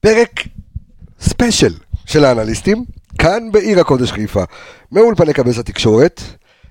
פרק 0.00 0.30
ספיישל 1.20 1.74
של 2.06 2.24
האנליסטים, 2.24 2.84
כאן 3.18 3.52
בעיר 3.52 3.80
הקודש 3.80 4.12
חיפה, 4.12 4.42
מאולפני 4.92 5.32
קבס 5.32 5.58
התקשורת, 5.58 6.22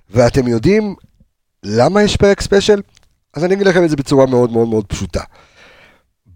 ואתם 0.10 0.48
יודעים 0.48 0.96
למה 1.64 2.04
יש 2.04 2.18
פרק 2.18 2.42
ספיישל? 2.42 2.82
אז 3.34 3.44
אני 3.44 3.54
אגיד 3.54 3.68
לכם 3.68 3.84
את 3.84 3.90
זה 3.90 3.96
בצורה 3.96 4.26
מאוד 4.26 4.52
מאוד 4.52 4.68
מאוד 4.68 4.86
פשוטה. 4.86 5.22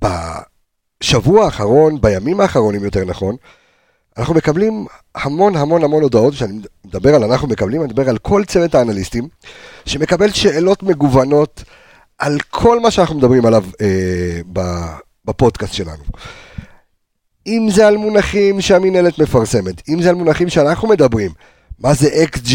בשבוע 0.01 1.45
האחרון, 1.45 2.01
בימים 2.01 2.41
האחרונים 2.41 2.83
יותר 2.83 3.05
נכון, 3.05 3.35
אנחנו 4.17 4.33
מקבלים 4.33 4.85
המון 5.15 5.55
המון 5.55 5.83
המון 5.83 6.03
הודעות, 6.03 6.33
כשאני 6.33 6.59
מדבר 6.85 7.15
על 7.15 7.23
אנחנו 7.23 7.47
מקבלים, 7.47 7.81
אני 7.81 7.89
מדבר 7.89 8.09
על 8.09 8.17
כל 8.17 8.43
צוות 8.47 8.75
האנליסטים, 8.75 9.27
שמקבל 9.85 10.31
שאלות 10.31 10.83
מגוונות 10.83 11.63
על 12.17 12.37
כל 12.49 12.79
מה 12.79 12.91
שאנחנו 12.91 13.15
מדברים 13.15 13.45
עליו 13.45 13.65
אה, 13.81 14.61
בפודקאסט 15.25 15.73
שלנו. 15.73 16.03
אם 17.47 17.67
זה 17.71 17.87
על 17.87 17.97
מונחים 17.97 18.61
שהמינהלת 18.61 19.19
מפרסמת, 19.19 19.89
אם 19.89 20.01
זה 20.01 20.09
על 20.09 20.15
מונחים 20.15 20.49
שאנחנו 20.49 20.87
מדברים, 20.87 21.31
מה 21.79 21.93
זה 21.93 22.09
XG, 22.23 22.51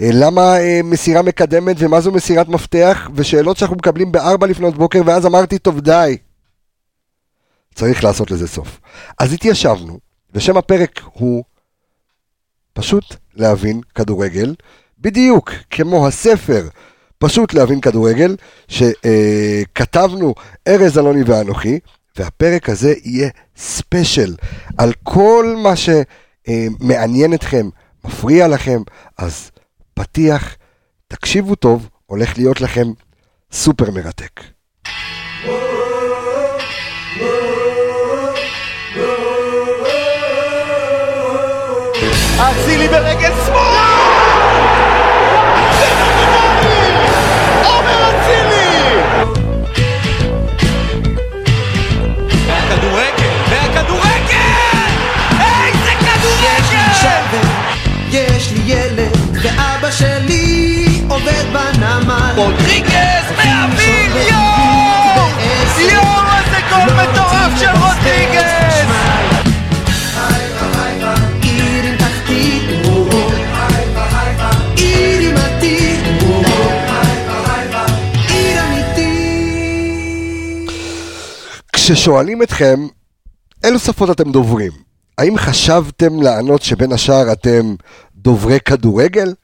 אה, 0.00 0.10
למה 0.12 0.58
אה, 0.58 0.80
מסירה 0.84 1.22
מקדמת 1.22 1.76
ומה 1.78 2.00
זו 2.00 2.12
מסירת 2.12 2.48
מפתח, 2.48 3.10
ושאלות 3.14 3.56
שאנחנו 3.56 3.76
מקבלים 3.76 4.12
בארבע 4.12 4.46
לפנות 4.46 4.76
בוקר, 4.76 5.02
ואז 5.06 5.26
אמרתי, 5.26 5.58
טוב 5.58 5.80
די, 5.80 6.16
צריך 7.74 8.04
לעשות 8.04 8.30
לזה 8.30 8.48
סוף. 8.48 8.80
אז 9.18 9.32
התיישבנו, 9.32 9.98
ושם 10.34 10.56
הפרק 10.56 11.00
הוא 11.12 11.44
פשוט 12.72 13.04
להבין 13.34 13.80
כדורגל, 13.94 14.54
בדיוק 14.98 15.50
כמו 15.70 16.06
הספר 16.06 16.68
פשוט 17.18 17.54
להבין 17.54 17.80
כדורגל, 17.80 18.36
שכתבנו 18.68 20.34
ארז 20.68 20.98
אלוני 20.98 21.22
ואנוכי, 21.26 21.78
והפרק 22.16 22.68
הזה 22.68 22.94
יהיה 23.04 23.28
ספיישל 23.56 24.34
על 24.78 24.92
כל 25.02 25.56
מה 25.62 25.72
שמעניין 25.76 27.34
אתכם, 27.34 27.68
מפריע 28.04 28.48
לכם, 28.48 28.82
אז 29.18 29.50
פתיח, 29.94 30.56
תקשיבו 31.08 31.54
טוב, 31.54 31.88
הולך 32.06 32.38
להיות 32.38 32.60
לכם 32.60 32.86
סופר 33.52 33.90
מרתק. 33.90 34.40
אצילי 42.40 42.88
ברגל 42.88 43.25
והכדורגל, 52.86 53.34
והכדורגל! 53.50 54.36
איזה 55.40 55.90
כדורגל! 56.00 57.46
יש 58.10 58.52
לי 58.52 58.60
ילד, 58.66 59.16
ואבא 59.32 59.90
שלי 59.90 61.00
עובד 61.08 61.44
בנמל. 61.52 62.32
רודריגז 62.36 63.26
מהוויל, 63.36 64.12
יואו! 64.16 65.28
יואו, 65.78 66.22
איזה 66.38 66.60
גול 66.70 66.94
מטורף 66.94 67.60
של 67.60 67.70
רודריגז! 67.70 68.45
כששואלים 81.86 82.42
אתכם, 82.42 82.86
אילו 83.64 83.78
שפות 83.78 84.10
אתם 84.10 84.32
דוברים? 84.32 84.72
האם 85.18 85.38
חשבתם 85.38 86.22
לענות 86.22 86.62
שבין 86.62 86.92
השאר 86.92 87.32
אתם 87.32 87.74
דוברי 88.16 88.60
כדורגל? 88.60 89.34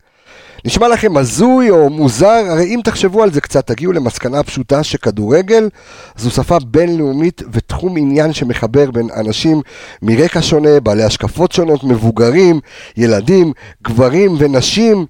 נשמע 0.65 0.89
לכם 0.89 1.17
הזוי 1.17 1.71
או 1.71 1.91
מוזר, 1.91 2.45
הרי 2.49 2.65
אם 2.65 2.81
תחשבו 2.85 3.23
על 3.23 3.33
זה 3.33 3.41
קצת, 3.41 3.67
תגיעו 3.67 3.93
למסקנה 3.93 4.43
פשוטה 4.43 4.83
שכדורגל 4.83 5.69
זו 6.17 6.31
שפה 6.31 6.59
בינלאומית 6.67 7.43
ותחום 7.53 7.97
עניין 7.97 8.33
שמחבר 8.33 8.91
בין 8.91 9.09
אנשים 9.17 9.61
מרקע 10.03 10.43
שונה, 10.43 10.81
בעלי 10.81 11.03
השקפות 11.03 11.53
שונות, 11.53 11.85
מבוגרים, 11.85 12.61
ילדים, 12.97 13.53
גברים 13.83 14.37
ונשים, 14.39 15.07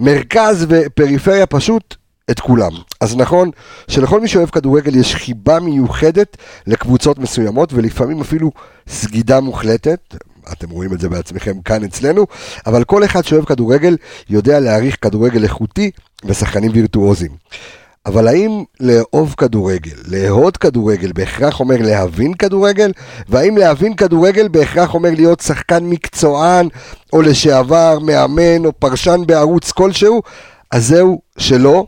מרכז 0.00 0.66
ופריפריה, 0.68 1.46
פשוט 1.46 1.94
את 2.30 2.40
כולם. 2.40 2.72
אז 3.00 3.16
נכון 3.16 3.50
שלכל 3.88 4.20
מי 4.20 4.28
שאוהב 4.28 4.48
כדורגל 4.48 4.96
יש 4.96 5.14
חיבה 5.14 5.60
מיוחדת 5.60 6.36
לקבוצות 6.66 7.18
מסוימות 7.18 7.72
ולפעמים 7.72 8.20
אפילו 8.20 8.50
סגידה 8.88 9.40
מוחלטת. 9.40 10.14
אתם 10.52 10.70
רואים 10.70 10.92
את 10.92 11.00
זה 11.00 11.08
בעצמכם 11.08 11.60
כאן 11.60 11.84
אצלנו, 11.84 12.26
אבל 12.66 12.84
כל 12.84 13.04
אחד 13.04 13.24
שאוהב 13.24 13.44
כדורגל 13.44 13.96
יודע 14.30 14.60
להעריך 14.60 14.96
כדורגל 15.00 15.44
איכותי 15.44 15.90
ושחקנים 16.24 16.70
וירטואוזיים. 16.74 17.30
אבל 18.06 18.28
האם 18.28 18.64
לאהוב 18.80 19.34
כדורגל, 19.38 19.96
לאהוד 20.08 20.56
כדורגל 20.56 21.12
בהכרח 21.14 21.60
אומר 21.60 21.76
להבין 21.80 22.34
כדורגל? 22.34 22.92
והאם 23.28 23.56
להבין 23.56 23.94
כדורגל 23.94 24.48
בהכרח 24.48 24.94
אומר 24.94 25.10
להיות 25.10 25.40
שחקן 25.40 25.84
מקצוען, 25.84 26.68
או 27.12 27.22
לשעבר 27.22 27.98
מאמן, 27.98 28.64
או 28.64 28.72
פרשן 28.78 29.20
בערוץ 29.26 29.72
כלשהו? 29.72 30.22
אז 30.70 30.86
זהו, 30.86 31.20
שלא. 31.38 31.86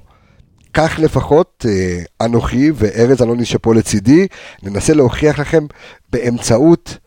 כך 0.76 0.98
לפחות 0.98 1.66
אה, 1.68 2.26
אנוכי 2.26 2.70
וארז 2.74 3.22
אלוני 3.22 3.44
שפה 3.44 3.74
לצידי, 3.74 4.26
ננסה 4.62 4.94
להוכיח 4.94 5.38
לכם 5.38 5.66
באמצעות 6.10 6.98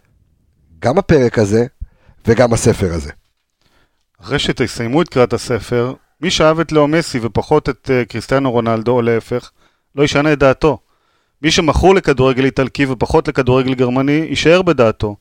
גם 0.79 0.97
הפרק 0.97 1.39
הזה 1.39 1.65
וגם 2.27 2.53
הספר 2.53 2.93
הזה. 2.93 3.11
אחרי 4.21 4.39
שתסיימו 4.39 5.01
את 5.01 5.09
קריאת 5.09 5.33
הספר, 5.33 5.93
מי 6.21 6.31
שאהב 6.31 6.59
את 6.59 6.71
לאו 6.71 6.87
מסי 6.87 7.19
ופחות 7.21 7.69
את 7.69 7.89
uh, 7.89 8.09
קריסטיאנו 8.09 8.51
רונלדו, 8.51 8.91
או 8.91 9.01
להפך, 9.01 9.51
לא 9.95 10.03
ישנה 10.03 10.33
את 10.33 10.39
דעתו. 10.39 10.77
מי 11.41 11.51
שמכור 11.51 11.95
לכדורגל 11.95 12.45
איטלקי 12.45 12.85
ופחות 12.85 13.27
לכדורגל 13.27 13.73
גרמני, 13.73 14.25
יישאר 14.29 14.61
בדעתו. 14.61 15.15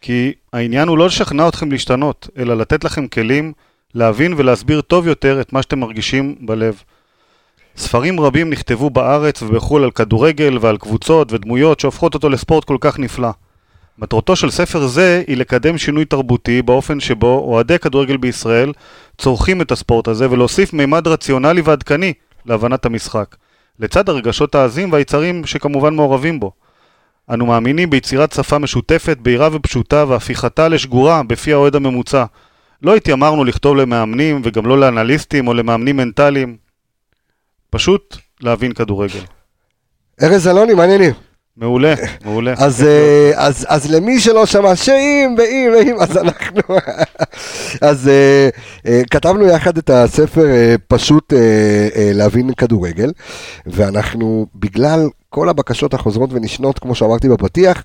כי 0.00 0.32
העניין 0.52 0.88
הוא 0.88 0.98
לא 0.98 1.06
לשכנע 1.06 1.48
אתכם 1.48 1.70
להשתנות, 1.70 2.28
אלא 2.38 2.56
לתת 2.56 2.84
לכם 2.84 3.06
כלים 3.08 3.52
להבין 3.94 4.34
ולהסביר 4.36 4.80
טוב 4.80 5.06
יותר 5.06 5.40
את 5.40 5.52
מה 5.52 5.62
שאתם 5.62 5.80
מרגישים 5.80 6.36
בלב. 6.40 6.82
ספרים 7.76 8.20
רבים 8.20 8.50
נכתבו 8.50 8.90
בארץ 8.90 9.42
ובחו"ל 9.42 9.84
על 9.84 9.90
כדורגל 9.90 10.58
ועל 10.60 10.76
קבוצות 10.76 11.32
ודמויות 11.32 11.80
שהופכות 11.80 12.14
אותו 12.14 12.28
לספורט 12.28 12.64
כל 12.64 12.76
כך 12.80 12.98
נפלא. 12.98 13.30
מטרתו 13.98 14.36
של 14.36 14.50
ספר 14.50 14.86
זה 14.86 15.22
היא 15.26 15.36
לקדם 15.36 15.78
שינוי 15.78 16.04
תרבותי 16.04 16.62
באופן 16.62 17.00
שבו 17.00 17.44
אוהדי 17.46 17.78
כדורגל 17.78 18.16
בישראל 18.16 18.72
צורכים 19.18 19.60
את 19.60 19.72
הספורט 19.72 20.08
הזה 20.08 20.30
ולהוסיף 20.30 20.72
מימד 20.72 21.06
רציונלי 21.08 21.60
ועדכני 21.60 22.12
להבנת 22.46 22.86
המשחק, 22.86 23.36
לצד 23.80 24.08
הרגשות 24.08 24.54
העזים 24.54 24.92
והיצרים 24.92 25.46
שכמובן 25.46 25.94
מעורבים 25.94 26.40
בו. 26.40 26.52
אנו 27.30 27.46
מאמינים 27.46 27.90
ביצירת 27.90 28.32
שפה 28.32 28.58
משותפת, 28.58 29.18
בהירה 29.20 29.48
ופשוטה 29.52 30.04
והפיכתה 30.08 30.68
לשגורה 30.68 31.22
בפי 31.22 31.52
האוהד 31.52 31.76
הממוצע. 31.76 32.24
לא 32.82 32.96
התיימרנו 32.96 33.44
לכתוב 33.44 33.76
למאמנים 33.76 34.40
וגם 34.44 34.66
לא 34.66 34.80
לאנליסטים 34.80 35.48
או 35.48 35.54
למאמנים 35.54 35.96
מנטליים. 35.96 36.61
פשוט 37.72 38.16
להבין 38.40 38.72
כדורגל. 38.72 39.20
ארז 40.22 40.48
אלוני, 40.48 40.74
מה 40.74 40.82
העניינים? 40.82 41.12
מעולה, 41.56 41.94
מעולה. 42.24 42.54
אז, 42.58 42.82
אה, 42.82 43.30
אז, 43.36 43.66
אז 43.68 43.90
למי 43.90 44.20
שלא 44.20 44.46
שמע 44.46 44.76
שאם 44.76 45.34
ואם 45.38 45.70
ואם, 45.74 45.96
אז 46.00 46.16
אנחנו... 46.16 46.60
אז 47.90 48.08
אה, 48.08 48.48
אה, 48.86 49.02
כתבנו 49.10 49.46
יחד 49.46 49.78
את 49.78 49.90
הספר 49.90 50.46
פשוט 50.88 51.32
להבין 52.14 52.54
כדורגל, 52.54 53.12
ואנחנו, 53.66 54.46
בגלל 54.54 55.08
כל 55.28 55.48
הבקשות 55.48 55.94
החוזרות 55.94 56.30
ונשנות, 56.32 56.78
כמו 56.78 56.94
שאמרתי 56.94 57.28
בפתיח, 57.28 57.84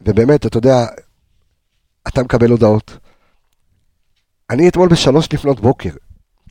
ובאמת, 0.00 0.46
אתה 0.46 0.58
יודע, 0.58 0.86
אתה 2.08 2.22
מקבל 2.22 2.50
הודעות. 2.50 2.98
אני 4.50 4.68
אתמול 4.68 4.88
בשלוש 4.88 5.32
לפנות 5.32 5.60
בוקר. 5.60 5.90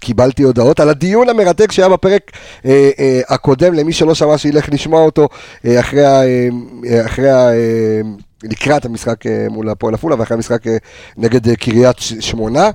קיבלתי 0.02 0.44
הודעות 0.44 0.80
על 0.80 0.90
הדיון 0.90 1.30
המרתק 1.30 1.72
שהיה 1.72 1.90
בפרק 1.90 2.32
אה, 2.66 2.90
אה, 3.00 3.22
הקודם, 3.30 3.74
למי 3.74 3.94
שלא 3.94 4.16
שמע 4.16 4.38
שילך 4.38 4.70
לשמוע 4.72 5.02
אותו 5.02 5.28
אה, 5.66 5.80
אחרי, 5.80 6.06
ה, 6.06 6.22
אה, 6.24 7.06
אחרי 7.06 7.30
ה, 7.30 7.50
אה, 7.50 8.02
לקראת 8.44 8.86
המשחק 8.86 9.28
אה, 9.28 9.48
מול 9.50 9.70
הפועל 9.70 9.94
עפולה 9.94 10.16
ואחרי 10.20 10.36
המשחק 10.36 10.68
אה, 10.68 10.78
נגד 11.18 11.48
אה, 11.50 11.56
קריית 11.56 11.98
שמונה, 12.00 12.70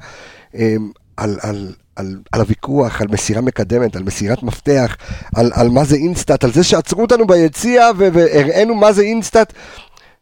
אה, 0.55 0.75
על, 1.17 1.39
על, 1.43 1.73
על, 1.97 2.17
על 2.33 2.41
הוויכוח, 2.41 3.01
על 3.01 3.07
מסירה 3.11 3.41
מקדמת, 3.41 3.97
על 3.97 4.03
מסירת 4.03 4.43
מפתח, 4.43 4.97
על, 5.35 5.51
על 5.55 5.69
מה 5.69 5.85
זה 5.85 5.97
InStat, 5.97 6.45
על 6.45 6.53
זה 6.53 6.65
שעצרו 6.65 7.03
אותנו 7.03 7.27
ביציע 7.27 7.91
והראינו 7.97 8.75
מה 8.75 8.93
זה 8.93 9.03
InStat, 9.03 9.53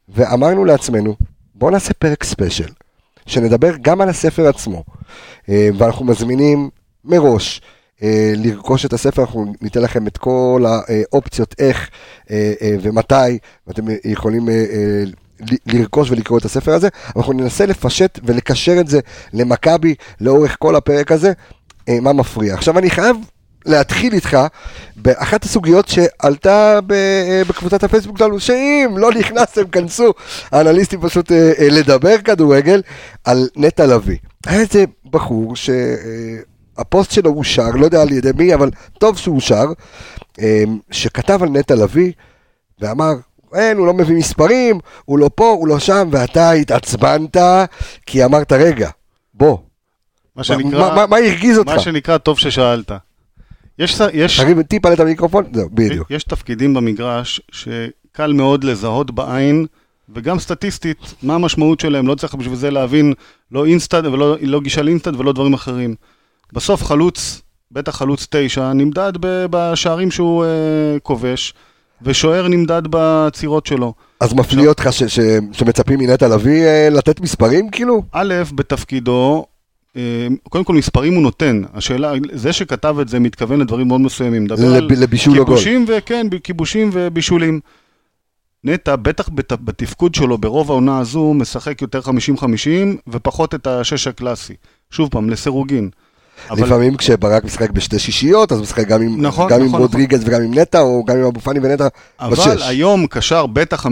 ואמרנו 0.08 0.64
לעצמנו, 0.64 1.16
בואו 1.54 1.70
נעשה 1.70 1.94
פרק 1.94 2.24
ספיישל, 2.24 2.68
שנדבר 3.26 3.72
גם 3.82 4.00
על 4.00 4.08
הספר 4.08 4.48
עצמו, 4.48 4.84
אה, 5.48 5.68
ואנחנו 5.78 6.04
מזמינים 6.04 6.70
מראש 7.08 7.60
אה, 8.02 8.32
לרכוש 8.36 8.84
את 8.84 8.92
הספר, 8.92 9.22
אנחנו 9.22 9.52
ניתן 9.60 9.82
לכם 9.82 10.06
את 10.06 10.18
כל 10.18 10.64
האופציות 10.66 11.54
איך 11.58 11.90
אה, 12.30 12.52
אה, 12.62 12.76
ומתי, 12.82 13.38
ואתם 13.66 13.82
יכולים 14.04 14.48
לרכוש 15.66 16.10
ולקרוא 16.10 16.38
את 16.38 16.44
הספר 16.44 16.72
הזה, 16.72 16.88
אנחנו 17.16 17.32
ננסה 17.32 17.66
לפשט 17.66 18.18
ולקשר 18.24 18.80
את 18.80 18.88
זה 18.88 19.00
למכבי 19.32 19.94
לאורך 20.20 20.56
כל 20.58 20.76
הפרק 20.76 21.12
הזה, 21.12 21.32
מה 21.88 22.12
מפריע. 22.12 22.54
עכשיו 22.54 22.78
אני 22.78 22.90
חייב 22.90 23.16
להתחיל 23.66 24.12
איתך 24.12 24.38
באחת 24.96 25.44
הסוגיות 25.44 25.88
שעלתה 25.88 26.78
בקבוצת 27.48 27.84
הפייסבוק 27.84 28.18
שלנו, 28.18 28.40
שאם 28.40 28.94
לא 28.96 29.12
נכנסתם, 29.12 29.64
כנסו, 29.64 30.12
האנליסטים 30.52 31.00
פשוט 31.00 31.32
לדבר 31.70 32.18
כדורגל, 32.18 32.82
על 33.24 33.48
נטע 33.56 33.86
לביא. 33.86 34.16
היה 34.46 34.60
איזה 34.60 34.84
בחור 35.10 35.56
ש... 35.56 35.70
הפוסט 36.78 37.10
שלו 37.10 37.30
אושר, 37.30 37.70
לא 37.70 37.84
יודע 37.84 38.02
על 38.02 38.12
ידי 38.12 38.30
מי, 38.36 38.54
אבל 38.54 38.70
טוב 38.98 39.18
שהוא 39.18 39.36
אושר, 39.36 39.66
אה, 40.40 40.64
שכתב 40.90 41.42
על 41.42 41.48
נטע 41.48 41.74
לביא 41.74 42.12
ואמר, 42.80 43.12
אין, 43.54 43.76
הוא 43.76 43.86
לא 43.86 43.94
מביא 43.94 44.16
מספרים, 44.16 44.78
הוא 45.04 45.18
לא 45.18 45.30
פה, 45.34 45.50
הוא 45.50 45.68
לא 45.68 45.78
שם, 45.78 46.08
ואתה 46.12 46.50
התעצבנת, 46.50 47.36
כי 48.06 48.24
אמרת, 48.24 48.52
רגע, 48.52 48.90
בוא, 49.34 49.58
מה 49.58 49.62
מה, 50.36 50.44
שנקרא, 50.44 50.94
מה, 50.94 51.06
מה 51.06 51.16
הרגיז 51.16 51.58
אותך? 51.58 51.70
מה 51.70 51.78
שנקרא, 51.78 52.18
טוב 52.18 52.38
ששאלת. 52.38 52.92
יש, 53.78 54.00
יש, 54.12 54.40
תרים 54.40 54.62
טיפה 54.62 54.92
את 54.92 55.00
המיקרופון, 55.00 55.44
זהו, 55.52 55.68
בדיוק. 55.72 56.10
יש 56.10 56.24
תפקידים 56.24 56.74
במגרש 56.74 57.40
שקל 57.50 58.32
מאוד 58.32 58.64
לזהות 58.64 59.10
בעין, 59.10 59.66
וגם 60.14 60.38
סטטיסטית, 60.38 61.14
מה 61.22 61.34
המשמעות 61.34 61.80
שלהם. 61.80 62.06
לא 62.06 62.14
צריך 62.14 62.34
בשביל 62.34 62.56
זה 62.56 62.70
להבין 62.70 63.12
לא 63.52 63.66
InStat 63.66 64.04
ולא 64.04 64.36
לא 64.40 64.60
גישה 64.60 64.82
ל-InStat 64.82 65.16
ולא 65.16 65.32
דברים 65.32 65.54
אחרים. 65.54 65.94
בסוף 66.52 66.84
חלוץ, 66.84 67.42
בטח 67.72 67.96
חלוץ 67.96 68.26
תשע, 68.30 68.72
נמדד 68.72 69.12
בשערים 69.50 70.10
שהוא 70.10 70.44
אה, 70.44 70.98
כובש, 71.02 71.54
ושוער 72.02 72.48
נמדד 72.48 72.82
בעצירות 72.90 73.66
שלו. 73.66 73.94
אז 74.20 74.34
מפליא 74.34 74.68
אותך 74.68 74.88
ש, 74.90 75.02
ש, 75.02 75.20
שמצפים 75.52 75.98
מנטע 75.98 76.28
לביא 76.28 76.64
אה, 76.64 76.88
לתת 76.90 77.20
מספרים, 77.20 77.70
כאילו? 77.70 78.02
א', 78.12 78.34
בתפקידו, 78.54 79.46
אה, 79.96 80.26
קודם 80.48 80.64
כל 80.64 80.74
מספרים 80.74 81.14
הוא 81.14 81.22
נותן. 81.22 81.62
השאלה, 81.74 82.12
זה 82.32 82.52
שכתב 82.52 82.96
את 83.00 83.08
זה 83.08 83.18
מתכוון 83.18 83.60
לדברים 83.60 83.88
מאוד 83.88 84.00
מסוימים. 84.00 84.44
מדבר 84.44 84.74
על 84.74 84.84
לב, 84.84 84.92
לבישול 84.92 85.38
או 85.38 85.44
גול. 85.44 85.56
כיבושים 85.56 85.84
וכן, 85.88 86.26
כיבושים 86.44 86.90
ובישולים. 86.92 87.60
נטע, 88.64 88.96
בטח 88.96 89.28
בת, 89.34 89.52
בתפקוד 89.52 90.14
שלו 90.14 90.38
ברוב 90.38 90.70
העונה 90.70 90.98
הזו, 90.98 91.34
משחק 91.34 91.82
יותר 91.82 92.00
50-50 92.00 92.10
ופחות 93.08 93.54
את 93.54 93.66
השש 93.66 94.06
הקלאסי. 94.06 94.54
שוב 94.90 95.08
פעם, 95.10 95.30
לסירוגין. 95.30 95.90
אבל 96.50 96.66
לפעמים 96.66 96.96
כשברק 96.96 97.44
משחק 97.44 97.70
בשתי 97.70 97.98
שישיות, 97.98 98.52
אז 98.52 98.58
הוא 98.58 98.62
משחק 98.62 98.86
גם 98.88 99.02
עם, 99.02 99.22
נכון, 99.22 99.50
גם 99.50 99.60
עם 99.60 99.66
נכון, 99.66 99.80
רודריגז 99.80 100.22
וגם 100.26 100.42
עם 100.42 100.58
נטע, 100.58 100.80
או 100.80 101.04
גם 101.04 101.16
עם 101.16 101.24
אבו 101.24 101.40
פאני 101.40 101.60
ונטע 101.62 101.88
אבל 102.20 102.32
בשש. 102.32 102.62
היום 102.68 103.06
קשר 103.06 103.46
בטח 103.46 103.86
50-50, 103.86 103.88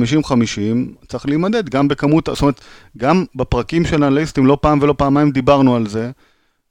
צריך 1.09 1.27
להימדד 1.27 1.69
גם 1.69 1.89
בכמות, 1.89 2.29
זאת 2.33 2.43
אומרת, 2.43 2.61
גם 2.97 3.25
בפרקים 3.35 3.85
של 3.85 4.03
האנליסטים, 4.03 4.47
לא 4.47 4.59
פעם 4.61 4.79
ולא 4.83 4.95
פעמיים 4.99 5.31
דיברנו 5.31 5.77
על 5.77 5.87
זה, 5.87 6.11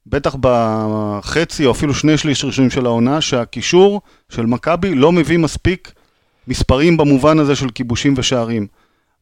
בטח 0.07 0.36
בחצי 0.39 1.66
או 1.66 1.72
אפילו 1.72 1.94
שני 1.94 2.18
שליש 2.18 2.45
ראשונים 2.45 2.72
של 2.72 2.86
העונה, 2.86 3.22
שהקישור 3.22 4.01
של 4.30 4.45
מכבי 4.45 4.95
לא 4.95 5.12
מביא 5.12 5.38
מספיק 5.38 5.92
מספרים 6.48 6.98
במובן 6.98 7.39
הזה 7.39 7.56
של 7.56 7.69
כיבושים 7.69 8.13
ושערים. 8.18 8.68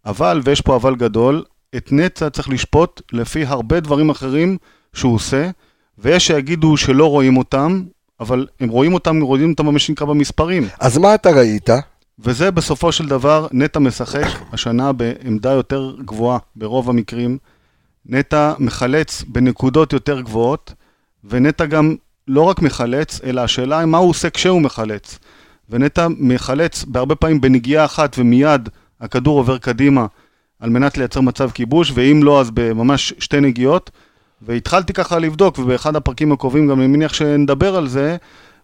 אבל, 0.05 0.41
ויש 0.43 0.61
פה 0.61 0.75
אבל 0.75 0.95
גדול, 0.95 1.43
את 1.75 1.91
נצע 1.91 2.29
צריך 2.29 2.49
לשפוט 2.49 3.01
לפי 3.11 3.45
הרבה 3.45 3.79
דברים 3.79 4.09
אחרים 4.09 4.57
שהוא 4.93 5.15
עושה, 5.15 5.49
ויש 5.97 6.27
שיגידו 6.27 6.77
שלא 6.77 7.09
רואים 7.09 7.37
אותם, 7.37 7.83
אבל 8.19 8.47
הם 8.59 8.69
רואים 8.69 8.93
אותם, 8.93 9.21
רואים 9.21 9.49
אותם 9.49 9.65
במה 9.65 9.79
שנקרא 9.79 10.07
במספרים. 10.07 10.67
אז 10.79 10.97
מה 10.97 11.15
אתה 11.15 11.29
ראית? 11.31 11.69
וזה 12.19 12.51
בסופו 12.51 12.91
של 12.91 13.07
דבר, 13.07 13.47
נטע 13.51 13.79
משחק 13.79 14.27
השנה 14.53 14.91
בעמדה 14.91 15.51
יותר 15.51 15.95
גבוהה 16.05 16.37
ברוב 16.55 16.89
המקרים. 16.89 17.37
נטע 18.05 18.53
מחלץ 18.59 19.23
בנקודות 19.27 19.93
יותר 19.93 20.21
גבוהות, 20.21 20.73
ונטע 21.23 21.65
גם 21.65 21.95
לא 22.27 22.41
רק 22.41 22.61
מחלץ, 22.61 23.19
אלא 23.23 23.41
השאלה 23.41 23.79
היא 23.79 23.85
מה 23.85 23.97
הוא 23.97 24.09
עושה 24.09 24.29
כשהוא 24.29 24.61
מחלץ. 24.61 25.19
ונטע 25.69 26.07
מחלץ 26.17 26.83
בהרבה 26.83 27.15
פעמים 27.15 27.41
בנגיעה 27.41 27.85
אחת 27.85 28.15
ומיד 28.19 28.69
הכדור 29.01 29.37
עובר 29.37 29.57
קדימה 29.57 30.05
על 30.59 30.69
מנת 30.69 30.97
לייצר 30.97 31.21
מצב 31.21 31.51
כיבוש, 31.51 31.91
ואם 31.95 32.23
לא 32.23 32.41
אז 32.41 32.51
בממש 32.51 33.13
שתי 33.19 33.39
נגיעות. 33.39 33.91
והתחלתי 34.45 34.93
ככה 34.93 35.19
לבדוק, 35.19 35.59
ובאחד 35.59 35.95
הפרקים 35.95 36.31
הקרובים 36.31 36.67
גם 36.67 36.79
אני 36.79 36.87
מניח 36.87 37.13
שנדבר 37.13 37.75
על 37.75 37.87
זה, 37.87 38.17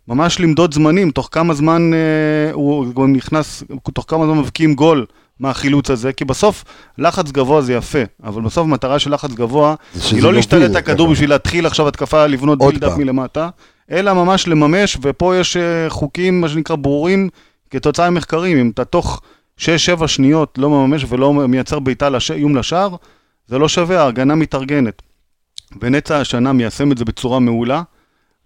ממש 0.08 0.40
למדוד 0.40 0.74
זמנים, 0.74 1.12
תוך 1.12 1.30
כמה 1.32 1.54
זמן 1.54 1.92
אה, 1.94 2.54
הוא 2.54 2.94
גם 2.96 3.14
נכנס, 3.14 3.64
תוך 3.94 4.06
כמה 4.08 4.26
זמן 4.26 4.38
מבקיעים 4.38 4.74
גול 4.74 5.06
מהחילוץ 5.40 5.90
הזה, 5.90 6.14
כי 6.14 6.26
בסוף 6.26 6.64
לחץ 6.98 7.32
גבוה 7.32 7.62
זה 7.62 7.74
יפה, 7.74 8.00
אבל 8.24 8.42
בסוף 8.42 8.64
המטרה 8.64 9.00
של 9.00 9.14
לחץ 9.14 9.32
גבוה 9.32 9.76
היא 10.12 10.24
לא 10.24 10.34
להשתלט 10.34 10.72
את 10.72 10.76
הכדור. 10.76 11.12
בשביל 11.12 11.30
להתחיל 11.30 11.66
עכשיו 11.66 11.88
התקפה 11.88 12.26
לבנות 12.26 12.60
בילדאפ. 12.60 12.98
מלמטה, 12.98 13.50
אלא 13.92 14.14
ממש 14.14 14.48
לממש, 14.48 14.98
ופה 15.02 15.36
יש 15.36 15.58
אה, 15.58 15.90
חוקים, 15.90 16.42
מה 16.42 16.50
שנקרא, 16.50 16.76
ברורים 16.76 17.30
כתוצאה 17.70 18.10
ממחקרים. 18.10 18.58
אם 18.58 18.70
אתה 18.74 18.86
תוך 18.86 19.22
6-7 19.60 19.62
שניות 20.08 20.58
לא 20.58 20.70
מממש 20.70 21.06
ולא 21.10 21.34
מייצר 21.34 21.80
בעיטה. 21.80 22.10
איום 22.34 22.56
לשער, 22.56 22.96
זה 23.48 23.58
לא 23.58 23.68
שווה, 23.68 24.04
ההגנה 24.04 24.36
מתארגנת. 24.36 25.02
ונצע 25.82 26.20
השנה 26.20 26.54
מיישם 26.54 26.92
את 26.92 26.98
זה 26.98 27.06
בצורה 27.06 27.40
מעולה, 27.40 27.82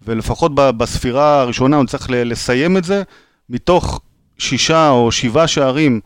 ולפחות 0.02 0.54
בספירה 0.54 1.40
הראשונה 1.40 1.76
הוא 1.76 1.86
צריך 1.86 2.06
לסיים 2.10 2.76
את 2.76 2.84
זה, 2.84 3.02
מתוך 3.50 4.00
שישה 4.38 4.90
או 4.90 5.12
שבעה 5.12 5.46
שערים 5.46 6.00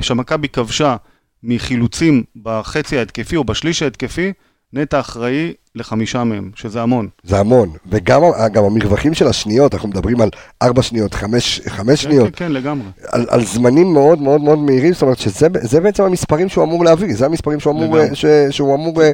שמכבי 0.00 0.48
כבשה 0.52 0.96
מחילוצים 1.42 2.24
בחצי 2.42 2.98
ההתקפי 2.98 3.36
או 3.36 3.44
בשליש 3.44 3.82
ההתקפי, 3.82 4.32
נטע 4.72 5.00
אחראי 5.00 5.52
לחמישה 5.74 6.24
מהם, 6.24 6.50
שזה 6.54 6.82
המון. 6.82 7.08
זה 7.22 7.40
המון. 7.40 7.70
וגם 7.86 8.22
גם 8.52 8.64
המרווחים 8.64 9.14
של 9.14 9.26
השניות, 9.26 9.74
אנחנו 9.74 9.88
מדברים 9.88 10.20
על 10.20 10.28
ארבע 10.62 10.82
שניות, 10.82 11.14
חמש, 11.14 11.60
חמש 11.68 12.04
כן, 12.04 12.10
שניות, 12.10 12.24
כן, 12.24 12.46
כן, 12.46 12.52
לגמרי. 12.52 12.86
על, 13.08 13.26
על 13.28 13.44
זמנים 13.44 13.92
מאוד 13.92 14.20
מאוד 14.22 14.40
מאוד 14.40 14.58
מהירים, 14.58 14.92
זאת 14.92 15.02
אומרת 15.02 15.18
שזה 15.18 15.46
זה 15.60 15.80
בעצם 15.80 16.02
המספרים 16.02 16.48
שהוא 16.48 16.64
אמור 16.64 16.84
להביא, 16.84 17.14
זה 17.14 17.26
המספרים 17.26 17.60
שהוא 17.60 17.72
אמור, 17.72 17.96
לגמרי. 17.96 18.16
ש, 18.16 18.24
שהוא 18.50 18.74
אמור, 18.74 19.02
אה, 19.02 19.10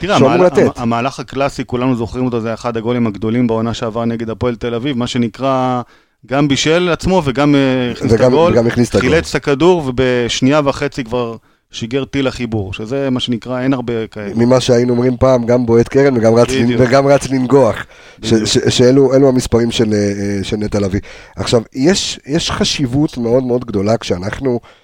תראה, 0.00 0.16
המהל- 0.16 0.44
לתת. 0.46 0.70
המהלך 0.76 1.20
הקלאסי, 1.20 1.62
כולנו 1.66 1.96
זוכרים 1.96 2.24
אותו, 2.24 2.40
זה 2.40 2.54
אחד 2.54 2.76
הגולים 2.76 3.06
הגדולים 3.06 3.46
בעונה 3.46 3.74
שעבר 3.74 4.04
נגד 4.04 4.30
הפועל 4.30 4.56
תל 4.56 4.74
אביב, 4.74 4.96
מה 4.98 5.06
שנקרא, 5.06 5.82
גם 6.26 6.48
בישל 6.48 6.88
עצמו 6.92 7.22
וגם 7.24 7.54
אה, 7.54 7.90
הכניס 7.92 8.14
את 8.14 8.20
הגול, 8.20 8.52
וגם 8.52 8.66
הכניס 8.66 8.88
את 8.90 8.94
הגול. 8.94 9.10
חילץ 9.10 9.28
את 9.28 9.34
הכדור 9.34 9.82
ובשנייה 9.86 10.60
וחצי 10.64 11.04
כבר 11.04 11.36
שיגר 11.72 12.04
טיל 12.04 12.26
החיבור, 12.26 12.72
שזה 12.74 13.10
מה 13.10 13.20
שנקרא, 13.20 13.60
אין 13.60 13.72
הרבה 13.72 14.06
כאלה. 14.06 14.32
ממה 14.34 14.60
שהיינו 14.60 14.92
אומרים 14.92 15.16
פעם, 15.16 15.46
גם 15.46 15.66
בועט 15.66 15.88
קרן 15.88 16.16
וגם 16.16 16.34
רץ. 16.34 16.48
וגם 16.78 17.06
רץ 17.06 17.28
לנגוח, 17.30 17.76
ש, 18.22 18.32
בדיוק. 18.32 18.46
ש, 18.46 18.58
שאלו 18.68 19.14
אלו 19.14 19.28
המספרים 19.28 19.70
של, 19.70 19.92
אה, 19.92 20.44
של 20.44 20.56
נטע 20.56 20.80
לביא. 20.80 21.00
עכשיו, 21.36 21.62
יש, 21.74 22.20
יש 22.26 22.50
חשיבות 22.50 23.18
מאוד 23.18 23.44
מאוד 23.44 23.64
גדולה 23.64 23.96
כשאנחנו 23.96 24.60
אה, 24.64 24.79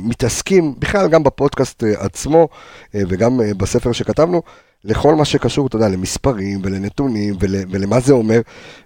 מתעסקים, 0.00 0.74
בכלל 0.78 1.08
גם 1.08 1.22
בפודקאסט 1.22 1.84
אה, 1.84 2.04
עצמו 2.04 2.48
אה, 2.94 3.00
וגם 3.08 3.40
אה, 3.40 3.54
בספר 3.54 3.92
שכתבנו, 3.92 4.42
לכל 4.84 5.14
מה 5.14 5.24
שקשור, 5.24 5.66
אתה 5.66 5.76
יודע, 5.76 5.88
למספרים 5.88 6.60
ולנתונים 6.62 7.34
ול, 7.40 7.54
ולמה 7.70 8.00
זה 8.00 8.12
אומר, 8.12 8.40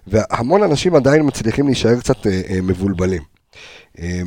והמון 0.07 0.63
אנשים 0.63 0.95
עדיין 0.95 1.27
מצליחים 1.27 1.65
להישאר 1.65 1.99
קצת 1.99 2.27
אה, 2.27 2.41
אה, 2.49 2.61
מבולבלים. 2.63 3.21
אה, 3.99 4.21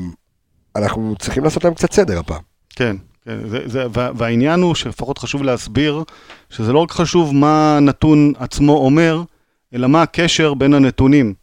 אנחנו 0.76 1.14
צריכים 1.18 1.44
לעשות 1.44 1.64
להם 1.64 1.74
קצת 1.74 1.92
סדר 1.92 2.18
הפעם. 2.18 2.42
כן, 2.70 2.96
כן 3.24 3.48
זה, 3.48 3.58
זה, 3.66 3.86
וה, 3.92 4.10
והעניין 4.16 4.60
הוא 4.60 4.74
שלפחות 4.74 5.18
חשוב 5.18 5.42
להסביר 5.42 6.02
שזה 6.50 6.72
לא 6.72 6.78
רק 6.78 6.90
חשוב 6.90 7.34
מה 7.34 7.76
הנתון 7.76 8.32
עצמו 8.38 8.76
אומר, 8.76 9.22
אלא 9.74 9.88
מה 9.88 10.02
הקשר 10.02 10.54
בין 10.54 10.74
הנתונים. 10.74 11.34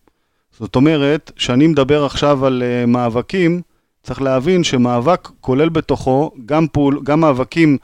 זאת 0.60 0.76
אומרת, 0.76 1.32
כשאני 1.36 1.68
מדבר 1.68 2.06
עכשיו 2.06 2.46
על 2.46 2.64
מאבקים, 2.88 3.62
צריך 4.04 4.22
להבין 4.22 4.64
שמאבק 4.64 5.30
כולל 5.42 5.70
בתוכו 5.70 6.32
גם, 6.46 6.68
פעול, 6.68 7.00
גם 7.04 7.20
מאבקים 7.20 7.78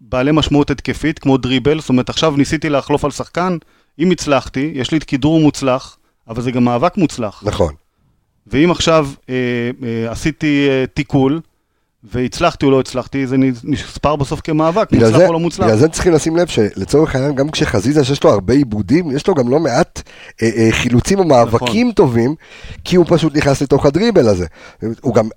בעלי 0.00 0.32
משמעות 0.32 0.70
התקפית, 0.70 1.18
כמו 1.18 1.36
דריבל, 1.36 1.80
זאת 1.80 1.88
אומרת, 1.88 2.08
עכשיו 2.08 2.36
ניסיתי 2.36 2.68
לחלוף 2.68 3.04
על 3.04 3.10
שחקן, 3.10 3.56
אם 3.98 4.10
הצלחתי, 4.10 4.72
יש 4.74 4.90
לי 4.90 4.98
את 4.98 5.04
כדרור 5.04 5.40
מוצלח, 5.40 5.96
אבל 6.28 6.42
זה 6.42 6.50
גם 6.50 6.64
מאבק 6.64 6.96
מוצלח. 6.96 7.42
נכון. 7.46 7.74
ואם 8.46 8.70
עכשיו 8.70 9.08
אה, 9.28 9.34
אה, 9.82 10.10
עשיתי 10.10 10.68
אה, 10.68 10.84
תיקול, 10.94 11.40
והצלחתי 12.12 12.66
או 12.66 12.70
לא 12.70 12.80
הצלחתי, 12.80 13.26
זה 13.26 13.36
נספר 13.64 14.16
בסוף 14.16 14.40
כמאבק, 14.40 14.92
מוצלח 14.92 15.16
זה, 15.16 15.26
או 15.26 15.32
לא 15.32 15.40
מוצלח. 15.40 15.66
בגלל 15.66 15.78
זה 15.78 15.88
צריכים 15.88 16.12
לשים 16.12 16.36
לב 16.36 16.46
שלצורך 16.46 17.14
העניין, 17.14 17.34
גם 17.34 17.50
כשחזיזה 17.50 18.04
שיש 18.04 18.24
לו 18.24 18.30
הרבה 18.30 18.54
עיבודים, 18.54 19.10
יש 19.10 19.26
לו 19.26 19.34
גם 19.34 19.48
לא 19.48 19.60
מעט 19.60 20.02
אה, 20.42 20.50
אה, 20.56 20.68
חילוצים 20.70 21.18
או 21.18 21.24
מאבקים 21.24 21.86
נכון. 21.86 21.92
טובים, 21.92 22.34
כי 22.84 22.96
הוא 22.96 23.06
פשוט 23.08 23.36
נכנס 23.36 23.62
לתוך 23.62 23.86
הדריבל 23.86 24.28
הזה. 24.28 24.46
הוא 25.00 25.14
גם, 25.14 25.28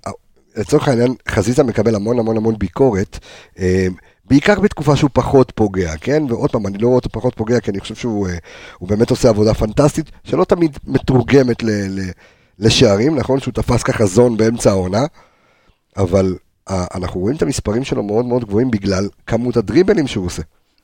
לצורך 0.56 0.88
העניין, 0.88 1.14
חזיזה 1.28 1.62
מקבל 1.62 1.94
המון 1.94 2.18
המון 2.18 2.36
המון 2.36 2.54
ביקורת. 2.58 3.18
אה, 3.58 3.86
בעיקר 4.30 4.60
בתקופה 4.60 4.96
שהוא 4.96 5.10
פחות 5.12 5.52
פוגע, 5.54 5.96
כן? 6.00 6.22
ועוד 6.28 6.50
פעם, 6.50 6.66
אני 6.66 6.78
לא 6.78 6.86
רואה 6.86 6.96
אותו 6.96 7.08
פחות 7.08 7.34
פוגע, 7.34 7.60
כי 7.60 7.70
אני 7.70 7.80
חושב 7.80 7.94
שהוא 7.94 8.28
אה, 8.28 8.34
באמת 8.80 9.10
עושה 9.10 9.28
עבודה 9.28 9.54
פנטסטית, 9.54 10.10
שלא 10.24 10.44
תמיד 10.44 10.78
מתורגמת 10.86 11.62
ל, 11.62 11.70
ל, 11.70 12.00
לשערים, 12.58 13.16
נכון? 13.16 13.40
שהוא 13.40 13.54
תפס 13.54 13.82
ככה 13.82 14.06
זון 14.06 14.36
באמצע 14.36 14.70
העונה, 14.70 15.04
אבל 15.96 16.36
אנחנו 16.70 17.20
רואים 17.20 17.36
את 17.36 17.42
המספרים 17.42 17.84
שלו 17.84 18.02
מאוד 18.02 18.24
מאוד 18.24 18.44
גבוהים 18.44 18.70
בגלל 18.70 19.08
כמות 19.26 19.56
הדריבלים 19.56 20.06
שהוא 20.06 20.26
עושה. 20.26 20.42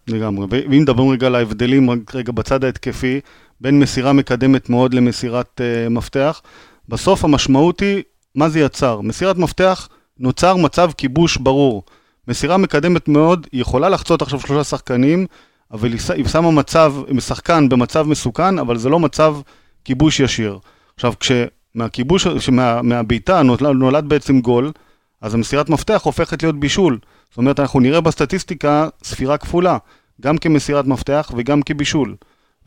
לגמרי. 0.09 0.47
ואם 0.50 0.83
מדברים 0.83 1.11
רגע 1.11 1.26
על 1.26 1.35
ההבדלים, 1.35 1.88
רגע 2.14 2.33
בצד 2.33 2.64
ההתקפי, 2.64 3.21
בין 3.61 3.81
מסירה 3.81 4.12
מקדמת 4.12 4.71
מאוד 4.71 4.95
למסירת 4.95 5.61
uh, 5.61 5.88
מפתח, 5.90 6.43
בסוף 6.88 7.25
המשמעות 7.25 7.81
היא, 7.81 8.02
מה 8.35 8.49
זה 8.49 8.61
יצר? 8.61 9.00
מסירת 9.00 9.37
מפתח, 9.37 9.88
נוצר 10.19 10.57
מצב 10.57 10.90
כיבוש 10.97 11.37
ברור. 11.37 11.83
מסירה 12.28 12.57
מקדמת 12.57 13.09
מאוד, 13.09 13.47
היא 13.52 13.61
יכולה 13.61 13.88
לחצות 13.88 14.23
עכשיו 14.23 14.40
שלושה 14.40 14.64
שחקנים, 14.64 15.26
אבל 15.73 15.93
היא, 15.93 16.26
שמה 16.26 16.50
מצב, 16.50 16.95
שחקן 17.21 17.69
במצב 17.69 18.02
מסוכן, 18.09 18.59
אבל 18.59 18.78
זה 18.78 18.88
לא 18.88 19.00
מצב 19.00 19.37
כיבוש 19.85 20.21
ישיר. 20.21 20.59
עכשיו, 20.95 21.12
כשמהכיבוש, 21.21 22.26
שמה- 22.28 22.83
מהבעיטה 22.83 23.43
נולד, 23.43 23.62
נולד 23.66 24.09
בעצם 24.09 24.40
גול, 24.40 24.73
אז 25.26 25.35
המסירת 25.35 25.68
מפתח 25.68 26.00
הופכת 26.04 26.42
להיות 26.42 26.61
בישול. 26.61 26.99
זאת 27.30 27.38
אומרת, 27.38 27.61
אנחנו 27.61 27.80
נראה 27.80 28.00
בסטטיסטיקה 28.00 28.88
ספירה 29.04 29.38
כפולה, 29.38 29.78
גם 30.21 30.38
כמסירת 30.38 30.87
מפתח 30.87 31.30
וגם 31.37 31.62
כבישול. 31.62 32.16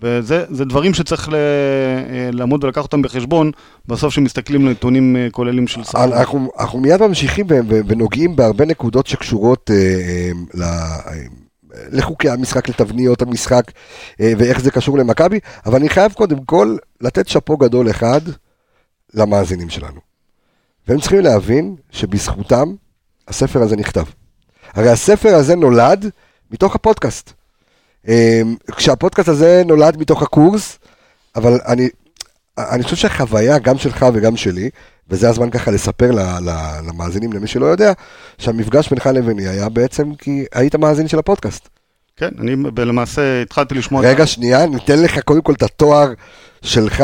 וזה 0.01 0.46
זה 0.50 0.66
דברים 0.66 0.94
שצריך 0.94 1.30
ל, 1.30 1.36
אה, 1.36 2.30
לעמוד 2.32 2.63
ולקחת 2.63 2.84
אותם 2.84 3.01
בחשבון, 3.01 3.51
בסוף 3.88 4.12
כשמסתכלים 4.12 4.66
על 4.66 4.72
נתונים 4.72 5.16
אה, 5.16 5.28
כוללים 5.32 5.68
של 5.68 5.84
שחקן. 5.84 6.00
אנחנו, 6.13 6.51
אנחנו 6.60 6.80
מיד 6.80 7.01
ממשיכים 7.01 7.46
ונוגעים 7.88 8.36
בהרבה 8.36 8.66
נקודות 8.66 9.08
שקשורות 9.08 9.72
אה, 9.72 9.75
אה, 9.75 10.32
ל- 10.54 10.63
אה, 10.63 11.84
לחוקי 11.92 12.30
המשחק, 12.30 12.70
לתבניות 12.70 13.22
המשחק 13.22 13.72
אה, 14.22 14.34
ואיך 14.38 14.62
זה 14.62 14.72
קשור 14.72 14.98
למכבי, 14.98 15.39
אבל 15.66 15.75
אני 15.75 15.89
חייב 15.89 16.12
קודם 16.13 16.44
כל 16.44 16.78
לתת 17.01 17.28
שאפו 17.28 17.58
גדול 17.58 17.89
אחד 17.89 18.22
למאזינים 19.13 19.70
שלנו. 19.70 20.09
והם 20.89 21.00
צריכים 21.00 21.19
להבין 21.19 21.75
שבזכותם 21.91 22.74
הספר 23.27 23.62
הזה 23.62 23.75
נכתב. 23.75 24.03
הרי 24.74 24.89
הספר 24.89 25.36
הזה 25.36 25.55
נולד 25.55 26.10
מתוך 26.51 26.75
הפודקאסט. 26.75 27.34
אה, 28.08 28.41
כשהפודקאסט 28.75 29.29
הזה 29.29 29.62
נולד 29.65 29.98
מתוך 29.98 30.24
הקורס, 30.24 30.79
אבל 31.36 31.60
אני, 31.67 31.89
אני 32.58 32.84
חושב 32.84 32.96
שהחוויה, 32.96 33.60
גם 33.60 33.77
שלך 33.77 34.05
וגם 34.13 34.36
שלי, 34.38 34.69
וזה 35.10 35.29
הזמן 35.29 35.50
ככה 35.50 35.72
לספר 35.72 36.12
למאזינים, 36.88 37.34
למי 37.34 37.48
שלא 37.48 37.65
יודע, 37.65 37.93
שהמפגש 38.38 38.89
בינך 38.89 39.05
לביני 39.05 39.48
היה 39.48 39.69
בעצם 39.69 40.15
כי 40.15 40.46
היית 40.53 40.75
מאזין 40.75 41.08
של 41.08 41.19
הפודקאסט. 41.19 41.69
כן, 42.17 42.29
אני 42.39 42.55
למעשה 42.77 43.41
התחלתי 43.41 43.75
לשמוע... 43.75 44.01
רגע, 44.01 44.27
שנייה, 44.27 44.65
ניתן 44.65 45.01
לך 45.01 45.19
קודם 45.19 45.41
כל 45.41 45.53
את 45.53 45.63
התואר 45.63 46.13
שלך, 46.62 47.01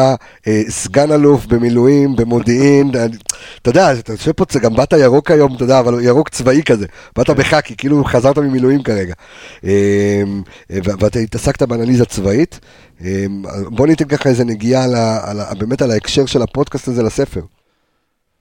אה, 0.48 0.62
סגן 0.70 1.12
אלוף 1.12 1.46
במילואים, 1.46 2.16
במודיעין, 2.16 2.92
אני- 2.96 3.18
אתה 3.62 3.70
יודע, 3.70 3.94
אתה 3.94 4.14
יושב 4.14 4.32
פה, 4.32 4.46
גם 4.62 4.76
באת 4.76 4.94
ירוק 4.94 5.32
היום, 5.32 5.56
אתה 5.56 5.64
יודע, 5.64 5.80
אבל 5.80 6.00
ירוק 6.02 6.30
צבאי 6.30 6.62
כזה, 6.64 6.86
באת 7.16 7.30
בחאקי, 7.30 7.76
כאילו 7.78 8.04
חזרת 8.04 8.38
ממילואים 8.38 8.84
כרגע. 8.84 9.14
אה, 9.66 10.24
אה, 10.72 10.78
ואתה 10.84 11.20
התעסקת 11.20 11.64
באנליזה 11.64 12.06
צבאית, 12.06 12.60
אה, 13.04 13.26
בוא 13.70 13.88
ניתן 13.88 14.06
ככה 14.08 14.30
איזה 14.30 14.44
נגיעה 14.44 14.84
על 14.84 14.96
ה- 14.96 15.20
על 15.30 15.40
ה- 15.40 15.54
באמת 15.60 15.82
על 15.82 15.92
ההקשר 15.92 16.26
של 16.26 16.42
הפודקאסט 16.42 16.88
הזה 16.88 17.04
לספר. 17.04 17.42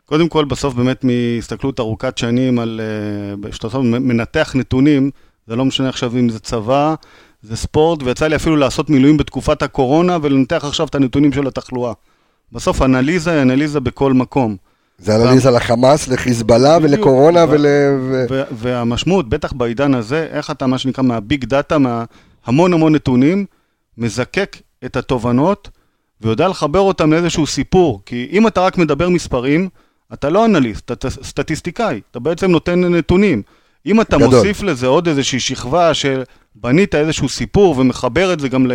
קודם 0.07 0.29
כל, 0.29 0.45
בסוף 0.45 0.75
באמת 0.75 1.05
מהסתכלות 1.05 1.81
ארוכת 1.81 2.19
שנים 2.19 2.59
על... 2.59 2.81
אה, 3.45 3.53
שאתה 3.53 3.67
בסוף 3.69 3.83
מנתח 3.85 4.53
נתונים, 4.57 5.11
זה 5.49 5.57
לא 5.57 5.65
משנה 5.65 5.89
עכשיו 5.89 6.13
אם 6.19 6.29
זה 6.29 6.39
צבא, 6.39 6.95
זה 7.45 7.57
ספורט, 7.57 8.03
ויצא 8.03 8.27
לי 8.27 8.37
אפילו 8.37 8.57
לעשות 8.57 8.91
מילואים 8.91 9.17
בתקופת 9.17 9.63
הקורונה 9.63 10.19
ולנתח 10.23 10.65
עכשיו 10.65 10.87
את 10.87 10.95
הנתונים 10.95 11.33
של 11.33 11.47
התחלואה. 11.47 11.93
בסוף 12.53 12.83
אנליזה 12.83 13.33
היא 13.33 13.43
אנליזה 13.43 13.81
בכל 13.81 14.13
מקום. 14.13 14.57
זה 14.99 15.17
אנליזה 15.17 15.51
לחמאס, 15.51 16.09
לחיזבאללה. 16.09 16.79
ולקורונה 16.83 17.45
ו- 17.45 17.51
ול... 17.51 17.67
ו- 18.01 18.27
ו- 18.31 18.43
והמשמעות, 18.53 19.29
בטח 19.29 19.53
בעידן 19.53 19.95
הזה, 19.95 20.29
איך 20.31 20.51
אתה, 20.51 20.67
מה 20.67 20.79
שנקרא, 20.79 21.05
מהביג 21.05 21.45
דאטה, 21.45 21.77
מהמון 21.79 22.73
המון 22.73 22.95
נתונים, 22.95 23.47
מזקק 23.99 24.57
את 24.85 24.97
התובנות 24.97 25.69
ויודע 26.21 26.49
לחבר 26.49 26.81
אותם 26.81 27.13
לאיזשהו 27.13 27.47
סיפור. 27.47 28.03
כי 28.07 28.29
אם 28.33 28.47
אתה 28.47 28.61
רק 28.61 28.79
מדבר 28.79 29.09
מספרים, 29.09 29.69
אתה 30.13 30.31
לא 30.31 30.45
אנליסט, 30.45 30.93
אתה 30.93 31.11
סטטיסטיקאי, 31.11 32.01
אתה 32.11 32.19
בעצם 32.19 32.51
נותן 32.51 32.81
נתונים. 32.81 33.43
אם 33.87 34.01
אתה 34.01 34.17
גדול. 34.19 34.35
מוסיף 34.35 34.63
לזה 34.63 34.87
עוד 34.87 35.09
איזושהי 35.09 35.41
שכבה 35.41 35.91
שבנית 35.95 36.95
איזשהו 36.95 37.29
סיפור 37.29 37.75
ומחבר 37.79 38.33
את 38.33 38.41
זה 38.41 38.49
גם 38.49 38.67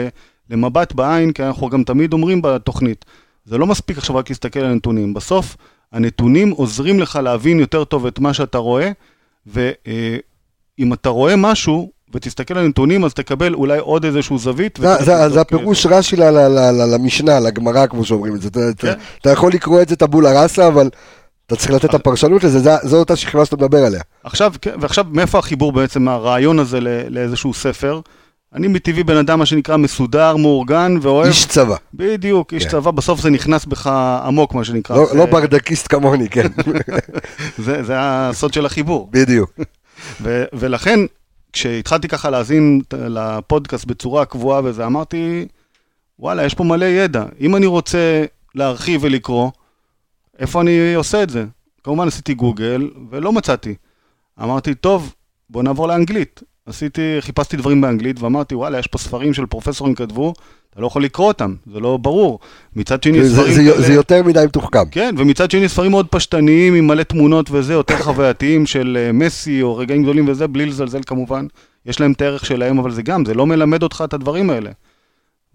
למבט 0.50 0.94
בעין, 0.94 1.32
כי 1.32 1.44
אנחנו 1.44 1.70
גם 1.70 1.84
תמיד 1.84 2.14
אומרים 2.14 2.42
בתוכנית, 2.42 3.06
זה 3.46 3.58
לא 3.58 3.66
מספיק 3.68 3.98
עכשיו 3.98 4.16
רק 4.16 4.30
להסתכל 4.30 4.60
על 4.60 4.72
הנתונים. 4.72 5.14
בסוף, 5.14 5.56
הנתונים 5.92 6.52
עוזרים 6.52 7.00
לך 7.00 7.20
להבין 7.24 7.60
יותר 7.60 7.84
טוב 7.84 8.06
את 8.06 8.20
מה 8.20 8.34
שאתה 8.34 8.58
רואה, 8.58 8.92
ואם 10.80 10.94
אתה 10.94 11.10
רואה 11.10 11.36
משהו 11.36 11.92
ותסתכל 12.14 12.58
על 12.58 12.66
הנתונים, 12.66 13.04
אז 13.06 13.14
תקבל 13.14 13.54
אולי 13.54 13.80
עוד 13.80 14.06
איזשהו 14.06 14.38
זווית. 14.38 14.80
זה- 14.82 15.30
זה 15.30 15.42
הפירוש 15.42 15.86
רש"י 15.86 16.16
למשנה, 16.94 17.40
לגמרא, 17.40 17.88
כמו 17.88 18.06
שאומרים 18.06 18.36
את 18.36 18.42
זה. 18.42 18.48
אתה- 18.48 18.70
אתה- 18.70 18.82
כן. 18.96 19.00
אתה 19.22 19.30
יכול 19.30 19.52
לקרוא 19.52 19.82
את 19.82 19.90
זה 19.90 19.96
טבולה 19.96 20.42
ראסה, 20.44 20.68
אבל 20.68 20.90
אתה 21.50 21.58
צריך 21.58 21.72
לתת 21.72 21.86
את 21.86 21.94
הפרשנות 21.94 22.44
לזה, 22.44 22.60
זה- 22.60 22.70
זו 22.84 22.98
אותה 22.98 23.16
שכבה 23.16 23.46
שאתה 23.46 23.56
מדבר 23.56 23.78
עליה. 23.86 24.02
עכשיו, 24.24 24.54
כן, 24.62 24.72
ועכשיו, 24.82 25.06
מאיפה 25.12 25.40
החיבור 25.40 25.72
בעצם, 25.72 26.08
הרעיון 26.08 26.60
הזה 26.60 26.82
לא- 26.82 26.92
לאיזשהו 27.10 27.54
ספר? 27.54 28.02
אני 28.54 28.68
מטבעי 28.68 29.04
בן 29.04 29.18
אדם, 29.18 29.40
מה 29.40 29.46
שנקרא, 29.46 29.78
מסודר, 29.78 30.36
מאורגן, 30.38 30.96
ואוהב... 31.02 31.28
איש 31.28 31.46
צבא, 31.46 31.76
בדיוק, 31.94 32.54
איש 32.54 32.64
כן. 32.64 32.70
צבא, 32.70 32.92
בסוף 32.92 33.22
זה 33.22 33.30
נכנס 33.30 33.66
בך 33.66 33.88
עמוק, 34.26 34.54
מה 34.54 34.64
שנקרא. 34.64 34.96
לא- 34.98 35.06
זה- 35.06 35.18
לא 35.18 35.26
ברדקיסט 35.26 35.88
כמוני, 35.90 36.30
כן, 36.30 36.48
זה, 37.66 37.84
זה 37.84 37.94
הסוד 37.98 38.54
של 38.54 38.66
החיבור. 38.66 39.10
בדיוק. 39.12 39.52
ו- 40.24 40.44
ולכן, 40.54 41.00
כשהתחלתי 41.54 42.08
ככה 42.08 42.30
להאזין 42.30 42.82
לפודקאסט 42.94 43.86
בצורה 43.86 44.26
קבועה 44.26 44.62
וזה, 44.64 44.86
אמרתי, 44.86 45.48
וואלה, 46.20 46.46
יש 46.46 46.54
פה 46.54 46.64
מלא 46.64 46.86
ידע. 46.86 47.24
אם 47.42 47.56
אני 47.56 47.66
רוצה 47.66 48.24
להרחיב 48.56 49.04
ולקרוא, 49.04 49.50
איפה 50.40 50.62
אני 50.62 50.94
עושה 50.96 51.24
את 51.24 51.30
זה? 51.30 51.46
כמובן 51.84 52.08
עשיתי 52.08 52.34
גוגל, 52.34 52.90
ולא 53.12 53.32
מצאתי. 53.34 53.76
אמרתי, 54.44 54.76
טוב, 54.76 55.14
בוא 55.50 55.64
נעבור 55.64 55.88
לאנגלית. 55.88 56.44
עשיתי, 56.66 57.02
חיפשתי 57.20 57.58
דברים 57.58 57.82
באנגלית, 57.82 58.20
ואמרתי, 58.22 58.56
וואלה, 58.56 58.80
יש 58.80 58.88
פה 58.88 58.98
ספרים 58.98 59.34
של 59.34 59.46
פרופסורים 59.46 59.96
כתבו, 59.96 60.34
אתה 60.72 60.82
לא 60.82 60.88
יכול 60.88 61.04
לקרוא 61.04 61.28
אותם, 61.28 61.56
זה 61.74 61.80
לא 61.80 61.98
ברור. 61.98 62.40
מצד 62.76 63.04
שני, 63.04 63.24
זה- 63.24 63.36
ספרים 63.36 63.54
זה- 63.54 63.72
כאלה... 63.72 63.82
זה 63.88 63.94
יותר 63.94 64.24
מדי 64.24 64.44
מתוחכם. 64.46 64.90
כן, 64.92 65.16
ומצד 65.18 65.52
שני 65.52 65.70
ספרים 65.70 65.92
מאוד 65.92 66.08
פשטניים 66.08 66.74
עם 66.76 66.88
מלא 66.88 67.04
תמונות 67.04 67.52
וזה, 67.52 67.74
יותר 67.74 67.98
חווייתיים 68.06 68.66
של 68.66 68.98
אה, 69.00 69.12
מסי 69.12 69.62
או 69.62 69.78
רגעים 69.78 70.04
גדולים 70.04 70.30
וזה, 70.30 70.48
בלי 70.48 70.66
לזלזל 70.66 71.00
כמובן. 71.06 71.46
יש 71.86 72.00
להם 72.00 72.12
את 72.12 72.22
הערך 72.22 72.46
שלהם, 72.46 72.80
אבל 72.80 72.92
זה 72.92 73.02
גם, 73.02 73.26
זה 73.26 73.34
לא 73.34 73.46
מלמד 73.46 73.84
אותך 73.84 74.04
את 74.06 74.14
הדברים 74.14 74.50
האלה. 74.50 74.72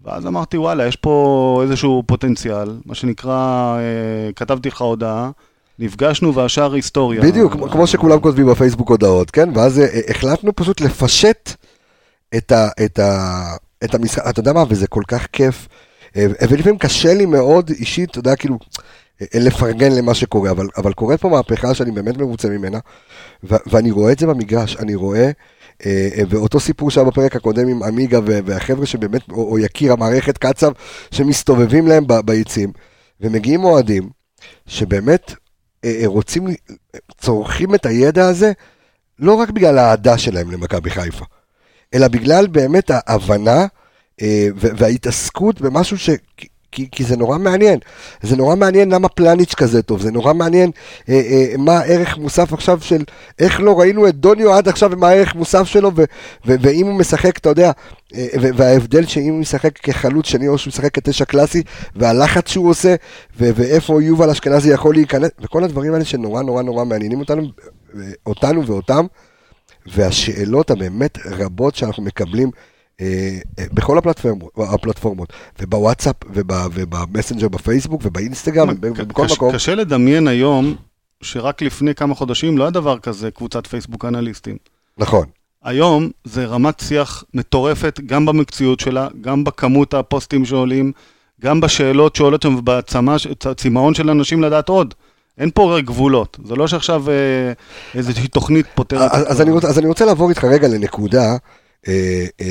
ואז 0.03 0.27
אמרתי, 0.27 0.57
וואלה, 0.57 0.87
יש 0.87 0.95
פה 0.95 1.59
איזשהו 1.63 2.03
פוטנציאל, 2.05 2.77
מה 2.85 2.95
שנקרא, 2.95 3.33
אה, 3.77 4.33
כתבתי 4.35 4.69
לך 4.69 4.81
הודעה, 4.81 5.29
נפגשנו 5.79 6.33
והשאר 6.33 6.73
היסטוריה. 6.73 7.21
בדיוק, 7.21 7.53
כמו- 7.53 7.69
כמו 7.69 7.87
שכולם 7.87 8.19
כותבים 8.19 8.45
בפייסבוק 8.47 8.89
הודעות, 8.89 9.31
כן? 9.31 9.49
ואז 9.55 9.79
אה, 9.79 9.85
החלטנו 10.09 10.55
פשוט 10.55 10.81
לפשט 10.81 11.51
את 12.37 12.51
ה- 12.51 12.69
את 12.85 12.99
ה- 12.99 13.55
את 13.83 13.95
המשחק, 13.95 14.23
אתה 14.29 14.39
יודע 14.39 14.53
מה, 14.53 14.63
וזה 14.69 14.87
כל 14.87 15.03
כך 15.07 15.27
כיף. 15.33 15.67
אה, 16.17 16.25
ולפעמים 16.49 16.77
קשה 16.77 17.13
לי 17.13 17.25
מאוד 17.25 17.69
אישית, 17.69 18.09
אתה 18.11 18.19
יודע, 18.19 18.35
כאילו, 18.35 18.57
אה, 19.21 19.27
לפרגן 19.39 19.91
למה 19.91 20.13
שקורה, 20.13 20.51
אבל, 20.51 20.67
אבל 20.77 20.93
קורית 20.93 21.21
פה 21.21 21.29
מהפכה 21.29 21.73
שאני 21.73 21.91
באמת 21.91 22.17
מרוצה 22.17 22.49
ממנה, 22.49 22.79
ו- 23.43 23.55
ואני 23.67 23.91
רואה 23.91 24.11
את 24.11 24.19
זה 24.19 24.27
במגרש, 24.27 24.77
אני 24.77 24.95
רואה, 24.95 25.19
אה, 25.19 25.25
אה, 25.25 25.31
ואותו 26.29 26.59
סיפור 26.59 26.91
שהיה 26.91 27.05
בפרק 27.05 27.35
הקודם 27.35 27.67
עם 27.67 27.83
עמיגה 27.83 28.19
והחבר'ה 28.23 28.85
שבאמת, 28.85 29.29
או, 29.31 29.51
או 29.51 29.59
יקיר 29.59 29.93
המערכת 29.93 30.37
קצב, 30.37 30.71
שמסתובבים 31.11 31.87
להם 31.87 32.07
ב- 32.07 32.19
ביציעים, 32.19 32.71
ומגיעים 33.21 33.63
אוהדים, 33.63 34.09
שבאמת 34.67 35.33
אה, 35.85 35.97
אה, 36.01 36.07
רוצים, 36.07 36.47
צורכים 37.17 37.75
את 37.75 37.85
הידע 37.85 38.27
הזה, 38.27 38.51
לא 39.19 39.33
רק 39.33 39.49
בגלל 39.49 39.77
האהדה 39.77 40.17
שלהם 40.17 40.51
למכבי 40.51 40.89
חיפה, 40.89 41.25
אלא 41.93 42.07
בגלל 42.07 42.47
באמת 42.47 42.91
ההבנה 42.93 43.65
אה, 44.21 44.47
וההתעסקות 44.55 45.61
במשהו 45.61 45.97
ש... 45.97 46.09
כי- 46.75 46.87
כי, 46.91 47.03
זה 47.03 47.17
נורא 47.17 47.37
מעניין, 47.37 47.79
זה 48.21 48.35
נורא 48.35 48.55
מעניין 48.55 48.89
למה 48.93 49.09
פלניץ' 49.09 49.53
כזה 49.55 49.81
טוב, 49.81 50.01
זה 50.01 50.11
נורא 50.11 50.33
מעניין 50.33 50.71
אה, 51.09 51.13
אה, 51.15 51.53
מה 51.57 51.77
הערך 51.77 52.17
מוסף 52.17 52.53
עכשיו 52.53 52.79
של, 52.81 53.03
איך 53.39 53.59
לא 53.59 53.79
ראינו 53.79 54.07
את 54.07 54.15
דוניו 54.15 54.53
עד 54.53 54.67
עכשיו 54.67 54.91
ומה 54.91 55.09
הערך 55.09 55.35
מוסף 55.35 55.63
שלו, 55.63 55.91
ו, 55.95 56.03
ו, 56.45 56.55
ואם 56.61 56.85
הוא 56.85 56.93
משחק, 56.99 57.37
אתה 57.37 57.49
יודע, 57.49 57.71
אה, 58.15 58.27
וההבדל 58.39 59.05
שאם 59.05 59.29
הוא 59.29 59.39
משחק 59.39 59.77
כחלוץ 59.77 60.27
שני 60.27 60.47
או 60.47 60.57
שהוא 60.57 60.71
משחק 60.71 60.93
כתשע 60.93 61.25
קלאסי, 61.25 61.63
והלחץ 61.95 62.49
שהוא 62.49 62.69
עושה, 62.69 62.95
ו- 63.39 63.49
ואיפה 63.55 64.03
יובל 64.03 64.29
אשכנזי 64.29 64.73
יכול 64.73 64.95
להיכנס, 64.95 65.29
וכל 65.41 65.63
הדברים 65.63 65.93
האלה 65.93 66.05
שנורא 66.05 66.41
נורא 66.43 66.63
נורא 66.63 66.85
מעניינים 66.85 67.19
אותנו, 67.19 67.41
אה, 67.95 68.01
אותנו 68.25 68.65
ואותם, 68.65 69.05
והשאלות 69.95 70.71
הבאמת 70.71 71.17
רבות 71.25 71.75
שאנחנו 71.75 72.03
מקבלים 72.03 72.51
בכל 73.73 73.97
הפלטפורמות, 73.97 74.51
הפלטפורמות, 74.57 75.33
ובוואטסאפ, 75.59 76.15
וב- 76.33 76.51
ובמסנג'ר 76.73 77.47
בפייסבוק, 77.47 78.01
ובאינסטגרם, 78.05 78.69
וב- 78.69 78.93
ובכל 78.97 79.25
מקום. 79.31 79.53
קשה 79.53 79.75
לדמיין 79.75 80.27
היום 80.27 80.75
שרק 81.21 81.61
לפני 81.61 81.95
כמה 81.95 82.15
חודשים 82.15 82.57
לא 82.57 82.63
היה 82.63 82.71
דבר 82.71 82.99
כזה 82.99 83.31
קבוצת 83.31 83.67
פייסבוק 83.67 84.05
אנליסטים. 84.05 84.57
נכון. 84.97 85.25
היום 85.63 86.09
זה 86.23 86.45
רמת 86.45 86.79
שיח 86.79 87.23
מטורפת, 87.33 87.99
גם 88.05 88.25
במקצועיות 88.25 88.79
שלה, 88.79 89.07
גם 89.21 89.43
בכמות 89.43 89.93
הפוסטים 89.93 90.45
שעולים, 90.45 90.91
גם 91.41 91.61
בשאלות 91.61 92.15
שעולות 92.15 92.41
שם 92.41 92.55
ובצמאון 92.55 93.93
של 93.93 94.09
אנשים 94.09 94.43
לדעת 94.43 94.69
עוד. 94.69 94.93
אין 95.37 95.49
פה 95.53 95.77
גבולות, 95.85 96.37
זה 96.45 96.55
לא 96.55 96.67
שעכשיו 96.67 97.09
אה, 97.09 97.13
איזושהי 97.95 98.27
תוכנית 98.27 98.65
פותרת. 98.75 99.11
אז, 99.11 99.31
אז, 99.31 99.41
אני 99.41 99.51
רוצה, 99.51 99.67
אז 99.67 99.79
אני 99.79 99.87
רוצה 99.87 100.05
לעבור 100.05 100.29
איתך 100.29 100.43
רגע 100.43 100.67
לנקודה 100.67 101.21
אה, 101.23 101.31
אה, 101.31 101.37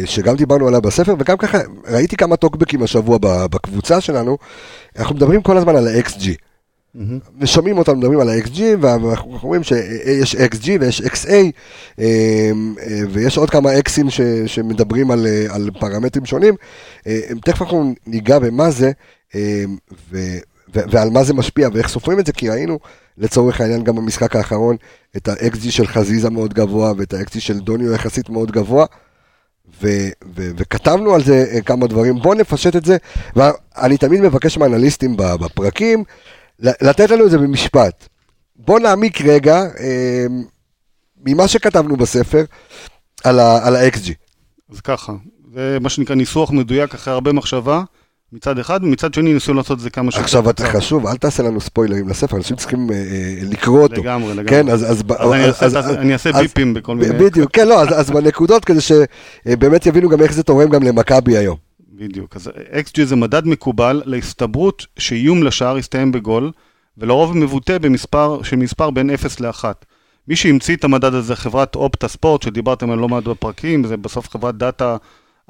שגם 0.05 0.37
דיברנו 0.37 0.69
עליה 0.69 0.81
בספר, 0.81 1.15
וגם 1.19 1.37
ככה 1.37 1.59
ראיתי 1.89 2.17
כמה 2.17 2.37
טוקבקים 2.37 2.83
השבוע 2.83 3.19
בקבוצה 3.21 4.01
שלנו. 4.01 4.39
אנחנו 4.99 5.15
מדברים 5.15 5.43
כל 5.43 5.57
הזמן 5.57 5.77
על 5.77 5.89
ה-XG. 5.89 6.29
ושומעים 7.41 7.79
אותנו 7.79 7.97
מדברים 7.97 8.21
על 8.21 8.29
ה-XG, 8.29 8.61
ואנחנו 8.81 9.39
רואים 9.43 9.63
שיש 9.63 10.35
XG 10.35 10.69
ויש 10.81 11.01
XA, 11.01 11.31
אה, 11.31 11.43
אה, 11.99 12.53
ויש 13.11 13.39
עוד 13.39 13.51
כמה 13.51 13.71
Xים 13.79 14.11
ש, 14.11 14.21
שמדברים 14.47 15.11
על, 15.11 15.27
אה, 15.27 15.47
על 15.55 15.71
פרמטרים 15.81 16.27
שונים. 16.27 16.55
אה, 17.07 17.21
תכף 17.45 17.63
אנחנו 17.63 17.95
ניגע 18.07 18.39
במה 18.39 18.71
זה, 18.71 18.93
אה, 19.35 19.65
ו, 20.11 20.19
ו, 20.75 20.81
ועל 20.91 21.11
מה 21.11 21.25
זה 21.25 21.35
משפיע 21.35 21.69
ואיך 21.73 21.89
סופרים 21.89 22.19
את 22.19 22.27
זה, 22.27 22.33
כי 22.33 22.49
ראינו 22.49 22.79
לצורך 23.19 23.61
העניין 23.61 23.85
גם 23.85 23.97
במשחק 23.97 24.37
האחרון 24.37 24.77
את 25.17 25.29
ה-XG 25.29 25.71
של 25.71 25.87
חזיזה 25.87 26.31
מאוד 26.31 26.55
גבוה 26.55 26.93
ואת 26.97 27.15
ה-XG 27.15 27.41
של 27.41 27.59
דוניו 27.59 27.93
יחסית 27.93 28.31
מאוד 28.31 28.51
גבוה. 28.51 28.87
ו- 29.83 30.09
ו- 30.37 30.51
וכתבנו 30.57 31.15
על 31.15 31.25
זה 31.25 31.47
אה, 31.53 31.61
כמה 31.61 31.87
דברים, 31.87 32.15
בואו 32.23 32.35
נפשט 32.35 32.77
את 32.77 32.85
זה, 32.85 32.97
ואני 33.37 33.97
תמיד 33.99 34.21
מבקש 34.21 34.59
מאנליסטים 34.59 35.17
בפרקים 35.17 36.05
לתת 36.59 37.11
לנו 37.11 37.27
את 37.27 37.31
זה 37.31 37.39
במשפט. 37.39 38.09
בואו 38.57 38.79
נעמיק 38.79 39.21
רגע 39.21 39.57
אה, 39.81 40.27
ממה 41.27 41.49
שכתבנו 41.49 41.97
בספר 41.97 42.45
על, 43.25 43.39
ה- 43.41 43.59
ה-XG. 43.59 44.13
אז 44.73 44.81
ככה, 44.81 45.13
זה 45.55 45.79
מה 45.81 45.89
שנקרא 45.89 46.15
ניסוח 46.17 46.51
מדויק 46.51 46.95
אחרי 46.95 47.13
הרבה 47.15 47.33
מחשבה, 47.33 47.83
מצד 48.35 48.59
אחד, 48.59 48.85
ומצד 48.85 49.15
שני 49.15 49.33
ניסו 49.35 49.55
לעשות 49.55 49.79
את 49.79 49.83
זה 49.83 49.91
כמה 49.91 50.11
שיותר 50.11 50.25
עכשיו 50.25 50.51
אתה. 50.51 50.67
חשוב, 50.67 51.07
אל 51.07 51.17
תעשה 51.17 51.43
לנו 51.43 51.61
ספוילרים 51.61 52.09
לספר, 52.09 52.37
אנשים 52.37 52.57
צריכים 52.57 52.91
אה, 52.91 52.97
אה, 52.97 53.39
לקרוא 53.43 53.83
אותו. 53.83 54.03
לגמרי, 54.03 54.35
לגמרי. 54.35 54.49
כן, 54.49 54.69
אז... 54.69 55.03
אז, 55.61 55.91
אני 55.91 56.13
אעשה 56.13 56.33
ביפים 56.33 56.75
בכל 56.75 56.97
מיני... 56.97 57.19
בדיוק, 57.19 57.51
כן, 57.53 57.69
לא, 57.69 57.83
אז, 57.83 58.01
אז 58.01 58.11
בנקודות 58.11 58.65
כדי 58.65 58.79
שבאמת 58.81 59.87
יבינו 59.87 60.09
גם 60.09 60.21
איך 60.21 60.33
זה 60.33 60.43
תורם 60.43 60.69
גם 60.69 60.83
למכבי 60.83 61.37
היום. 61.37 61.57
בדיוק. 61.93 62.37
אז 62.37 62.51
XG 62.73 63.05
זה 63.05 63.17
מדד 63.17 63.47
מקובל 63.47 64.03
להסתברות 64.05 64.87
שאיום 64.99 65.43
לשער 65.43 65.79
יסתיים 65.79 66.13
בגול, 66.13 66.51
ולרוב 66.99 67.37
מבוטא 67.37 67.79
במספר, 67.79 68.43
של 68.43 68.57
מספר 68.57 68.91
בין 68.91 69.11
0 69.11 69.41
ל-1. 69.41 69.65
מי 70.29 70.37
שהמציא 70.37 70.77
את 70.77 70.85
המדד 70.85 71.15
הזה, 71.15 71.37
חברת 71.37 71.75
Opta 71.75 72.09
Sports, 72.09 72.43
שדיברתם 72.43 72.91
על 72.91 72.99
לא 72.99 73.09
מעט 73.09 73.25
בפרקים, 73.25 73.85
זה 73.85 73.97
בסוף 73.97 74.31
חברת 74.31 74.57
data 74.57 74.97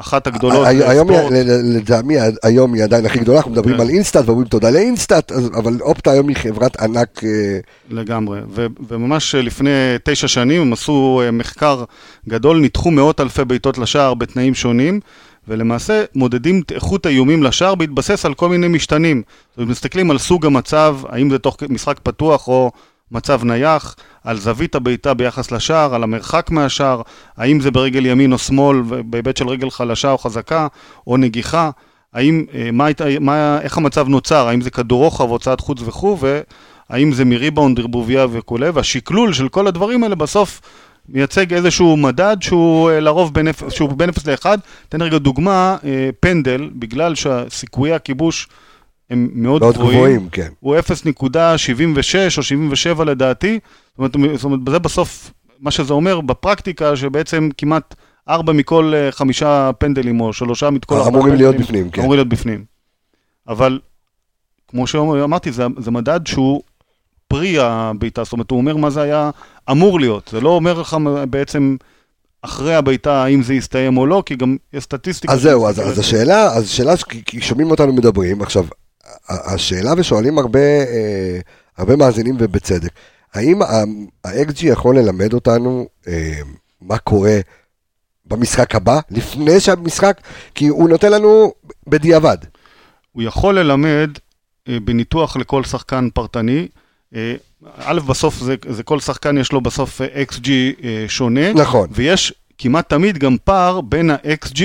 אחת 0.00 0.26
הגדולות. 0.26 0.66
הי- 0.66 0.84
היום, 0.84 1.08
בספורט. 1.08 1.32
היא- 1.32 1.42
ל- 1.42 1.50
ל- 1.50 1.76
לטעמי, 1.76 2.14
היום 2.42 2.74
היא 2.74 2.84
עדיין 2.84 3.06
הכי 3.06 3.18
גדולה, 3.18 3.38
אנחנו 3.38 3.50
מדברים 3.50 3.74
כן. 3.76 3.80
על 3.80 3.88
InStat 3.88 4.24
ואומרים 4.26 4.48
תודה 4.48 4.70
ל-InStat, 4.70 5.32
אבל 5.32 5.80
Opta 5.80 6.10
היום 6.10 6.28
היא 6.28 6.36
חברת 6.36 6.80
ענק, 6.80 7.24
אה, 7.24 7.58
לגמרי, 7.90 8.40
וממש 8.88 9.34
לפני 9.34 9.70
תשע 10.04 10.28
שנים 10.28 10.62
הם 10.62 10.72
עשו 10.72 11.22
אה, 11.24 11.30
מחקר 11.30 11.84
גדול, 12.28 12.58
ניתחו 12.58 12.90
מאות 12.90 13.20
אלפי 13.20 13.44
בעיטות 13.44 13.78
לשער 13.78 14.14
בתנאים 14.14 14.54
שונים, 14.54 15.00
ולמעשה 15.48 16.04
מודדים 16.14 16.62
את 16.66 16.72
איכות 16.72 17.06
האיומים 17.06 17.42
לשער 17.42 17.74
בהתבסס 17.74 18.24
על 18.26 18.34
כל 18.34 18.48
מיני 18.48 18.68
משתנים. 18.68 19.22
מסתכלים 19.58 20.10
על 20.10 20.18
סוג 20.18 20.46
המצב, 20.46 20.96
האם 21.08 21.30
זה 21.30 21.38
תוך 21.38 21.56
משחק 21.68 21.96
פתוח 22.02 22.48
או 22.48 22.70
מצב 23.12 23.44
נייח, 23.44 23.96
על 24.24 24.38
זווית 24.38 24.74
הבעיטה 24.74 25.14
ביחס 25.14 25.52
לשער, 25.52 25.94
על 25.94 26.02
המרחק 26.02 26.50
מהשער, 26.50 27.02
האם 27.36 27.60
זה 27.60 27.70
ברגל 27.70 28.06
ימין 28.06 28.32
או 28.32 28.38
שמאל, 28.38 28.82
בהיבט 29.04 29.36
של 29.36 29.48
רגל 29.48 29.70
חלשה 29.70 30.10
או 30.10 30.18
חזקה, 30.18 30.66
או 31.06 31.16
נגיחה. 31.16 31.70
האם, 32.12 32.44
אה, 32.54 32.70
מה, 32.72 32.86
מה, 33.20 33.58
איך 33.62 33.78
המצב 33.78 34.08
נוצר, 34.08 34.48
האם 34.48 34.60
זה 34.60 34.70
כדור 34.70 35.04
רוחב, 35.04 35.28
הוצאת 35.28 35.60
חוץ 35.60 35.80
וכו', 35.82 36.18
והאם 36.90 37.12
זה 37.12 37.24
מריבאונד, 37.24 37.80
ערבוביה 37.80 38.26
וכולי, 38.30 38.68
והשקלול 38.68 39.32
של 39.32 39.48
כל 39.48 39.66
הדברים 39.66 40.02
האלה 40.02 40.14
בסוף 40.14 40.60
מייצג 41.08 41.54
איזשהו 41.54 41.96
מדד 41.96 42.36
שהוא 42.40 42.90
אה, 42.90 43.00
לרוב 43.00 43.34
בין, 43.34 43.48
שהוא 43.68 43.92
בין 43.92 44.08
0 44.08 44.26
ל-1. 44.26 44.46
תן 44.88 45.02
רגע 45.02 45.18
דוגמה, 45.18 45.76
אה, 45.84 46.10
פנדל, 46.20 46.70
בגלל 46.74 47.14
שסיכויי 47.14 47.92
הכיבוש 47.92 48.48
הם 49.10 49.28
מאוד, 49.32 49.62
מאוד 49.62 49.74
גבוהים, 49.74 49.98
גבוהים, 49.98 50.28
כן. 50.32 50.48
הוא 50.60 50.76
0.76 50.76 52.36
או 52.36 52.42
77 52.42 53.04
לדעתי, 53.04 53.58
זאת 53.98 54.14
אומרת, 54.14 54.34
זאת 54.38 54.44
אומרת, 54.44 54.60
זה 54.70 54.78
בסוף, 54.78 55.30
מה 55.60 55.70
שזה 55.70 55.92
אומר 55.92 56.20
בפרקטיקה, 56.20 56.96
שבעצם 56.96 57.48
כמעט 57.58 57.94
ארבע 58.28 58.52
מכל 58.52 58.92
אה, 58.96 59.12
חמישה 59.12 59.70
פנדלים, 59.78 60.20
או 60.20 60.32
שלושה 60.32 60.70
מכל 60.70 60.94
ארבעה 60.94 61.08
אמורים 61.08 61.34
להיות 61.34 61.56
פנדלים, 61.56 61.66
בפנים, 61.66 61.90
כן. 61.90 62.00
אמורים 62.00 62.18
להיות 62.18 62.28
בפנים. 62.28 62.64
אבל, 63.48 63.80
כמו 64.68 64.86
שאמרתי, 64.86 65.52
זה, 65.52 65.66
זה 65.78 65.90
מדד 65.90 66.20
שהוא 66.26 66.62
פרי 67.28 67.58
הבעיטה, 67.58 68.24
זאת 68.24 68.32
אומרת, 68.32 68.50
הוא 68.50 68.58
אומר 68.58 68.76
מה 68.76 68.90
זה 68.90 69.02
היה 69.02 69.30
אמור 69.70 70.00
להיות, 70.00 70.28
זה 70.32 70.40
לא 70.40 70.48
אומר 70.48 70.80
לך 70.80 70.96
בעצם 71.30 71.76
אחרי 72.42 72.74
הבעיטה 72.74 73.24
האם 73.24 73.42
זה 73.42 73.54
יסתיים 73.54 73.98
או 73.98 74.06
לא, 74.06 74.22
כי 74.26 74.36
גם 74.36 74.56
יש 74.72 74.84
סטטיסטיקה. 74.84 75.32
אז 75.32 75.40
זהו, 75.40 75.68
אז, 75.68 75.80
אז 75.80 75.98
השאלה, 75.98 76.52
אז 76.52 76.64
השאלה, 76.64 76.96
ש- 76.96 77.04
כי, 77.04 77.40
שומעים 77.40 77.70
אותנו 77.70 77.92
מדברים, 77.92 78.42
עכשיו, 78.42 78.64
השאלה 79.28 79.92
ושואלים 79.96 80.38
הרבה, 80.38 80.60
אה, 80.60 81.38
הרבה 81.78 81.96
מאזינים 81.96 82.36
ובצדק, 82.38 82.90
האם 83.34 83.62
ה-XG 83.62 84.66
יכול 84.66 84.98
ללמד 84.98 85.32
אותנו 85.32 85.88
אה, 86.08 86.40
מה 86.80 86.98
קורה 86.98 87.38
במשחק 88.26 88.74
הבא, 88.74 89.00
לפני 89.10 89.60
שהמשחק, 89.60 90.20
כי 90.54 90.68
הוא 90.68 90.88
נותן 90.88 91.12
לנו 91.12 91.52
בדיעבד. 91.86 92.36
הוא 93.12 93.22
יכול 93.22 93.58
ללמד 93.58 94.10
אה, 94.68 94.80
בניתוח 94.80 95.36
לכל 95.36 95.64
שחקן 95.64 96.08
פרטני. 96.14 96.68
אה, 97.14 97.34
א', 97.76 98.00
בסוף 98.00 98.38
זה, 98.38 98.54
זה 98.68 98.82
כל 98.82 99.00
שחקן 99.00 99.38
יש 99.38 99.52
לו 99.52 99.60
בסוף 99.60 100.00
אה, 100.00 100.22
XG 100.30 100.48
אה, 100.84 101.04
שונה. 101.08 101.52
נכון. 101.52 101.88
ויש 101.92 102.32
כמעט 102.58 102.88
תמיד 102.88 103.18
גם 103.18 103.36
פער 103.44 103.80
בין 103.80 104.10
ה-XG 104.10 104.62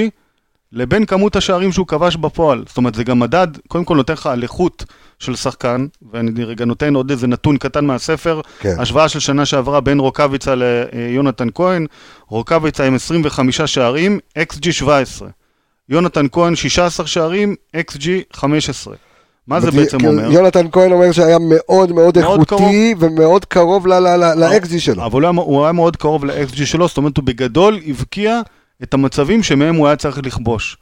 לבין 0.73 1.05
כמות 1.05 1.35
השערים 1.35 1.71
שהוא 1.71 1.87
כבש 1.87 2.15
בפועל. 2.15 2.63
זאת 2.67 2.77
אומרת, 2.77 2.95
זה 2.95 3.03
גם 3.03 3.19
מדד, 3.19 3.47
קודם 3.67 3.85
כל 3.85 3.95
נותן 3.95 4.13
לך 4.13 4.25
על 4.25 4.43
איכות 4.43 4.85
של 5.19 5.35
שחקן, 5.35 5.85
ואני 6.11 6.43
רגע 6.43 6.65
נותן 6.65 6.95
עוד 6.95 7.11
איזה 7.11 7.27
נתון 7.27 7.57
קטן 7.57 7.85
מהספר, 7.85 8.41
כן. 8.59 8.75
השוואה 8.79 9.09
של 9.09 9.19
שנה 9.19 9.45
שעברה 9.45 9.81
בין 9.81 9.99
רוקאביצה 9.99 10.53
ליונתן 10.55 11.47
כהן, 11.55 11.85
רוקאביצה 12.27 12.87
עם 12.87 12.95
25 12.95 13.61
שערים, 13.61 14.19
XG 14.39 14.71
17. 14.71 15.29
יונתן 15.89 16.25
כהן 16.31 16.55
16 16.55 17.07
שערים, 17.07 17.55
XG 17.77 18.07
15. 18.33 18.95
מה 19.47 19.59
זה 19.59 19.71
בעצם 19.71 19.99
כי 19.99 20.07
אומר? 20.07 20.31
יונתן 20.31 20.65
כהן 20.71 20.91
אומר 20.91 21.11
שהיה 21.11 21.37
מאוד 21.49 21.91
מאוד 21.91 22.17
איכותי 22.17 22.95
ומאוד 22.99 23.45
קרוב 23.45 23.87
ל- 23.87 23.93
ל- 23.99 24.15
ל- 24.23 24.43
ל-XG 24.43 24.79
שלו. 24.79 25.05
אבל 25.05 25.21
הוא 25.25 25.29
היה, 25.31 25.41
הוא 25.41 25.63
היה 25.63 25.71
מאוד 25.71 25.95
קרוב 25.95 26.25
ל-XG 26.25 26.65
שלו, 26.65 26.87
זאת 26.87 26.97
אומרת, 26.97 27.17
הוא 27.17 27.25
בגדול 27.25 27.79
הבקיע 27.87 28.41
את 28.83 28.93
המצבים 28.93 29.43
שמהם 29.43 29.75
הוא 29.75 29.87
היה 29.87 29.95
צריך 29.95 30.17
לכבוש. 30.17 30.77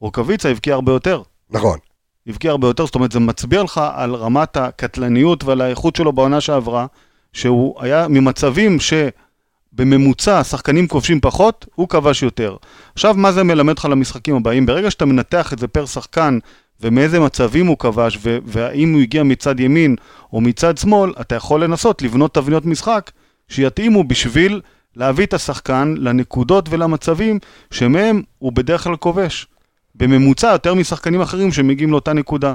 רוקאביצה 0.00 0.48
הבקיע 0.48 0.74
הרבה 0.74 0.92
יותר. 0.92 1.22
נכון. 1.50 1.78
הבקיע 2.26 2.50
הרבה 2.50 2.66
יותר, 2.66 2.86
זאת 2.86 2.94
אומרת, 2.94 3.12
זה 3.12 3.20
מצביע 3.20 3.62
לך 3.62 3.80
על 3.94 4.14
רמת 4.14 4.56
הקטלניות 4.56 5.44
ועל 5.44 5.60
האיכות 5.60 5.96
שלו 5.96 6.12
בעונה 6.12 6.40
שעברה, 6.40 6.86
שהוא 7.32 7.82
היה 7.82 8.08
ממצבים 8.08 8.78
שבממוצע 8.80 10.38
השחקנים 10.38 10.88
כובשים 10.88 11.20
פחות, 11.20 11.66
הוא 11.74 11.88
כבש 11.88 12.22
יותר. 12.22 12.56
עכשיו, 12.94 13.14
מה 13.14 13.32
זה 13.32 13.42
מלמד 13.42 13.78
לך 13.78 13.84
למשחקים 13.84 14.36
הבאים? 14.36 14.66
ברגע 14.66 14.90
שאתה 14.90 15.04
מנתח 15.04 15.52
את 15.52 15.58
זה 15.58 15.68
פר 15.68 15.86
שחקן, 15.86 16.38
ומאיזה 16.80 17.20
מצבים 17.20 17.66
הוא 17.66 17.78
כבש, 17.78 18.18
והאם 18.22 18.92
הוא 18.92 19.00
הגיע 19.00 19.22
מצד 19.22 19.60
ימין 19.60 19.96
או 20.32 20.40
מצד 20.40 20.78
שמאל, 20.78 21.12
אתה 21.20 21.34
יכול 21.34 21.64
לנסות 21.64 22.02
לבנות 22.02 22.34
תבניות 22.34 22.66
משחק 22.66 23.10
שיתאימו 23.48 24.04
בשביל 24.04 24.60
להביא 24.96 25.26
את 25.26 25.34
השחקן 25.34 25.94
לנקודות 25.98 26.66
ולמצבים 26.70 27.38
שמהם 27.70 28.22
הוא 28.38 28.52
בדרך 28.52 28.84
כלל 28.84 28.96
כובש. 28.96 29.46
בממוצע 29.94 30.46
יותר 30.46 30.74
משחקנים 30.74 31.20
אחרים 31.20 31.52
שמגיעים 31.52 31.90
לאותה 31.90 32.12
נקודה. 32.12 32.54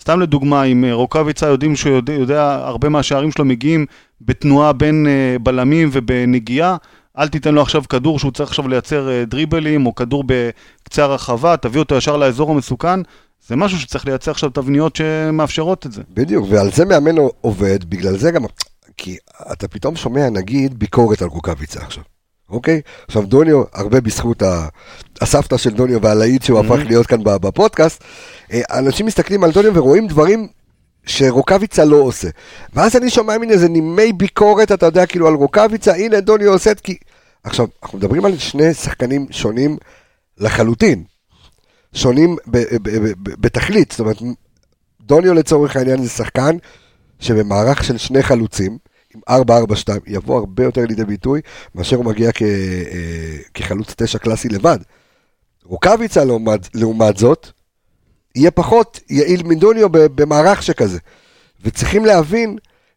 סתם 0.00 0.20
לדוגמה, 0.20 0.62
עם 0.62 0.84
אה, 0.84 0.94
רוקאביצה 0.94 1.46
יודעים 1.46 1.76
שהוא 1.76 1.92
יודע, 1.92 2.12
יודע 2.12 2.54
הרבה 2.64 2.88
מהשערים 2.88 3.30
שלו 3.30 3.44
מגיעים 3.44 3.86
בתנועה 4.20 4.72
בין 4.72 5.06
אה, 5.06 5.36
בלמים 5.42 5.88
ובנגיעה. 5.92 6.76
אל 7.18 7.28
תיתן 7.28 7.54
לו 7.54 7.62
עכשיו 7.62 7.82
כדור 7.88 8.18
שהוא 8.18 8.32
צריך 8.32 8.48
עכשיו 8.50 8.68
לייצר 8.68 9.10
אה, 9.10 9.24
דריבלים, 9.24 9.86
או 9.86 9.94
כדור 9.94 10.24
בקצה 10.26 11.04
הרחבה, 11.04 11.56
תביא 11.56 11.80
אותו 11.80 11.94
ישר 11.94 12.16
לאזור 12.16 12.50
המסוכן. 12.50 13.00
זה 13.48 13.56
משהו 13.56 13.78
שצריך 13.78 14.06
לייצר 14.06 14.30
עכשיו 14.30 14.50
תבניות 14.50 14.96
שמאפשרות 14.96 15.86
את 15.86 15.92
זה. 15.92 16.02
בדיוק, 16.14 16.46
ועל 16.50 16.70
זה 16.70 16.84
מאמן 16.84 17.14
עובד, 17.40 17.84
בגלל 17.90 18.16
זה 18.16 18.30
גם, 18.30 18.44
כי 18.96 19.16
אתה 19.52 19.68
פתאום 19.68 19.96
שומע 19.96 20.30
נגיד 20.30 20.78
ביקורת 20.78 21.22
על 21.22 21.28
רוקאביצה 21.28 21.80
עכשיו, 21.80 22.04
אוקיי? 22.50 22.80
עכשיו 23.06 23.26
דוניו, 23.26 23.62
הרבה 23.72 24.00
בזכות 24.00 24.42
ה... 24.42 24.68
הסבתא 25.20 25.56
של 25.56 25.70
דוניו 25.70 26.02
והלהיט 26.02 26.42
שהוא 26.42 26.60
הפך 26.60 26.86
להיות 26.86 27.06
כאן 27.06 27.24
בפודקאסט, 27.24 28.04
אה, 28.52 28.60
אנשים 28.70 29.06
מסתכלים 29.06 29.44
על 29.44 29.52
דוניו 29.52 29.74
ורואים 29.74 30.06
דברים 30.06 30.48
שרוקאביצה 31.06 31.84
לא 31.84 31.96
עושה. 31.96 32.28
ואז 32.72 32.96
אני 32.96 33.10
שומע 33.10 33.38
מין 33.38 33.50
איזה 33.50 33.68
נימי 33.68 34.12
ביקורת, 34.12 34.72
אתה 34.72 34.86
יודע, 34.86 35.06
כאילו 35.06 35.28
על 35.28 35.34
רוקאביצה, 35.34 35.94
הנה 35.94 36.20
דוניו 36.20 36.52
עושה 36.52 36.70
את 36.70 36.80
כי... 36.80 36.96
עכשיו, 37.44 37.66
אנחנו 37.82 37.98
מדברים 37.98 38.24
על 38.24 38.38
שני 38.38 38.74
שחקנים 38.74 39.26
שונים 39.30 39.76
לחלוטין. 40.38 41.04
שונים 41.94 42.36
בתכלית, 43.22 43.90
זאת 43.90 44.00
אומרת, 44.00 44.16
דוניו 45.00 45.34
לצורך 45.34 45.76
העניין 45.76 46.02
זה 46.02 46.08
שחקן 46.08 46.56
שבמערך 47.20 47.84
של 47.84 47.98
שני 47.98 48.22
חלוצים, 48.22 48.78
עם 49.14 49.20
4-4-2, 49.30 49.32
יבוא 50.06 50.38
הרבה 50.38 50.64
יותר 50.64 50.80
לידי 50.88 51.04
ביטוי, 51.04 51.40
מאשר 51.74 51.96
הוא 51.96 52.04
מגיע 52.04 52.32
כ- 52.32 52.42
אה, 52.42 53.36
כחלוץ 53.54 53.94
תשע 53.96 54.18
קלאסי 54.18 54.48
לבד. 54.48 54.78
רוקאביצה 55.64 56.24
לעומת, 56.24 56.68
לעומת 56.74 57.16
זאת, 57.16 57.46
יהיה 58.36 58.50
פחות 58.50 59.00
יעיל 59.10 59.42
מדוניו 59.42 59.88
במערך 59.90 60.62
שכזה. 60.62 60.98
וצריכים 61.64 62.04
להבין 62.04 62.56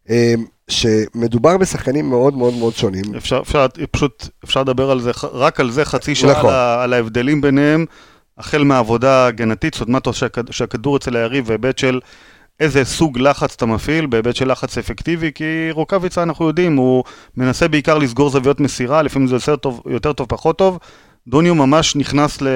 אה, 0.09 0.33
שמדובר 0.69 1.57
בשחקנים 1.57 2.09
מאוד 2.09 2.37
מאוד 2.37 2.53
מאוד 2.53 2.75
שונים. 2.75 3.15
אפשר, 3.17 3.39
אפשר, 3.43 3.65
פשוט, 3.91 4.27
אפשר 4.43 4.61
לדבר 4.61 4.91
על 4.91 5.01
זה, 5.01 5.11
רק 5.31 5.59
על 5.59 5.71
זה 5.71 5.85
חצי 5.85 6.15
שעה, 6.15 6.31
נכון. 6.31 6.49
על, 6.49 6.55
על 6.79 6.93
ההבדלים 6.93 7.41
ביניהם, 7.41 7.85
החל 8.37 8.63
מהעבודה 8.63 9.11
ההגנתית, 9.25 9.73
זאת 9.73 9.87
אומרת 9.87 10.13
שהכד- 10.13 10.51
שהכדור 10.51 10.97
אצל 10.97 11.15
היריב 11.15 11.47
בהיבט 11.47 11.77
של 11.77 11.99
איזה 12.59 12.85
סוג 12.85 13.19
לחץ 13.19 13.53
אתה 13.53 13.65
מפעיל, 13.65 14.05
בהיבט 14.05 14.35
של 14.35 14.51
לחץ 14.51 14.77
אפקטיבי, 14.77 15.31
כי 15.35 15.43
רוקאביצה, 15.71 16.23
אנחנו 16.23 16.47
יודעים, 16.47 16.75
הוא 16.75 17.03
מנסה 17.37 17.67
בעיקר 17.67 17.97
לסגור 17.97 18.29
זוויות 18.29 18.59
מסירה, 18.59 19.01
לפעמים 19.01 19.27
זה 19.27 19.35
יותר 19.35 19.55
טוב, 19.55 19.81
יותר 19.85 20.13
טוב 20.13 20.27
פחות 20.29 20.57
טוב. 20.57 20.79
דוניו 21.27 21.55
ממש 21.55 21.95
נכנס 21.95 22.41
ל... 22.41 22.47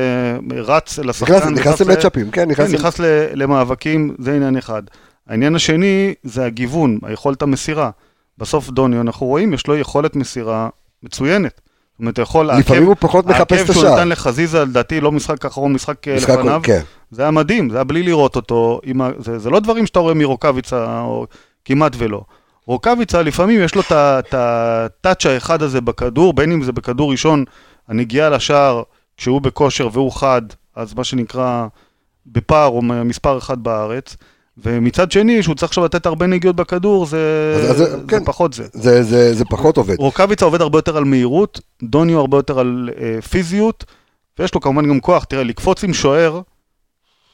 רץ 0.56 1.00
לשחקן. 1.00 1.34
נכנס, 1.34 1.60
נכנס 1.60 1.82
למצ'אפים, 1.82 2.32
כן, 2.32 2.50
נכנס 2.50 2.68
כן, 2.68 2.74
נכנס 2.76 3.00
ל- 3.00 3.28
למאבקים, 3.34 4.16
זה 4.20 4.36
עניין 4.36 4.58
אחד. 4.58 4.84
העניין 5.28 5.56
השני 5.56 6.14
זה 6.24 6.46
הגיוון, 6.46 7.00
היכולת 7.04 7.42
המסירה. 7.42 7.90
בסוף 8.38 8.70
דוניו, 8.70 9.02
אנחנו 9.02 9.26
רואים, 9.26 9.54
יש 9.54 9.68
לו 9.68 9.78
יכולת 9.78 10.16
מסירה 10.16 10.70
מצוינת. 11.04 11.62
אומרת, 12.02 12.14
אתה 12.14 12.22
יכול... 12.22 12.46
לפעמים 12.46 12.84
העקב- 12.84 12.88
הוא 12.88 12.96
פחות 13.00 13.26
מחפש 13.26 13.42
את 13.44 13.52
העקב 13.52 13.74
שהוא 13.74 13.84
השער. 13.84 13.96
נתן 13.96 14.08
לחזיזה, 14.10 14.66
לדעתי, 14.66 15.02
לא 15.02 15.12
משחק 15.12 15.46
האחרון, 15.46 15.74
משחק 15.74 16.08
אה, 16.08 16.16
לפניו, 16.16 16.60
כן. 16.64 16.82
זה 17.12 17.22
היה 17.22 17.32
מדהים, 17.32 17.70
זה 17.70 17.78
היה 17.78 17.84
בלי 17.84 18.04
לראות 18.04 18.36
אותו. 18.36 18.82
ה... 19.02 19.10
זה, 19.18 19.40
זה 19.40 19.50
לא 19.50 19.60
דברים 19.60 19.86
שאתה 19.86 20.00
רואה 20.00 20.14
מרוקאביצה, 20.14 21.02
או 21.02 21.26
כמעט 21.66 21.92
ולא. 21.98 22.22
רוקאביצה, 22.68 23.22
לפעמים 23.22 23.62
יש 23.64 23.76
לו 23.76 23.82
את 23.82 23.92
ה- 23.92 24.20
את 24.20 24.34
הטאץ' 24.38 25.26
האחד 25.26 25.62
הזה 25.64 25.82
בכדור, 25.82 26.34
בין 26.34 26.52
אם 26.52 26.64
זה 26.64 26.72
בכדור 26.72 27.12
ראשון, 27.12 27.44
הנגיעה 27.88 28.30
לשער, 28.30 28.84
כשהוא 29.18 29.42
בכושר 29.42 29.90
והוא 29.92 30.12
חד, 30.12 30.42
אז 30.76 30.94
מה 30.94 31.04
שנקרא 31.04 31.68
בפער 32.26 32.68
או 32.68 32.82
מספר 32.82 33.38
אחד 33.38 33.64
בארץ. 33.64 34.16
ומצד 34.58 35.12
שני, 35.12 35.44
שהוא 35.44 35.56
צריך 35.56 35.70
עכשיו 35.72 35.86
לתת 35.86 36.06
הרבה 36.06 36.28
נגיעות 36.28 36.56
בכדור, 36.56 37.06
זה, 37.06 37.54
אז- 37.58 37.72
אז- 37.72 37.78
זה 37.78 37.98
כן. 38.08 38.26
פחות 38.26 38.54
זה. 38.54 38.64
זה, 38.74 39.04
זה, 39.04 39.34
זה 39.34 39.46
פחות 39.46 39.78
עובד. 39.78 39.96
רוקאביצה 40.00 40.46
עובד 40.46 40.62
הרבה 40.62 40.78
יותר 40.78 40.98
על 40.98 41.04
מהירות, 41.04 41.60
דוניו 41.84 42.20
הרבה 42.20 42.38
יותר 42.38 42.60
על 42.60 42.90
אה, 43.02 43.22
פיזיות, 43.22 43.86
ויש 44.40 44.54
לו 44.56 44.62
כמובן 44.62 44.90
גם 44.90 45.00
כוח, 45.00 45.24
תראה, 45.24 45.44
לקפוץ 45.44 45.84
עם 45.84 45.94
שוער, 45.94 46.42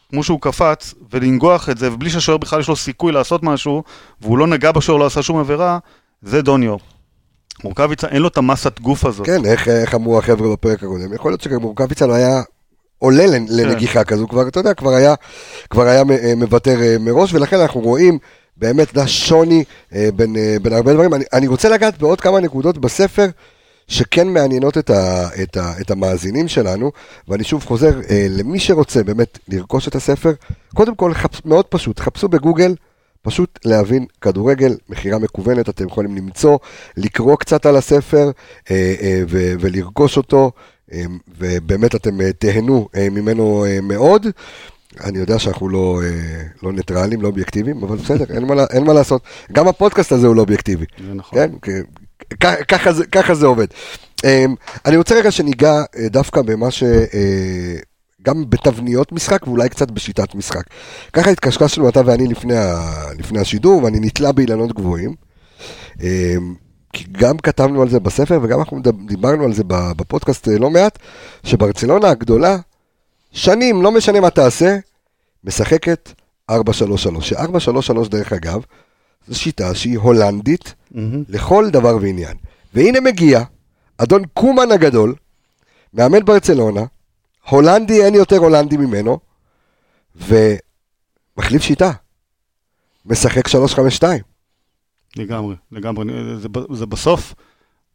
כמו 0.10 0.23
שהוא 0.23 0.41
קפץ, 0.41 0.93
ולנגוח 1.12 1.69
את 1.69 1.77
זה, 1.77 1.93
ובלי 1.93 2.10
שהשוער 2.10 2.38
בכלל 2.38 2.60
יש 2.60 2.67
לו 2.67 2.75
סיכוי 2.75 3.12
לעשות 3.12 3.43
משהו, 3.43 3.84
והוא 4.21 4.38
לא 4.38 4.47
נגע 4.47 4.71
בשוער, 4.71 4.97
לא 4.97 5.06
עשה 5.06 5.21
שום 5.21 5.39
עבירה, 5.39 5.80
זה 6.21 6.41
דוניו. 6.41 6.75
רוקאביצה 7.63 8.08
אין 8.08 8.21
לו 8.21 8.27
את 8.27 8.38
המסת 8.38 8.80
גוף 8.80 9.06
הזאת. 9.06 9.25
כן, 9.25 9.45
איך, 9.45 9.67
איך 9.67 9.95
אמרו 9.95 10.19
החבר'ה 10.19 10.51
בפרק 10.51 10.84
הקודם? 10.84 11.13
יכול 11.13 11.32
להיות 11.32 11.41
שגם 11.41 11.62
רוקאביצה 11.63 12.08
לא 12.08 12.13
היה 12.13 12.41
עולה 12.99 13.25
לנ- 13.25 13.47
לנגיחה 13.49 14.03
כזו, 14.03 14.27
כבר, 14.27 14.47
אתה 14.47 14.60
יודע, 14.60 14.73
כבר 14.73 14.93
היה, 14.93 15.13
כבר 15.69 15.88
היה 15.88 16.03
מ- 16.03 16.12
אה, 16.12 16.33
מוותר 16.36 16.81
אה, 16.81 16.95
מראש, 16.99 17.33
ולכן 17.33 17.60
אנחנו 17.60 17.81
רואים 17.81 18.17
באמת, 18.57 18.88
שוני 19.05 19.63
אה, 19.95 20.10
בין, 20.15 20.36
בין 20.62 20.73
הרבה 20.73 20.93
דברים. 20.93 21.13
אני, 21.13 21.25
אני 21.33 21.47
רוצה 21.47 21.69
לגעת 21.69 21.97
בעוד 21.97 22.21
כמה 22.21 22.39
נקודות 22.39 22.77
בספר. 22.77 23.27
שכן 23.89 24.27
מעניינות 24.27 24.77
את, 24.77 24.89
ה, 24.89 25.27
את, 25.43 25.57
ה, 25.57 25.73
את 25.81 25.91
המאזינים 25.91 26.47
שלנו, 26.47 26.91
ואני 27.27 27.43
שוב 27.43 27.65
חוזר, 27.65 27.99
אה, 28.10 28.27
למי 28.29 28.60
שרוצה 28.60 29.03
באמת 29.03 29.39
לרכוש 29.47 29.88
את 29.88 29.95
הספר, 29.95 30.31
קודם 30.75 30.95
כל, 30.95 31.13
חפש, 31.13 31.41
מאוד 31.45 31.65
פשוט, 31.65 31.99
חפשו 31.99 32.27
בגוגל, 32.27 32.75
פשוט 33.21 33.60
להבין 33.65 34.05
כדורגל, 34.21 34.77
מכירה 34.89 35.19
מקוונת, 35.19 35.69
אתם 35.69 35.88
יכולים 35.88 36.15
למצוא, 36.15 36.57
לקרוא 36.97 37.36
קצת 37.36 37.65
על 37.65 37.75
הספר 37.75 38.31
אה, 38.71 38.95
אה, 39.01 39.21
ו, 39.29 39.53
ולרכוש 39.60 40.17
אותו, 40.17 40.51
ובאמת 41.38 41.95
אתם 41.95 42.21
אה, 42.21 42.34
תהנו 42.34 42.88
אה, 42.95 43.10
ממנו 43.10 43.65
אה, 43.65 43.80
מאוד. 43.82 44.28
אני 45.04 45.19
יודע 45.19 45.39
שאנחנו 45.39 45.69
לא, 45.69 46.02
לא 46.63 46.73
ניטרלים, 46.73 47.21
לא 47.21 47.28
אובייקטיביים, 47.28 47.84
אבל 47.84 47.97
בסדר, 47.97 48.26
אין 48.36 48.45
מה, 48.45 48.54
אין 48.69 48.84
מה 48.84 48.93
לעשות. 48.93 49.21
גם 49.52 49.67
הפודקאסט 49.67 50.12
הזה 50.12 50.28
הוא 50.28 50.36
לא 50.36 50.41
אובייקטיבי. 50.41 50.86
זה 51.08 51.13
נכון. 51.13 51.39
כן? 51.62 51.82
ככה 52.67 52.93
זה, 52.93 53.06
ככה 53.06 53.36
זה 53.36 53.45
עובד. 53.45 53.67
אמ, 54.26 54.56
אני 54.86 54.97
רוצה 54.97 55.15
רגע 55.15 55.32
שניגע 55.32 55.84
דווקא 56.10 56.41
במה 56.41 56.71
ש... 56.71 56.84
גם 58.21 58.50
בתבניות 58.50 59.12
משחק 59.12 59.47
ואולי 59.47 59.69
קצת 59.69 59.91
בשיטת 59.91 60.36
משחק. 60.36 60.63
ככה 61.13 61.30
התקשקשנו 61.30 61.89
אתה 61.89 62.02
ואני 62.06 62.28
לפני, 62.28 62.58
ה... 62.58 62.82
לפני 63.17 63.39
השידור 63.39 63.84
ואני 63.84 64.00
נתלה 64.00 64.32
באילנות 64.32 64.73
גבוהים. 64.73 65.15
כי 66.97 67.05
גם 67.12 67.38
כתבנו 67.38 67.81
על 67.81 67.89
זה 67.89 67.99
בספר 67.99 68.39
וגם 68.43 68.60
אנחנו 68.60 68.79
דיברנו 69.07 69.43
על 69.43 69.53
זה 69.53 69.63
בפודקאסט 69.67 70.47
אה, 70.47 70.57
לא 70.57 70.69
מעט, 70.69 70.99
שברצלונה 71.43 72.10
הגדולה, 72.10 72.57
שנים, 73.31 73.81
לא 73.81 73.91
משנה 73.91 74.19
מה 74.19 74.29
תעשה, 74.29 74.77
משחקת 75.43 76.10
4-3-3. 76.51 76.55
ש-4-3-3 77.21 78.10
דרך 78.10 78.33
אגב, 78.33 78.62
זו 79.27 79.39
שיטה 79.39 79.75
שהיא 79.75 79.97
הולנדית, 79.97 80.73
מהמם. 80.91 81.23
לכל 81.29 81.69
דבר 81.69 81.97
ועניין. 82.01 82.38
והנה 82.73 82.99
מגיע 82.99 83.43
אדון 83.97 84.23
קומן 84.33 84.71
הגדול, 84.71 85.15
מאמן 85.93 86.25
ברצלונה, 86.25 86.81
הולנדי, 87.49 88.03
אין 88.05 88.15
יותר 88.15 88.38
הולנדי 88.38 88.77
ממנו, 88.77 89.19
ומחליף 90.15 91.62
שיטה. 91.62 91.91
משחק 93.05 93.47
3-5-2. 93.47 93.51
לגמרי, 95.15 95.56
לגמרי. 95.72 96.06
זה, 96.38 96.48
זה 96.74 96.86
בסוף, 96.86 97.34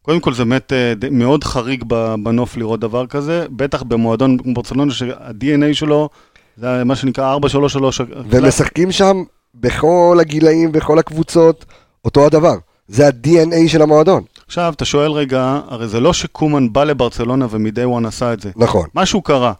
קודם 0.03 0.21
כל 0.21 0.35
זה 0.35 0.45
באמת 0.45 0.73
אה, 0.73 0.93
מאוד 1.11 1.45
חריג 1.45 1.85
בנוף 2.23 2.57
לראות 2.57 2.81
דבר 2.81 3.07
כזה, 3.07 3.47
בטח 3.51 3.83
במועדון 3.83 4.39
כמו 4.39 4.55
ברצלונה 4.55 4.93
שה-DNA 4.93 5.75
שלו 5.75 6.09
זה 6.57 6.85
מה 6.85 6.97
שנקרא 6.97 7.33
433. 7.33 8.01
ומשחקים 8.31 8.93
שם 8.93 9.23
בכל 9.55 10.19
הגילאים, 10.21 10.73
בכל 10.73 10.99
הקבוצות, 10.99 11.65
אותו 12.05 12.27
הדבר. 12.27 12.55
זה 12.89 13.07
ה-DNA 13.07 13.69
של 13.69 13.83
המועדון. 13.83 14.23
עכשיו, 14.47 14.73
אתה 14.77 14.85
שואל 14.85 15.13
רגע, 15.13 15.61
הרי 15.69 15.89
זה 15.89 16.01
לא 16.01 16.13
שקומן 16.13 16.73
בא 16.73 16.85
לברצלונה 16.85 17.47
ומ-day 17.51 18.03
one 18.03 18.07
עשה 18.09 18.33
את 18.33 18.41
זה. 18.41 18.51
נכון. 18.57 18.89
משהו 18.95 19.23
קרה. 19.23 19.53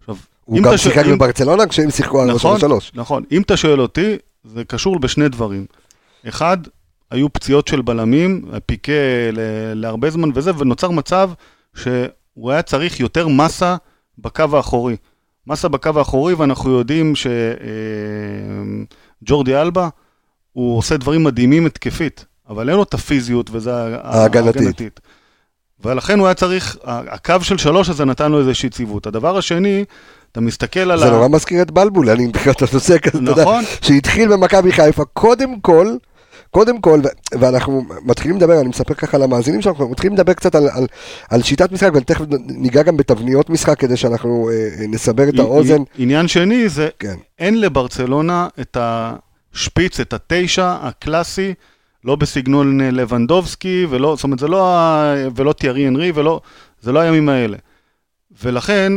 עכשיו, 0.00 0.16
הוא 0.44 0.58
אם 0.58 0.62
גם 0.62 0.76
שיחק 0.76 1.04
אם- 1.06 1.12
בברצלונה 1.14 1.66
כשהם 1.66 1.90
שיחקו 1.90 2.22
על 2.22 2.34
נכון, 2.34 2.60
3-3. 2.60 2.64
נכון. 2.94 3.22
אם 3.32 3.42
אתה 3.42 3.56
שואל 3.56 3.80
אותי, 3.80 4.16
זה 4.44 4.64
קשור 4.64 4.98
בשני 4.98 5.28
דברים. 5.28 5.66
אחד, 6.28 6.58
היו 7.10 7.32
פציעות 7.32 7.68
של 7.68 7.82
בלמים, 7.82 8.44
פיקה 8.66 8.92
להרבה 9.74 10.10
זמן 10.10 10.30
וזה, 10.34 10.50
ונוצר 10.58 10.90
מצב 10.90 11.30
שהוא 11.74 12.50
היה 12.50 12.62
צריך 12.62 13.00
יותר 13.00 13.28
מסה 13.28 13.76
בקו 14.18 14.44
האחורי. 14.52 14.96
מסה 15.46 15.68
בקו 15.68 15.90
האחורי, 15.98 16.34
ואנחנו 16.34 16.70
יודעים 16.78 17.12
שג'ורדי 19.24 19.56
אלבה, 19.56 19.88
הוא 20.52 20.78
עושה 20.78 20.96
דברים 20.96 21.24
מדהימים 21.24 21.66
התקפית, 21.66 22.24
אבל 22.48 22.68
אין 22.68 22.76
לו 22.76 22.82
את 22.82 22.94
הפיזיות 22.94 23.50
וזה 23.52 23.74
ה- 23.74 23.98
ההגנתית. 24.02 24.56
ההגנתית. 24.56 25.00
ולכן 25.84 26.18
הוא 26.18 26.26
היה 26.26 26.34
צריך, 26.34 26.76
ה- 26.84 27.14
הקו 27.14 27.34
של 27.42 27.58
שלוש 27.58 27.88
הזה 27.88 28.04
נתן 28.04 28.32
לו 28.32 28.38
איזושהי 28.38 28.66
יציבות. 28.66 29.06
הדבר 29.06 29.36
השני, 29.38 29.84
אתה 30.32 30.40
מסתכל 30.40 30.80
על 30.90 30.98
זה 30.98 31.10
נורא 31.10 31.28
מזכיר 31.28 31.62
את 31.62 31.70
בלבול, 31.70 32.10
אני 32.10 32.30
את 32.50 32.62
הנושא 32.72 32.98
כזה, 32.98 33.18
אתה 33.22 33.30
יודע, 33.30 33.42
נכון. 33.42 33.64
שהתחיל 33.80 34.28
במכבי 34.32 34.72
חיפה, 34.72 35.04
קודם 35.04 35.60
כל, 35.60 35.86
קודם 36.50 36.80
כל, 36.80 37.00
ואנחנו 37.32 37.84
מתחילים 38.04 38.36
לדבר, 38.36 38.60
אני 38.60 38.68
מספר 38.68 38.94
ככה 38.94 39.18
למאזינים 39.18 39.62
שלנו, 39.62 39.74
אנחנו 39.74 39.90
מתחילים 39.90 40.14
לדבר 40.14 40.32
קצת 40.32 40.54
על, 40.54 40.68
על, 40.72 40.86
על 41.30 41.42
שיטת 41.42 41.72
משחק, 41.72 41.90
ותכף 41.94 42.24
ניגע 42.46 42.82
גם 42.82 42.96
בתבניות 42.96 43.50
משחק 43.50 43.78
כדי 43.78 43.96
שאנחנו 43.96 44.50
אה, 44.50 44.54
אה, 44.54 44.86
נסבר 44.88 45.28
את 45.28 45.38
האוזן. 45.38 45.82
עניין 45.98 46.28
שני 46.28 46.68
זה, 46.68 46.88
כן. 46.98 47.14
אין 47.38 47.60
לברצלונה 47.60 48.48
את 48.60 48.76
השפיץ, 48.80 50.00
את 50.00 50.12
התשע 50.12 50.76
הקלאסי, 50.80 51.54
לא 52.04 52.16
בסגנון 52.16 52.80
לבנדובסקי, 52.80 53.86
ולא, 53.90 54.14
זאת 54.16 54.24
אומרת, 54.24 54.38
זה 54.38 54.48
לא, 54.48 54.78
ולא 55.36 55.52
תיארי 55.52 55.88
אנרי, 55.88 56.12
ולא, 56.14 56.40
זה 56.82 56.92
לא 56.92 56.98
הימים 56.98 57.28
האלה. 57.28 57.56
ולכן, 58.42 58.92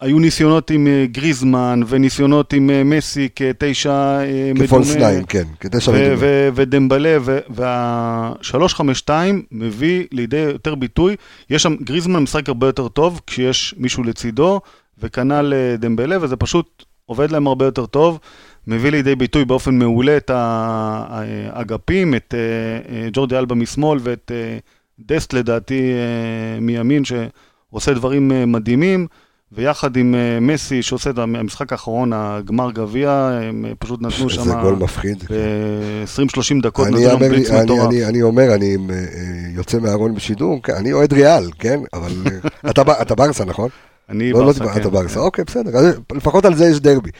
היו 0.00 0.18
ניסיונות 0.18 0.70
עם 0.70 0.86
אה, 0.86 1.06
גריזמן, 1.06 1.80
וניסיונות 1.86 2.52
עם 2.52 2.70
אה, 2.70 2.84
מסי 2.84 3.28
כתשע 3.36 3.90
אה, 3.92 4.52
מדומה. 4.54 4.66
כפולס 4.66 4.96
ניים, 4.96 5.24
כן, 5.24 5.44
כתשע 5.60 5.92
מדומה. 5.92 6.26
ודמבלה, 6.54 7.16
וה-352 7.48 9.10
מביא 9.52 10.04
לידי 10.12 10.36
יותר 10.36 10.74
ביטוי. 10.74 11.16
יש 11.50 11.62
שם, 11.62 11.76
גריזמן 11.82 12.22
משחק 12.22 12.48
הרבה 12.48 12.66
יותר 12.66 12.88
טוב 12.88 13.20
כשיש 13.26 13.74
מישהו 13.78 14.02
לצידו, 14.02 14.60
וכנ"ל 14.98 15.52
דמבלה, 15.78 16.16
וזה 16.20 16.36
פשוט 16.36 16.84
עובד 17.06 17.30
להם 17.30 17.46
הרבה 17.46 17.64
יותר 17.64 17.86
טוב. 17.86 18.18
מביא 18.66 18.90
לידי 18.90 19.14
ביטוי 19.14 19.44
באופן 19.44 19.78
מעולה 19.78 20.16
את 20.16 20.30
האגפים, 20.34 22.14
את 22.14 22.34
ג'ורדי 23.12 23.38
אלבה 23.38 23.54
משמאל 23.54 23.98
ואת 24.02 24.32
דסט 25.00 25.32
לדעתי 25.32 25.92
מימין, 26.60 27.02
שעושה 27.04 27.94
דברים 27.94 28.52
מדהימים. 28.52 29.06
ויחד 29.52 29.96
עם 29.96 30.14
אה, 30.14 30.40
מסי 30.40 30.82
שעושה 30.82 31.10
את 31.10 31.18
המשחק 31.18 31.72
האחרון, 31.72 32.12
הגמר 32.12 32.70
גביע, 32.70 33.10
הם 33.42 33.64
אה, 33.64 33.72
פשוט 33.78 34.02
נתנו 34.02 34.30
שם... 34.30 34.40
איזה 34.40 34.54
גול 34.62 34.74
מפחיד. 34.74 35.24
ב-20-30 35.30 36.62
דקות 36.62 36.86
אני, 36.86 36.96
נתנו 36.96 37.12
אומר- 37.12 37.28
בליץ 37.28 37.50
אני, 37.50 37.64
מטורף. 37.64 37.86
אני, 37.88 38.04
אני 38.04 38.22
אומר, 38.22 38.54
אני 38.54 38.76
אה, 38.90 38.94
יוצא 39.54 39.78
מהארון 39.78 40.14
בשידור, 40.14 40.62
כן, 40.62 40.72
אני 40.72 40.92
אוהד 40.92 41.12
ריאל, 41.12 41.50
כן? 41.58 41.80
אבל 41.92 42.10
אתה, 42.70 42.82
אתה 43.02 43.14
ברסה, 43.14 43.44
נכון? 43.44 43.68
אני 44.10 44.32
לא, 44.32 44.38
לא, 44.38 44.46
ברסה, 44.46 44.64
אתה 44.64 44.82
כן. 44.82 44.90
ברסה, 44.90 45.20
אוקיי, 45.20 45.44
בסדר, 45.44 45.76
אז 45.76 46.00
לפחות 46.12 46.44
על 46.44 46.54
זה 46.54 46.64
יש 46.64 46.80
דרבי. 46.80 47.10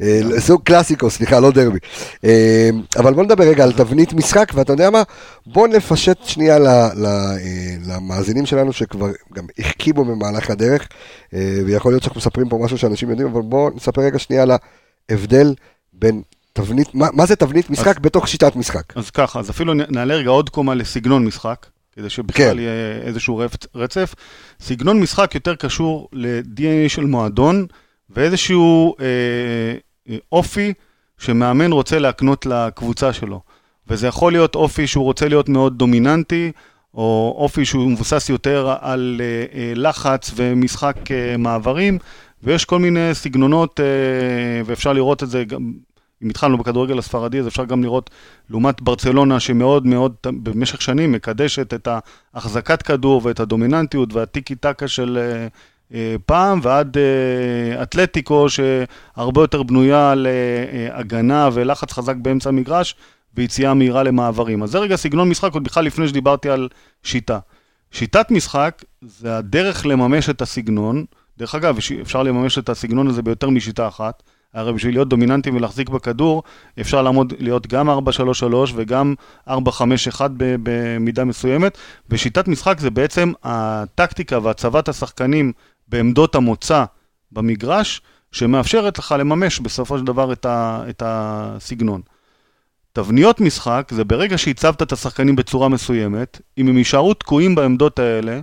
אה, 0.00 0.20
סוג 0.38 0.62
קלאסיקו, 0.62 1.10
סליחה, 1.10 1.40
לא 1.40 1.50
דרבי. 1.50 1.78
אה, 2.24 2.70
אבל 2.96 3.14
בוא 3.14 3.24
נדבר 3.24 3.44
רגע 3.44 3.64
על 3.64 3.72
תבנית 3.72 4.12
משחק, 4.12 4.52
ואתה 4.54 4.72
יודע 4.72 4.90
מה? 4.90 5.02
בוא 5.46 5.68
נפשט 5.68 6.18
שנייה 6.24 6.56
אה, 6.56 6.88
למאזינים 7.86 8.46
שלנו 8.46 8.72
שכבר 8.72 9.10
גם 9.34 9.46
החכימו 9.58 10.04
במהלך 10.04 10.50
הדרך, 10.50 10.88
ויכול 11.66 11.92
להיות 11.92 12.02
שאנחנו 12.02 12.18
מספרים 12.18 12.48
פה 12.48 12.58
משהו 12.62 12.78
שאנשים 12.78 13.10
יודעים, 13.10 13.28
אבל 13.28 13.42
בוא 13.42 13.70
נספר 13.76 14.02
רגע 14.02 14.18
שנייה 14.18 14.42
על 14.42 14.50
ההבדל 15.10 15.54
בין 15.92 16.22
תבנית, 16.52 16.94
מה 16.94 17.08
מה 17.12 17.26
זה 17.26 17.36
תבנית 17.36 17.70
משחק 17.70 17.98
בתוך 17.98 18.28
שיטת 18.28 18.56
משחק? 18.56 18.96
אז 18.96 19.10
ככה, 19.10 19.38
אז 19.38 19.50
אפילו 19.50 19.74
נעלה 19.74 20.14
רגע 20.14 20.30
עוד 20.30 20.50
קומה 20.50 20.74
לסגנון 20.74 21.24
משחק, 21.24 21.66
כדי 21.92 22.10
שבכלל 22.10 22.52
כן. 22.52 22.58
יהיה 22.58 23.02
איזשהו 23.02 23.42
רצף. 23.74 24.14
סגנון 24.60 25.00
משחק 25.00 25.34
יותר 25.34 25.54
קשור 25.54 26.08
ל-DNA 26.12 26.88
של 26.88 27.04
מועדון, 27.04 27.66
ואיזשהו 28.10 28.94
אה, 29.00 29.06
אה, 30.08 30.16
אופי 30.32 30.72
שמאמן 31.18 31.72
רוצה 31.72 31.98
להקנות 31.98 32.46
לקבוצה 32.46 33.12
שלו. 33.12 33.40
וזה 33.88 34.06
יכול 34.06 34.32
להיות 34.32 34.54
אופי 34.54 34.86
שהוא 34.86 35.04
רוצה 35.04 35.28
להיות 35.28 35.48
מאוד 35.48 35.78
דומיננטי, 35.78 36.52
או 36.94 37.34
אופי 37.38 37.64
שהוא 37.64 37.90
מבוסס 37.90 38.28
יותר 38.28 38.74
על 38.80 39.20
אה, 39.20 39.58
אה, 39.58 39.72
לחץ 39.76 40.30
ומשחק 40.36 40.96
אה, 41.10 41.36
מעברים, 41.36 41.98
ויש 42.42 42.64
כל 42.64 42.78
מיני 42.78 43.14
סגנונות, 43.14 43.80
אה, 43.80 43.84
ואפשר 44.64 44.92
לראות 44.92 45.22
את 45.22 45.30
זה 45.30 45.44
גם, 45.44 45.72
אם 46.22 46.30
התחלנו 46.30 46.58
בכדורגל 46.58 46.98
הספרדי, 46.98 47.38
אז 47.38 47.48
אפשר 47.48 47.64
גם 47.64 47.82
לראות 47.82 48.10
לעומת 48.50 48.82
ברצלונה, 48.82 49.40
שמאוד 49.40 49.86
מאוד 49.86 50.14
במשך 50.24 50.82
שנים 50.82 51.12
מקדשת 51.12 51.74
את 51.74 51.88
ההחזקת 52.34 52.82
כדור 52.82 53.20
ואת 53.24 53.40
הדומיננטיות 53.40 54.12
והטיקי 54.12 54.54
טקה 54.54 54.88
של 54.88 55.18
אה, 55.20 55.46
אה, 55.94 56.16
פעם, 56.26 56.60
ועד 56.62 56.96
אה, 56.98 57.82
אתלטיקו, 57.82 58.46
שהרבה 58.48 59.40
יותר 59.40 59.62
בנויה 59.62 60.10
על 60.10 60.26
אה, 60.26 60.32
אה, 60.32 60.98
הגנה 60.98 61.48
ולחץ 61.52 61.92
חזק 61.92 62.16
באמצע 62.16 62.48
המגרש, 62.48 62.94
ויציאה 63.34 63.74
מהירה 63.74 64.02
למעברים. 64.02 64.62
אז 64.62 64.70
זה 64.70 64.78
רגע 64.78 64.96
סגנון 64.96 65.28
משחק, 65.28 65.54
עוד 65.54 65.64
בכלל 65.64 65.84
לפני 65.84 66.08
שדיברתי 66.08 66.50
על 66.50 66.68
שיטה. 67.02 67.38
שיטת 67.90 68.30
משחק 68.30 68.84
זה 69.02 69.36
הדרך 69.36 69.86
לממש 69.86 70.30
את 70.30 70.42
הסגנון. 70.42 71.04
דרך 71.38 71.54
אגב, 71.54 71.76
אפשר 72.00 72.22
לממש 72.22 72.58
את 72.58 72.68
הסגנון 72.68 73.06
הזה 73.08 73.22
ביותר 73.22 73.50
משיטה 73.50 73.88
אחת. 73.88 74.22
הרי 74.54 74.72
בשביל 74.72 74.94
להיות 74.94 75.08
דומיננטי 75.08 75.50
ולהחזיק 75.50 75.88
בכדור, 75.88 76.42
אפשר 76.80 77.02
לעמוד, 77.02 77.32
להיות 77.38 77.66
גם 77.66 77.90
4-3-3 77.90 77.92
וגם 78.74 79.14
4-5-1 79.48 79.52
ב- 80.36 80.56
במידה 80.62 81.24
מסוימת. 81.24 81.78
ושיטת 82.10 82.48
משחק 82.48 82.80
זה 82.80 82.90
בעצם 82.90 83.32
הטקטיקה 83.42 84.38
והצבת 84.42 84.88
השחקנים 84.88 85.52
בעמדות 85.88 86.34
המוצא 86.34 86.84
במגרש, 87.32 88.00
שמאפשרת 88.32 88.98
לך 88.98 89.14
לממש 89.18 89.60
בסופו 89.60 89.98
של 89.98 90.04
דבר 90.04 90.32
את, 90.32 90.46
ה- 90.46 90.82
את 90.88 91.02
הסגנון. 91.06 92.00
תבניות 92.92 93.40
משחק 93.40 93.88
זה 93.94 94.04
ברגע 94.04 94.38
שהצבת 94.38 94.82
את 94.82 94.92
השחקנים 94.92 95.36
בצורה 95.36 95.68
מסוימת, 95.68 96.40
אם 96.58 96.68
הם 96.68 96.78
יישארו 96.78 97.14
תקועים 97.14 97.54
בעמדות 97.54 97.98
האלה, 97.98 98.40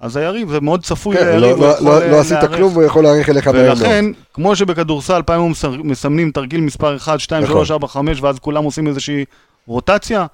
אז 0.00 0.16
היריב, 0.16 0.50
זה 0.50 0.60
מאוד 0.60 0.82
צפוי 0.84 1.16
כן, 1.16 1.26
ליריב, 1.26 1.56
לא- 1.58 1.68
לא- 1.68 1.80
לא 1.84 2.00
אה, 2.02 2.10
לא 2.10 2.20
עשית. 2.20 2.38
כלום, 2.56 2.74
הוא 2.74 2.82
יכול 2.82 3.02
להעריך 3.02 3.28
אליך 3.30 3.48
מאוד. 3.48 3.56
ולכן, 3.56 4.04
כמו 4.34 4.56
שבכדורסל 4.56 5.20
מסר- 5.50 5.82
מסמנים 5.84 6.30
תרגיל 6.30 6.60
מספר 6.60 6.96
1, 6.96 7.20
2, 7.20 7.42
נכון. 7.42 7.56
3, 7.56 7.70
4, 7.70 7.88
5, 7.88 8.20
ואז 8.22 8.38
כולם 8.38 8.64
עושים 8.64 8.86
איזושהי 8.86 9.24
רוטציה, 9.66 10.26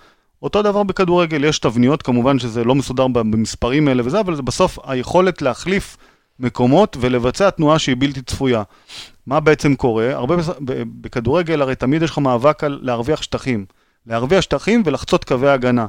אותו 0.42 0.62
דבר 0.62 0.82
בכדורגל, 0.82 1.44
יש 1.44 1.58
תבניות, 1.58 2.02
כמובן 2.02 2.38
שזה 2.38 2.64
לא 2.64 2.74
מסודר 2.74 3.06
במספרים 3.08 3.88
האלה 3.88 4.02
וזה, 4.06 4.20
אבל 4.20 4.34
זה 4.36 4.42
בסוף 4.42 4.78
היכולת 4.86 5.42
להחליף 5.42 5.96
מקומות 6.40 6.96
ולבצע 7.00 7.50
תנועה 7.50 7.78
שהיא 7.78 7.96
בלתי 7.98 8.22
צפויה. 8.22 8.62
מה 9.26 9.40
בעצם 9.40 9.74
קורה? 9.74 10.10
הרבה 10.14 10.34
בכדורגל 11.00 11.62
הרי 11.62 11.74
תמיד 11.74 12.02
יש 12.02 12.10
לך 12.10 12.18
מאבק 12.18 12.64
על 12.64 12.78
להרוויח 12.82 13.22
שטחים. 13.22 13.64
להרוויח 14.06 14.40
שטחים 14.40 14.82
ולחצות 14.86 15.24
קווי 15.24 15.50
הגנה. 15.50 15.86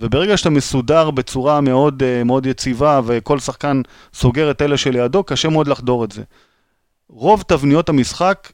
וברגע 0.00 0.36
שאתה 0.36 0.50
מסודר 0.50 1.10
בצורה 1.10 1.60
מאוד, 1.60 2.02
אה, 2.02 2.24
מאוד 2.24 2.46
יציבה 2.46 3.00
וכל 3.06 3.38
שחקן 3.38 3.82
סוגר 4.14 4.50
את 4.50 4.62
אלה 4.62 4.76
שלידו, 4.76 5.22
קשה 5.24 5.48
מאוד 5.48 5.68
לחדור 5.68 6.04
את 6.04 6.12
זה. 6.12 6.22
רוב 7.08 7.42
תבניות 7.46 7.88
המשחק 7.88 8.52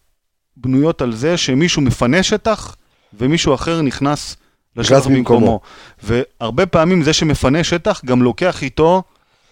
בנויות 0.57 1.02
על 1.02 1.12
זה 1.12 1.37
שמישהו 1.37 1.83
מפנה 1.83 2.22
שטח 2.22 2.76
ומישהו 3.18 3.55
אחר 3.55 3.83
נכנס 3.83 4.37
לשטח 4.76 5.07
במקומו. 5.07 5.61
במקומו. 6.02 6.20
והרבה 6.40 6.66
פעמים 6.66 7.02
זה 7.02 7.12
שמפנה 7.12 7.64
שטח 7.64 8.05
גם 8.05 8.22
לוקח 8.22 8.62
איתו 8.62 9.02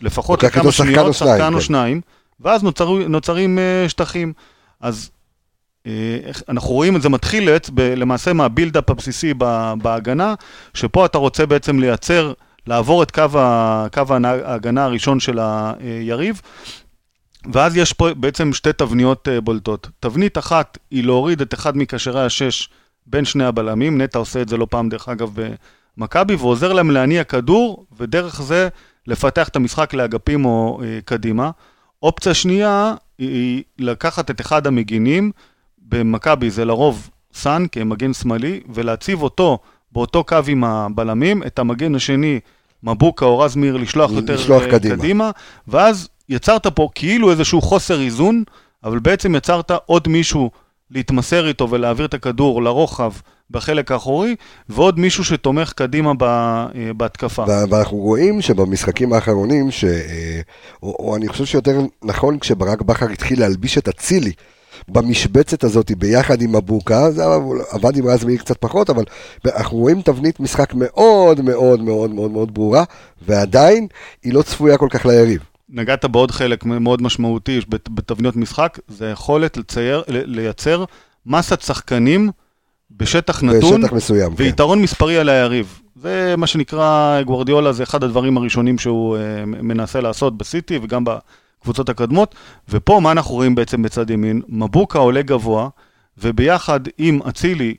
לפחות 0.01 0.43
לוקח 0.43 0.57
לכמה 0.57 0.73
שחקן 0.73 0.93
שניות, 0.93 1.07
או 1.07 1.13
שניים, 1.13 1.39
שחקן 1.39 1.55
או 1.55 1.59
כן. 1.59 1.65
שניים, 1.65 2.01
ואז 2.41 2.63
נוצר, 2.63 2.91
נוצרים 3.09 3.59
אה, 3.59 3.89
שטחים. 3.89 4.33
אז 4.81 5.11
אנחנו 6.49 6.71
רואים 6.71 6.97
את 6.97 7.03
זה 7.03 7.09
מתחיל 7.09 7.49
למעשה 7.77 8.33
מהבילדאפ 8.33 8.91
הבסיסי 8.91 9.35
בהגנה, 9.83 10.35
שפה 10.75 11.07
אתה 11.07 11.19
רוצה 11.19 11.47
בעצם 11.47 11.81
לייצר, 11.81 12.33
לעבור 12.67 13.03
את 13.03 13.11
קו, 13.11 13.39
ה, 13.39 13.87
קו 13.93 14.03
ההגנה 14.25 14.85
הראשון 14.85 15.21
של 15.21 15.39
היריב, 15.39 16.41
ואז 17.53 17.77
יש 17.77 17.93
פה 17.93 18.15
בעצם 18.15 18.53
שתי 18.53 18.73
תבניות 18.73 19.29
אה, 19.29 19.41
בולטות. 19.41 19.89
תבנית 20.01 20.39
אחת 20.39 20.79
היא 20.91 21.05
להוריד 21.05 21.41
את 21.41 21.55
אחד 21.55 21.77
מקשרי 21.77 22.25
השש 22.25 22.69
בין 23.07 23.25
שני 23.25 23.45
הבלמים, 23.45 24.01
נטע 24.01 24.19
עושה 24.19 24.43
את 24.43 24.49
זה 24.49 24.57
לא 24.57 24.67
פעם 24.71 24.89
דרך 24.89 25.09
אגב 25.09 25.31
במכבי, 25.97 26.35
ועוזר 26.35 26.73
להם 26.73 26.91
להניע 26.91 27.25
כדור, 27.25 27.87
ודרך 27.99 28.43
זה 28.43 28.69
לפתח 29.07 29.49
את 29.49 29.57
המשחק 29.57 29.95
לאגפים 29.95 30.45
או 30.45 30.81
אה, 30.85 30.99
קדימה. 31.05 31.51
אופציה 32.03 32.35
שנייה 32.35 32.95
היא 33.19 33.63
לקחת 33.79 34.31
את 34.31 34.41
אחד 34.41 34.67
המגינים, 34.67 35.33
במכבי 35.91 36.51
זה 36.51 36.65
לרוב 36.65 37.11
סאן 37.35 37.67
כמגן 37.73 38.13
שמאלי, 38.13 38.61
ולהציב 38.75 39.23
אותו 39.23 39.59
באותו 39.93 40.25
קו 40.25 40.37
עם 40.47 40.65
הבלמים, 40.65 41.43
את 41.43 41.59
המגן 41.59 41.95
השני, 41.95 42.41
מבוקה 42.83 43.25
או 43.25 43.39
רז 43.39 43.57
מאיר, 43.57 43.77
לשלוח 43.77 44.11
יותר 44.11 44.35
לשלוח 44.35 44.63
אה, 44.63 44.71
קדימה. 44.71 44.97
קדימה, 44.97 45.31
ואז 45.69 46.09
יצרת 46.29 46.67
פה 46.67 46.89
כאילו 46.95 47.31
איזשהו 47.31 47.61
חוסר 47.61 48.01
איזון, 48.01 48.45
אבל 48.85 48.99
בעצם 48.99 49.35
יצרת 49.35 49.71
עוד 49.87 50.09
מישהו 50.09 50.51
להתמסר 50.91 51.49
איתו 51.49 51.71
ולהעביר 51.71 52.07
את 52.07 52.15
הכדור 52.15 52.63
לרוחב 52.63 53.13
בחלק 53.51 53.93
האחורי, 53.93 54.37
ועוד 54.69 54.99
מישהו 54.99 55.25
שתומך 55.25 55.73
קדימה 55.73 56.13
אה, 56.21 56.93
בהתקפה. 56.97 57.45
ואנחנו 57.71 57.97
רואים 57.97 58.43
שבמשחקים 58.43 59.13
האחרונים, 59.13 59.71
ש... 59.71 59.85
אה, 59.85 60.41
או, 60.83 60.97
או 60.99 61.17
אני 61.17 61.29
חושב 61.29 61.45
שיותר 61.45 61.81
נכון 62.05 62.39
כשברק 62.39 62.83
בכר 62.83 63.09
התחיל 63.09 63.41
להלביש 63.41 63.79
את 63.79 63.89
אצילי 63.89 64.33
במשבצת 64.89 65.65
הזאת 65.65 65.91
ביחד 65.99 66.43
עם 66.43 66.57
מבוקה, 66.57 67.11
זה 67.11 67.23
עבד 67.71 67.97
עם 67.97 68.07
רז 68.07 68.25
מאיר 68.25 68.39
קצת 68.39 68.57
פחות, 68.57 68.91
אבל 68.91 69.05
אנחנו 69.47 69.77
רואים 69.79 70.03
תבנית 70.03 70.41
משחק 70.41 70.73
מאוד 70.75 71.41
מאוד 71.41 71.81
מאוד 71.83 72.11
מאוד 72.11 72.31
מאוד 72.31 72.55
ברורה, 72.55 72.85
ועדיין 73.27 73.87
היא 74.23 74.35
לא 74.35 74.43
צפויה 74.43 74.77
כל 74.79 74.89
כך 74.91 75.07
ליריב. 75.07 75.41
נגעת 75.69 76.05
בעוד 76.05 76.31
חלק 76.31 76.65
מאוד 76.65 77.03
משמעותי 77.03 77.61
בת- 77.69 77.89
בתבניות 77.89 78.37
משחק, 78.37 78.79
זה 78.89 79.09
היכולת 79.09 79.57
לצייר, 79.57 80.03
לייצר 80.09 80.85
מסת 81.27 81.61
שחקנים 81.61 82.31
בשטח 82.91 83.43
נתון, 83.43 83.81
בשטח 83.81 83.93
מסוים, 83.93 84.35
כן. 84.37 84.43
ויתרון 84.43 84.83
מספרי 84.83 85.19
על 85.19 85.29
היריב. 85.29 85.81
זה 85.97 86.35
מה 86.39 86.47
שנקרא, 86.47 87.23
גוורדיולה 87.23 87.73
זה 87.73 87.83
אחד 87.83 88.05
הדברים 88.05 88.37
הראשונים 88.37 88.79
שהוא 88.79 89.17
אה, 89.17 89.23
מנסה 89.47 90.01
לעשות 90.01 90.39
בסיטי 90.39 90.79
וגם 90.83 91.05
בקבוצות 91.61 91.89
הקודמות. 91.89 92.35
ופה 92.69 93.01
מה 93.03 93.13
אנחנו 93.13 93.35
רואים 93.35 93.55
בעצם 93.55 93.83
בצד 93.83 94.11
ימין? 94.11 94.43
מבוקה 94.49 94.99
עולה 94.99 95.23
גבוה, 95.23 95.69
וביחד 96.19 96.81
עם 96.99 97.21
אצילי 97.29 97.75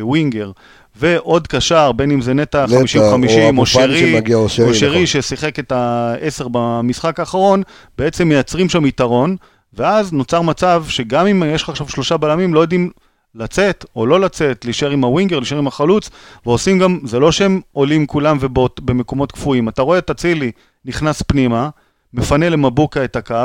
כווינגר, 0.00 0.50
ועוד 0.96 1.46
קשר, 1.46 1.92
בין 1.92 2.10
אם 2.10 2.20
זה 2.20 2.34
נטע 2.34 2.64
נטע, 2.64 2.76
50-50, 2.76 3.58
או 3.58 3.66
שרי, 3.66 4.20
או 4.34 4.48
שרי, 4.74 4.90
נכון. 4.90 5.06
ששיחק 5.06 5.58
את 5.58 5.72
העשר 5.72 6.46
במשחק 6.52 7.20
האחרון, 7.20 7.62
בעצם 7.98 8.28
מייצרים 8.28 8.68
שם 8.68 8.86
יתרון, 8.86 9.36
ואז 9.74 10.12
נוצר 10.12 10.42
מצב 10.42 10.84
שגם 10.88 11.26
אם 11.26 11.42
יש 11.46 11.62
לך 11.62 11.68
עכשיו 11.68 11.88
שלושה 11.88 12.16
בלמים, 12.16 12.54
לא 12.54 12.60
יודעים 12.60 12.90
לצאת 13.34 13.84
או 13.96 14.06
לא 14.06 14.20
לצאת, 14.20 14.64
להישאר 14.64 14.90
עם 14.90 15.04
הווינגר, 15.04 15.38
להישאר 15.38 15.58
עם 15.58 15.66
החלוץ, 15.66 16.10
ועושים 16.46 16.78
גם, 16.78 16.98
זה 17.04 17.18
לא 17.18 17.32
שהם 17.32 17.60
עולים 17.72 18.06
כולם 18.06 18.38
ובמקומות 18.40 19.32
קפואים, 19.32 19.68
אתה 19.68 19.82
רואה 19.82 19.98
את 19.98 20.10
אצילי 20.10 20.52
נכנס 20.84 21.22
פנימה, 21.22 21.68
מפנה 22.14 22.48
למבוקה 22.48 23.04
את 23.04 23.16
הקו, 23.16 23.36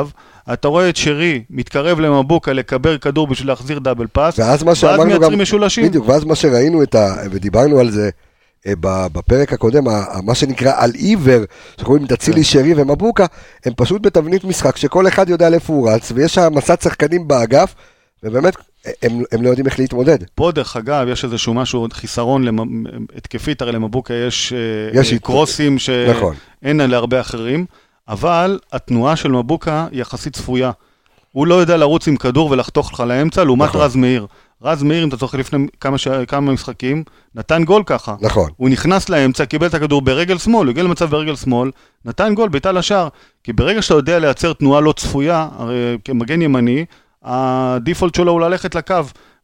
אתה 0.53 0.67
רואה 0.67 0.89
את 0.89 0.95
שרי 0.95 1.43
מתקרב 1.49 1.99
למבוקה 1.99 2.53
לקבל 2.53 2.97
כדור 2.97 3.27
בשביל 3.27 3.47
להחזיר 3.47 3.79
דאבל 3.79 4.07
פאס, 4.07 4.39
ואז 4.39 4.63
מה 4.63 4.75
גם... 4.97 5.07
מייצרים 5.07 5.39
משולשים. 5.41 5.85
בדיוק, 5.87 6.09
ואז 6.09 6.23
מה 6.23 6.35
שראינו 6.35 6.83
ה... 6.95 7.15
ודיברנו 7.31 7.79
על 7.79 7.91
זה 7.91 8.09
אה, 8.67 8.73
בפרק 8.81 9.53
הקודם, 9.53 9.83
מה 10.23 10.35
שנקרא 10.35 10.71
על 10.75 10.91
עיוור, 10.93 11.43
שקוראים 11.81 12.03
את 12.03 12.09
כן. 12.09 12.15
אצילי 12.15 12.43
שרי 12.43 12.73
ומבוקה, 12.77 13.25
הם 13.65 13.73
פשוט 13.77 14.01
בתבנית 14.01 14.43
משחק 14.43 14.77
שכל 14.77 15.07
אחד 15.07 15.29
יודע 15.29 15.49
לאיפה 15.49 15.73
הוא 15.73 15.89
רץ, 15.89 16.11
ויש 16.15 16.37
מסד 16.37 16.81
שחקנים 16.81 17.27
באגף, 17.27 17.75
ובאמת, 18.23 18.53
הם, 19.03 19.21
הם 19.31 19.41
לא 19.41 19.49
יודעים 19.49 19.65
איך 19.65 19.79
להתמודד. 19.79 20.17
פה 20.35 20.51
דרך 20.55 20.77
אגב 20.77 21.07
יש 21.07 21.23
איזשהו 21.25 21.53
משהו, 21.53 21.87
חיסרון 21.93 22.43
למ... 22.43 22.83
התקפית, 23.15 23.61
הרי 23.61 23.71
למבוקה 23.71 24.13
יש, 24.13 24.53
אה, 24.53 24.99
יש 24.99 25.11
אה, 25.11 25.15
הת- 25.15 25.23
קרוסים 25.23 25.77
נכון. 26.09 26.35
שאין 26.63 26.77
להרבה 26.81 27.21
אחרים, 27.21 27.65
אבל 28.09 28.59
התנועה 28.71 29.15
של 29.15 29.31
מבוקה 29.31 29.87
היא 29.91 30.01
יחסית 30.01 30.33
צפויה. 30.33 30.71
הוא 31.31 31.47
לא 31.47 31.55
יודע 31.55 31.77
לרוץ 31.77 32.07
עם 32.07 32.15
כדור 32.15 32.51
ולחתוך 32.51 32.93
לך 32.93 32.99
לאמצע, 32.99 33.43
לעומת 33.43 33.69
נכון. 33.69 33.81
רז 33.81 33.95
מאיר. 33.95 34.27
רז 34.61 34.83
מאיר, 34.83 35.03
אם 35.03 35.09
אתה 35.09 35.15
זוכר 35.15 35.37
לפני 35.37 35.67
כמה, 35.79 35.97
ש... 35.97 36.07
כמה 36.07 36.51
משחקים, 36.51 37.03
נתן 37.35 37.63
גול 37.63 37.83
ככה. 37.85 38.15
נכון. 38.21 38.49
הוא 38.57 38.69
נכנס 38.69 39.09
לאמצע, 39.09 39.45
קיבל 39.45 39.67
את 39.67 39.73
הכדור 39.73 40.01
ברגל 40.01 40.37
שמאל, 40.37 40.65
הוא 40.65 40.71
הגיע 40.71 40.83
למצב 40.83 41.09
ברגל 41.09 41.35
שמאל, 41.35 41.71
נתן 42.05 42.33
גול, 42.35 42.49
בעיטה 42.49 42.71
לשער. 42.71 43.07
כי 43.43 43.53
ברגע 43.53 43.81
שאתה 43.81 43.93
יודע 43.93 44.19
לייצר 44.19 44.53
תנועה 44.53 44.81
לא 44.81 44.91
צפויה, 44.91 45.47
הרי 45.57 45.97
כמגן 46.05 46.41
ימני, 46.41 46.85
הדיפולט 47.23 48.15
שלו 48.15 48.31
הוא 48.31 48.41
ללכת 48.41 48.75
לקו. 48.75 48.95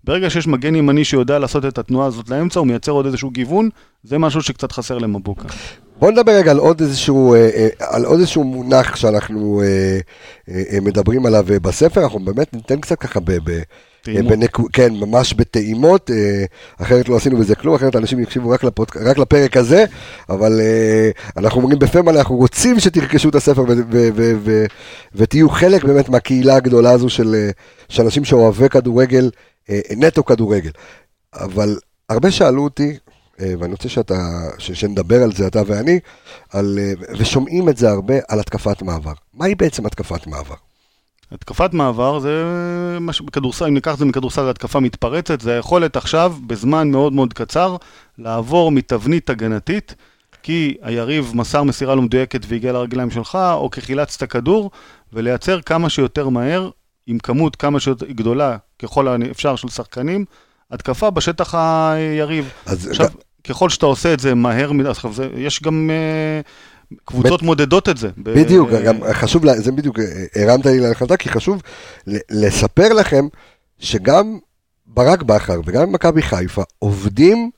ברגע 0.04 0.30
שיש 0.30 0.48
מגן 0.48 0.76
ימני 0.76 1.06
שיודע 1.06 1.40
לעשות 1.40 1.66
את 1.66 1.78
התנועה 1.78 2.08
הזאת 2.08 2.30
לאמצע, 2.30 2.60
הוא 2.60 2.68
מייצר 2.68 2.92
עוד 2.92 3.06
איזשהו 3.06 3.32
גיוון, 3.32 3.70
זה 4.04 4.18
משהו 4.18 4.42
שקצת 4.42 4.72
חסר 4.72 4.98
למבוקה. 4.98 5.48
בוא 6.04 6.12
נדבר 6.12 6.32
רגע 6.32 6.52
על 6.52 6.58
עוד 6.58 6.82
איזשהו, 6.82 7.34
אה, 7.34 7.50
אה, 7.56 7.68
על 7.80 8.06
עוד 8.06 8.20
איזשהו 8.20 8.44
מונח 8.44 8.96
שאנחנו 8.96 9.62
אה, 9.62 10.80
מדברים 10.82 11.26
עליו 11.26 11.46
בספר, 11.62 12.04
אנחנו 12.04 12.20
באמת 12.20 12.54
ניתן 12.54 12.80
קצת 12.80 13.00
ככה 13.00 13.20
ב... 13.20 13.32
ב 13.32 13.62
בנקו, 14.08 14.64
כן, 14.74 14.94
ממש 14.94 15.34
בטעימות, 15.34 16.12
אחרת 16.78 17.10
לא 17.10 17.16
עשינו 17.16 17.38
בזה 17.38 17.56
כלום, 17.56 17.76
אחרת 17.76 17.96
אנשים 17.96 18.20
יקשיבו 18.20 18.50
רק, 18.50 18.64
לפודק, 18.64 18.98
רק 18.98 19.18
לפרק 19.18 19.58
הזה, 19.58 19.86
אבל 20.30 20.62
אנחנו 21.38 21.62
אומרים 21.62 21.80
בפמן, 21.80 22.18
אנחנו 22.18 22.36
רוצים 22.36 22.80
שתרכשו 22.80 23.30
את 23.30 23.36
הספר 23.36 23.62
ו- 23.62 23.66
ו- 23.68 24.10
ו- 24.16 24.34
ו- 24.44 24.66
ותהיו 25.16 25.50
חלק 25.50 25.84
באמת 25.84 26.10
מהקהילה 26.10 26.56
הגדולה 26.56 26.92
הזו 26.92 27.10
של, 27.10 27.50
של 27.90 28.04
אנשים 28.04 28.26
שאוהבי 28.26 28.70
כדורגל, 28.70 29.30
נטו 29.98 30.26
כדורגל. 30.26 30.72
אבל 31.34 31.78
הרבה 32.10 32.32
שאלו 32.32 32.64
אותי, 32.64 32.98
ואני 33.40 33.72
רוצה 33.72 33.90
שאתה, 33.90 34.16
ש- 34.58 34.72
שנדבר 34.72 35.24
על 35.24 35.32
זה, 35.32 35.48
אתה 35.48 35.62
ואני, 35.68 36.00
על, 36.50 36.80
אה, 36.82 36.94
ושומעים 37.18 37.70
את 37.70 37.78
זה 37.78 37.90
הרבה, 37.90 38.14
על 38.28 38.40
התקפת 38.40 38.82
מעבר. 38.82 39.14
מהי 39.34 39.56
בעצם 39.56 39.86
התקפת 39.86 40.28
מעבר? 40.28 40.56
התקפת 41.32 41.74
מעבר 41.74 42.20
זה 42.20 42.44
מה 43.00 43.14
שבכדורסל, 43.14 43.66
אם 43.66 43.74
ניקח 43.74 43.94
את 43.94 44.00
זה 44.00 44.06
מכדורסל, 44.06 44.44
זה 44.44 44.50
התקפה 44.50 44.80
מתפרצת, 44.80 45.42
זה 45.42 45.54
היכולת 45.54 45.96
עכשיו, 45.96 46.36
בזמן 46.48 46.92
מאוד 46.92 47.14
מאוד 47.14 47.34
קצר, 47.34 47.76
לעבור 48.18 48.72
מתבנית 48.72 49.30
הגנתית, 49.30 49.96
כי 50.44 50.78
היריב 50.82 51.32
מסר 51.36 51.64
מסירה 51.64 51.96
לא 51.96 52.02
מדויקת 52.02 52.42
והגיע 52.48 52.74
לרגליים 52.74 53.12
שלך, 53.12 53.38
או 53.54 53.70
כי 53.72 53.82
חילצת 53.82 54.30
כדור, 54.30 54.72
ולייצר 55.14 55.62
כמה 55.62 55.90
שיותר 55.90 56.30
מהר, 56.30 56.70
עם 57.08 57.20
כמות 57.20 57.56
כמה 57.56 57.80
שיותר 57.80 58.06
גדולה 58.06 58.58
ככל 58.80 59.08
האפשר 59.08 59.56
של 59.56 59.68
שחקנים, 59.68 60.26
התקפה 60.72 61.10
בשטח 61.10 61.56
היריב. 61.56 62.50
אז 62.66 62.88
עכשיו, 62.88 63.08
ככל 63.44 63.70
שאתה 63.70 63.86
עושה 63.86 64.14
את 64.14 64.20
זה 64.20 64.36
מהר 64.36 64.72
מדי, 64.72 64.90
אז 64.90 64.96
עכשיו 64.96 65.14
זה- 65.14 65.30
יש 65.36 65.62
גם 65.64 65.90
אה, 65.94 66.42
קבוצות 67.06 67.42
ב- 67.42 67.46
מודדות 67.46 67.90
את 67.90 67.98
זה. 67.98 68.10
ב- 68.18 68.40
בדיוק, 68.40 68.70
גם 68.86 68.96
חשוב, 69.14 69.46
לה- 69.46 69.60
זה 69.62 69.72
בדיוק, 69.72 70.00
אה, 70.00 70.06
הרמת 70.44 70.66
לי 70.66 70.80
להחלטה, 70.80 71.18
כי 71.18 71.30
חשוב 71.30 71.62
לספר 72.32 72.94
לכם 72.94 73.28
שגם 73.80 74.38
ברק 74.88 75.24
בכר 75.24 75.62
וגם 75.66 75.92
מכבי 75.92 76.22
חיפה 76.22 76.64
עובדים 76.80 77.52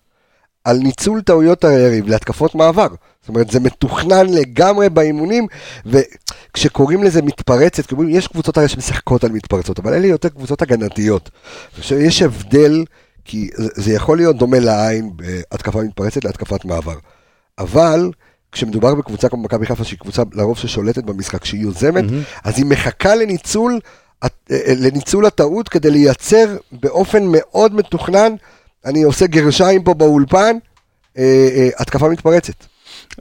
על 0.63 0.77
ניצול 0.77 1.21
טעויות 1.21 1.63
היריב 1.63 2.07
להתקפות 2.07 2.55
מעבר. 2.55 2.87
זאת 3.25 3.29
אומרת, 3.29 3.51
זה 3.51 3.59
מתוכנן 3.59 4.29
לגמרי 4.29 4.89
באימונים, 4.89 5.47
וכשקוראים 5.85 7.03
לזה 7.03 7.21
מתפרצת, 7.21 7.85
כי 7.85 7.95
אומרים, 7.95 8.09
יש 8.15 8.27
קבוצות 8.27 8.57
הרי 8.57 8.67
שמשחקות 8.67 9.23
על 9.23 9.31
מתפרצות, 9.31 9.79
אבל 9.79 9.93
אלה 9.93 10.07
יותר 10.07 10.29
קבוצות 10.29 10.61
הגנתיות. 10.61 11.29
יש 11.91 12.21
הבדל, 12.21 12.85
כי 13.25 13.49
זה, 13.55 13.93
יכול 13.93 14.17
להיות 14.17 14.37
דומה 14.37 14.59
לעין 14.59 15.11
בהתקפה 15.15 15.81
מתפרצת 15.81 16.25
להתקפת 16.25 16.65
מעבר. 16.65 16.95
אבל 17.57 18.11
כשמדובר 18.51 18.95
בקבוצה 18.95 19.29
כמו 19.29 19.43
מכבי 19.43 19.65
חיפה, 19.65 19.83
שהיא 19.83 19.99
קבוצה 19.99 20.23
לרוב 20.33 20.57
ששולטת 20.57 21.03
במשחק, 21.03 21.45
שהיא 21.45 21.61
יוזמת, 21.61 22.03
אז 22.43 22.57
היא 22.57 22.65
מחכה 22.65 23.15
לניצול, 23.15 23.79
אה, 24.23 24.27
אה, 24.51 24.73
לניצול 24.77 25.25
הטעות 25.25 25.69
כדי 25.69 25.91
לייצר 25.91 26.57
באופן 26.71 27.23
מאוד 27.31 27.75
מתוכנן, 27.75 28.35
אני 28.85 29.03
עושה 29.03 29.27
גרשיים 29.27 29.83
פה 29.83 29.93
באולפן, 29.93 30.57
אה, 31.17 31.69
התקפה 31.77 32.09
מתפרצת. 32.09 32.74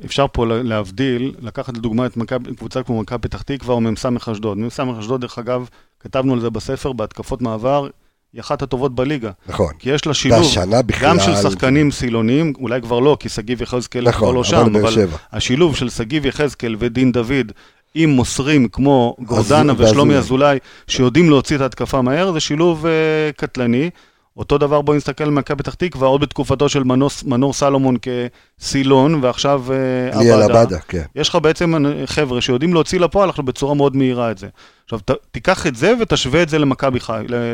אפשר 0.05 0.27
פה 0.33 0.47
לה- 0.47 0.63
להבדיל, 0.63 1.33
לקחת 1.41 1.77
לדוגמה 1.77 2.07
את 2.07 2.17
מכבי- 2.17 2.55
קבוצה 2.55 2.83
כמו 2.83 3.01
מכבי 3.03 3.19
פתח 3.19 3.43
תקווה 3.43 3.75
או 3.75 3.81
מ"ס 3.81 4.07
אשדוד. 4.29 4.59
מ"ס 4.59 4.81
אשדוד, 5.01 5.21
דרך 5.21 5.39
אגב, 5.39 5.69
כתבנו 6.01 6.33
על 6.33 6.41
זה 6.41 6.51
בספר, 6.51 6.93
בהתקפות 6.93 7.43
מעבר, 7.43 7.89
היא 8.33 8.41
אחת 8.41 8.63
הטובות 8.63 8.95
בליגה. 8.95 9.31
נכון. 9.47 9.73
כי 9.79 9.91
יש 9.91 10.07
לה 10.07 10.15
שילוב, 10.15 10.39
והשנה 10.39 10.83
בכלל- 10.83 11.09
גם 11.09 11.21
של 11.21 11.37
שחקנים 11.37 11.91
סילונים, 11.91 12.53
אולי 12.61 12.83
כבר 12.83 13.01
לא, 13.01 13.17
כי 13.21 13.29
שגיב 13.29 13.63
יחזקאל 13.63 14.09
נכון, 14.09 14.19
כבר 14.19 14.31
לא 14.33 14.41
אבל 14.41 14.49
שם, 14.49 14.77
אבל 14.77 14.91
שבע. 14.91 15.17
השילוב 15.33 15.77
של 15.77 15.91
שגיב 15.91 16.27
יחזקאל 16.27 16.77
ודין 16.79 17.13
דוד 17.13 17.53
עם 17.95 18.11
מוסרים 18.11 18.69
כמו 18.69 19.17
גורדנה. 19.19 19.73
ושלומי 19.79 20.15
אזולאי, 20.17 20.59
שיודעים 20.87 21.31
להוציא 21.31 21.57
את 21.57 21.61
ההתקפה 21.61 22.03
מהר, 22.03 22.33
זה 22.33 22.41
שילוב 22.41 22.87
אה, 22.87 22.93
קטלני. 23.37 23.91
אותו 24.37 24.59
דבר 24.59 24.81
בוא 24.81 24.95
נסתכל 24.95 25.25
על 25.25 25.31
מכבי 25.31 25.57
פתח 25.57 25.75
תקווה, 25.75 26.09
עוד 26.09 26.21
בתקופתו 26.21 26.69
של 26.69 26.85
מנוס, 26.85 27.25
מנור 27.25 27.53
סלומון 27.53 27.97
כסילון, 28.03 29.21
ועכשיו 29.23 29.65
אה, 29.73 30.21
ליאל 30.23 30.43
עבדה, 30.43 30.79
כן. 30.79 31.03
יש 31.15 31.29
לך 31.29 31.37
בעצם 31.43 31.75
חבר'ה 32.07 32.41
שיודעים 32.41 32.75
להוציא 32.75 33.01
לפועל 33.01 33.29
עכשיו 33.29 33.45
בצורה 33.45 33.75
מאוד 33.75 33.97
מהירה 33.97 34.31
את 34.31 34.39
זה. 34.39 34.49
עכשיו, 34.85 34.99
ת, 34.99 35.11
תיקח 35.31 35.67
את 35.67 35.77
זה 35.77 35.95
ותשווה 36.01 36.43
את 36.43 36.49
זה 36.49 36.59
למכבי 36.59 36.99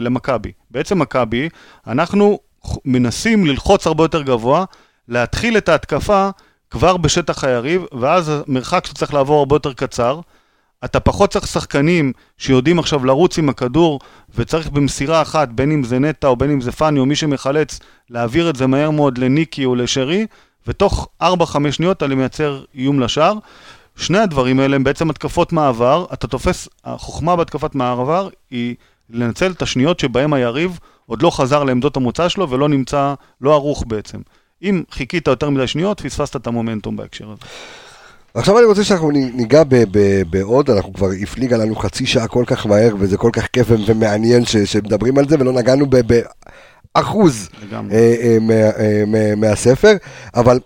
למכבי. 0.01 0.53
בעצם 0.71 0.99
מכבי, 0.99 1.49
אנחנו 1.87 2.39
מנסים 2.85 3.47
ללחוץ 3.47 3.87
הרבה 3.87 4.05
יותר 4.05 4.23
גבוה, 4.23 4.65
להתחיל 5.09 5.57
את 5.57 5.69
ההתקפה 5.69 6.29
כבר 6.71 6.97
בשטח 6.97 7.45
היריב, 7.45 7.85
ואז 8.01 8.33
המרחק 8.47 8.87
שאתה 8.87 8.99
צריך 8.99 9.15
לעבור 9.15 9.39
הרבה 9.39 9.57
יותר 9.57 9.73
קצר. 9.73 10.21
אתה 10.85 11.01
פחות 11.01 11.31
צריך 11.31 11.47
שחקנים 11.47 12.13
שיודעים 12.39 12.79
עכשיו 12.79 13.05
לרוץ 13.05 13.39
עם 13.39 13.49
הכדור, 13.49 14.01
וצריך 14.35 14.71
במסירה 14.71 15.23
אחת, 15.23 15.49
בין 15.49 15.73
אם 15.73 15.85
זה 15.85 15.99
נטע 15.99 16.29
או 16.29 16.37
בין 16.37 16.51
אם 16.51 16.61
זה 16.61 16.73
פאני 16.73 17.01
או 17.01 17.07
מי 17.07 17.17
שמחלץ, 17.17 17.81
להעביר 18.11 18.51
את 18.51 18.57
זה 18.57 18.67
מהר 18.67 18.91
מאוד 18.91 19.19
לניקי 19.19 19.65
או 19.65 19.75
לשרי, 19.75 20.27
ותוך 20.67 21.09
4-5 21.23 21.27
שניות 21.71 21.97
אתה 21.97 22.07
מייצר 22.07 22.65
איום 22.75 23.01
לשער. 23.01 23.35
שני 23.97 24.19
הדברים 24.19 24.61
האלה 24.61 24.77
הם 24.77 24.85
בעצם 24.85 25.11
התקפות 25.11 25.53
מעבר, 25.53 26.07
אתה 26.13 26.27
תופס, 26.27 26.69
החוכמה 26.85 27.37
בהתקפת 27.37 27.75
מעבר 27.75 28.29
היא 28.51 28.75
לנצל 29.11 29.51
את 29.51 29.63
השניות 29.63 30.01
שבהם 30.01 30.33
היריב 30.33 30.79
עוד 31.07 31.23
לא 31.23 31.31
חזר 31.31 31.65
לעמדות 31.65 31.97
המוצא 31.97 32.29
שלו 32.29 32.51
ולא 32.51 32.69
נמצא, 32.69 33.15
לא 33.41 33.55
ערוך 33.55 33.85
בעצם. 33.87 34.19
אם 34.63 34.83
חיכית 34.91 35.27
יותר 35.27 35.51
מדי 35.51 35.67
שניות, 35.67 36.01
פספסת 36.01 36.37
את 36.37 36.47
המומנטום 36.47 36.97
בהקשר 36.97 37.31
הזה. 37.31 37.43
עכשיו 38.35 38.59
אני 38.59 38.67
רוצה 38.67 38.85
שאנחנו 38.85 39.11
ניגע 39.11 39.63
בעוד, 40.31 40.71
אנחנו 40.71 40.93
כבר 40.93 41.09
הפליגה 41.23 41.57
לנו 41.57 41.77
חצי 41.77 42.07
שעה 42.07 42.29
כל 42.29 42.45
כך 42.47 42.67
מהר, 42.67 42.95
וזה 42.99 43.17
כל 43.17 43.31
כך 43.33 43.47
כיף 43.53 43.67
ומעניין 43.87 44.45
ש- 44.45 44.57
שמדברים 44.57 45.19
על 45.19 45.29
זה, 45.29 45.37
ולא 45.41 45.53
נגענו 45.53 45.87
באחוז. 46.95 47.49
אה, 47.93 48.15
אה, 48.23 48.37
מה- 48.41 48.53
אה, 48.55 49.03
מה- 49.07 49.35
מהספר, 49.35 49.93
אבל 50.35 50.61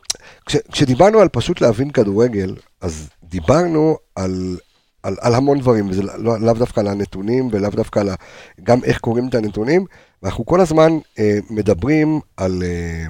כש- 0.46 0.56
כשדיברנו 0.72 1.18
על 1.20 1.28
פשוט 1.28 1.60
להבין 1.60 1.90
כדורגל, 1.90 2.54
אז 2.80 3.08
דיברנו 3.24 3.96
על, 4.16 4.56
על, 5.02 5.16
על 5.20 5.34
המון 5.34 5.58
דברים, 5.60 5.90
וזה 5.90 6.02
לא, 6.02 6.40
לאו 6.40 6.52
דווקא 6.54 6.80
על 6.80 6.88
הנתונים, 6.88 7.48
ולאו 7.52 7.70
דווקא 7.70 8.00
על 8.00 8.08
ה- 8.08 8.14
גם 8.62 8.84
איך 8.84 8.98
קוראים 8.98 9.28
את 9.28 9.34
הנתונים, 9.34 9.84
ואנחנו 10.22 10.46
כל 10.46 10.60
הזמן 10.60 10.92
אה, 11.18 11.38
מדברים 11.50 12.20
על, 12.36 12.62
אה, 12.66 13.04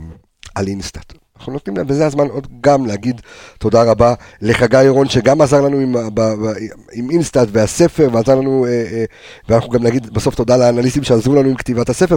על 0.54 0.66
InStat. 0.66 1.12
אנחנו 1.44 1.52
נותנים 1.52 1.76
להם, 1.76 1.86
וזה 1.88 2.06
הזמן 2.06 2.26
עוד 2.26 2.46
גם 2.60 2.86
להגיד 2.86 3.20
תודה 3.58 3.82
רבה 3.82 4.14
לחגי 4.42 4.84
ירון, 4.84 5.08
שגם 5.08 5.40
עזר 5.40 5.60
לנו 5.60 5.78
עם, 5.78 5.92
ב, 5.92 6.20
ב, 6.20 6.52
עם 6.92 7.10
InStat 7.10 7.48
והספר, 7.52 8.08
ועזר 8.12 8.34
לנו, 8.34 8.66
אה, 8.66 8.70
אה, 8.70 9.04
ואנחנו 9.48 9.70
גם 9.70 9.82
נגיד 9.82 10.10
בסוף 10.14 10.34
תודה 10.34 10.56
לאנליסטים 10.56 11.02
שעזרו 11.02 11.34
לנו 11.34 11.48
עם 11.48 11.54
כתיבת 11.54 11.88
הספר, 11.88 12.16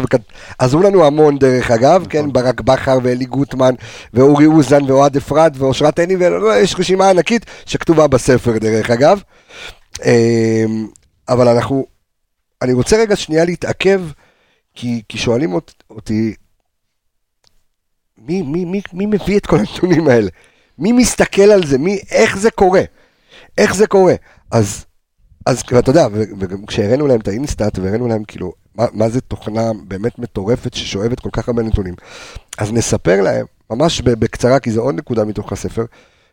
ועזרו 0.59 0.81
לנו 0.81 1.05
המון 1.05 1.37
דרך 1.37 1.71
אגב, 1.71 2.05
כן, 2.09 2.33
ברק 2.33 2.61
בכר 2.61 2.97
ואלי 3.03 3.25
גוטמן, 3.25 3.73
ואורי 4.13 4.45
אוזן, 4.45 4.83
ואוהד 4.83 5.17
אפרת, 5.17 5.51
ואושרת 5.57 5.99
עיני, 5.99 6.15
ויש 6.15 6.75
רשימה 6.79 7.09
ענקית 7.09 7.45
שכתובה 7.65 8.07
בספר 8.07 8.57
דרך 8.57 8.89
אגב. 8.89 9.21
אה, 10.05 10.65
אבל 11.29 11.47
אנחנו, 11.47 11.85
אני 12.61 12.73
רוצה 12.73 12.97
רגע 12.97 13.15
שנייה 13.15 13.45
להתעכב, 13.45 14.01
כי, 14.75 15.01
כי 15.09 15.17
שואלים 15.17 15.53
אות- 15.53 15.83
אותי, 15.89 16.33
מי, 18.17 18.41
מי, 18.41 18.65
מי, 18.65 18.81
מי 18.93 19.05
מביא 19.05 19.37
את 19.37 19.45
כל 19.45 19.57
הנתונים 19.59 20.07
האלה? 20.07 20.29
מי 20.77 20.91
מסתכל 20.91 21.41
על 21.41 21.65
זה? 21.65 21.77
מי, 21.77 21.99
איך 22.11 22.37
זה 22.37 22.51
קורה? 22.51 22.81
איך 23.57 23.75
זה 23.75 23.87
קורה? 23.87 24.13
אז 24.51 24.85
אז 25.45 25.63
ואתה 25.71 25.89
יודע, 25.89 26.07
ו- 26.11 26.23
וגם 26.39 26.65
כשהראינו 26.65 27.07
להם 27.07 27.19
את 27.19 27.27
האינסטאט 27.27 27.79
והראינו 27.79 28.07
להם 28.07 28.23
כאילו, 28.23 28.53
מה, 28.75 28.85
מה 28.93 29.09
זה 29.09 29.21
תוכנה 29.21 29.71
באמת 29.87 30.19
מטורפת 30.19 30.73
ששואבת 30.73 31.19
כל 31.19 31.29
כך 31.31 31.47
הרבה 31.47 31.63
נתונים, 31.63 31.93
אז 32.57 32.71
נספר 32.73 33.21
להם, 33.21 33.45
ממש 33.69 34.01
בקצרה, 34.01 34.59
כי 34.59 34.71
זו 34.71 34.81
עוד 34.81 34.95
נקודה 34.95 35.25
מתוך 35.25 35.51
הספר, 35.53 35.85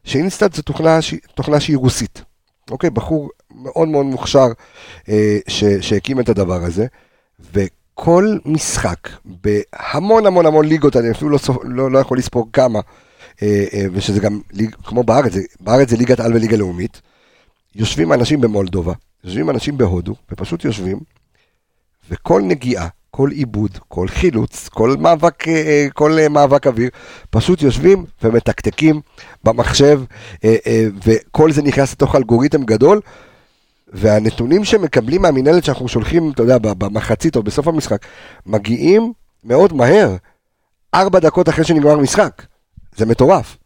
שאינסטאט 0.05 0.55
זו 0.55 0.63
תוכנה, 0.63 0.99
תוכנה 1.35 1.61
שהיא 1.61 1.77
רוסית. 1.77 2.23
אוקיי, 2.71 2.91
בחור 2.91 3.31
מאוד 3.55 3.89
מאוד 3.89 4.07
מוכשר 4.07 4.47
אה, 5.09 5.39
ש- 5.49 5.65
שהקים 5.81 6.21
את 6.21 6.29
הדבר 6.29 6.65
הזה, 6.65 6.87
וכל 7.95 8.37
משחק 8.45 9.09
בהמון 9.25 10.27
המון 10.27 10.47
המון 10.47 10.67
ליגות, 10.67 10.97
אני 10.97 11.11
אפילו 11.11 11.31
לא, 11.31 11.39
לא, 11.65 11.91
לא 11.91 11.99
יכול 11.99 12.19
לספור 12.19 12.49
כמה, 12.53 12.81
אה, 13.43 13.65
אה, 13.75 13.87
ושזה 13.93 14.21
גם, 14.21 14.41
כמו 14.85 15.03
בארץ, 15.03 15.33
בארץ 15.61 15.91
זה 15.91 15.97
ליגת 15.97 16.21
על 16.21 16.35
וליגה 16.35 16.57
לאומית, 16.57 17.01
יושבים 17.75 18.13
אנשים 18.13 18.41
במולדובה, 18.41 18.93
יושבים 19.25 19.51
אנשים 19.51 19.79
בהודו, 19.79 20.15
ופשוט 20.31 20.65
יושבים, 20.65 21.01
וכל 22.11 22.43
נגיעה, 22.43 22.89
כל 23.11 23.31
עיבוד, 23.31 23.79
כל 23.89 24.09
חילוץ, 24.09 24.69
כל 24.69 24.97
מאבק, 24.99 25.49
אה, 25.49 25.87
כל 25.95 26.19
מאבק 26.31 26.67
אוויר, 26.67 26.91
פשוט 27.31 27.63
יושבים 27.63 28.05
ומתקתקים 28.23 29.01
במחשב, 29.45 30.01
וכל 31.05 31.53
זה 31.53 31.63
נכנס 31.63 31.93
לתוך 31.93 32.15
אלגוריתם 32.15 32.65
גדול, 32.65 33.01
והנתונים 33.95 34.65
שמקבלים 34.65 35.23
מהמינהלת 35.23 35.65
שאנחנו 35.65 35.89
שולחים, 35.89 36.31
אתה 36.31 36.43
יודע, 36.43 36.59
במחצית 36.59 37.37
או 37.37 37.43
בסוף 37.43 37.69
המשחק, 37.69 38.07
מגיעים 38.47 39.13
מאוד 39.45 39.73
מהר, 39.73 40.17
ארבע 40.95 41.19
דקות 41.19 41.49
אחרי 41.49 41.65
שנגמר 41.65 41.97
משחק. 41.99 42.43
זה 42.97 43.07
מטורף. 43.07 43.57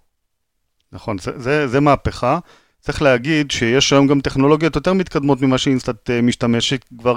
נכון, 0.93 1.19
זה, 1.19 1.31
זה, 1.37 1.69
זה 1.69 1.81
מהפכה. 1.81 2.39
צריך 2.81 3.03
להגיד 3.03 3.51
שיש 3.51 3.93
היום 3.93 4.07
גם 4.07 4.21
טכנולוגיות 4.21 4.77
יותר 4.77 4.93
מתקדמות 4.93 5.43
ממה 5.43 5.59
שאינסטאט 5.59 6.11
אה, 6.11 6.23
משתמשת. 6.23 6.85
כבר, 6.99 7.15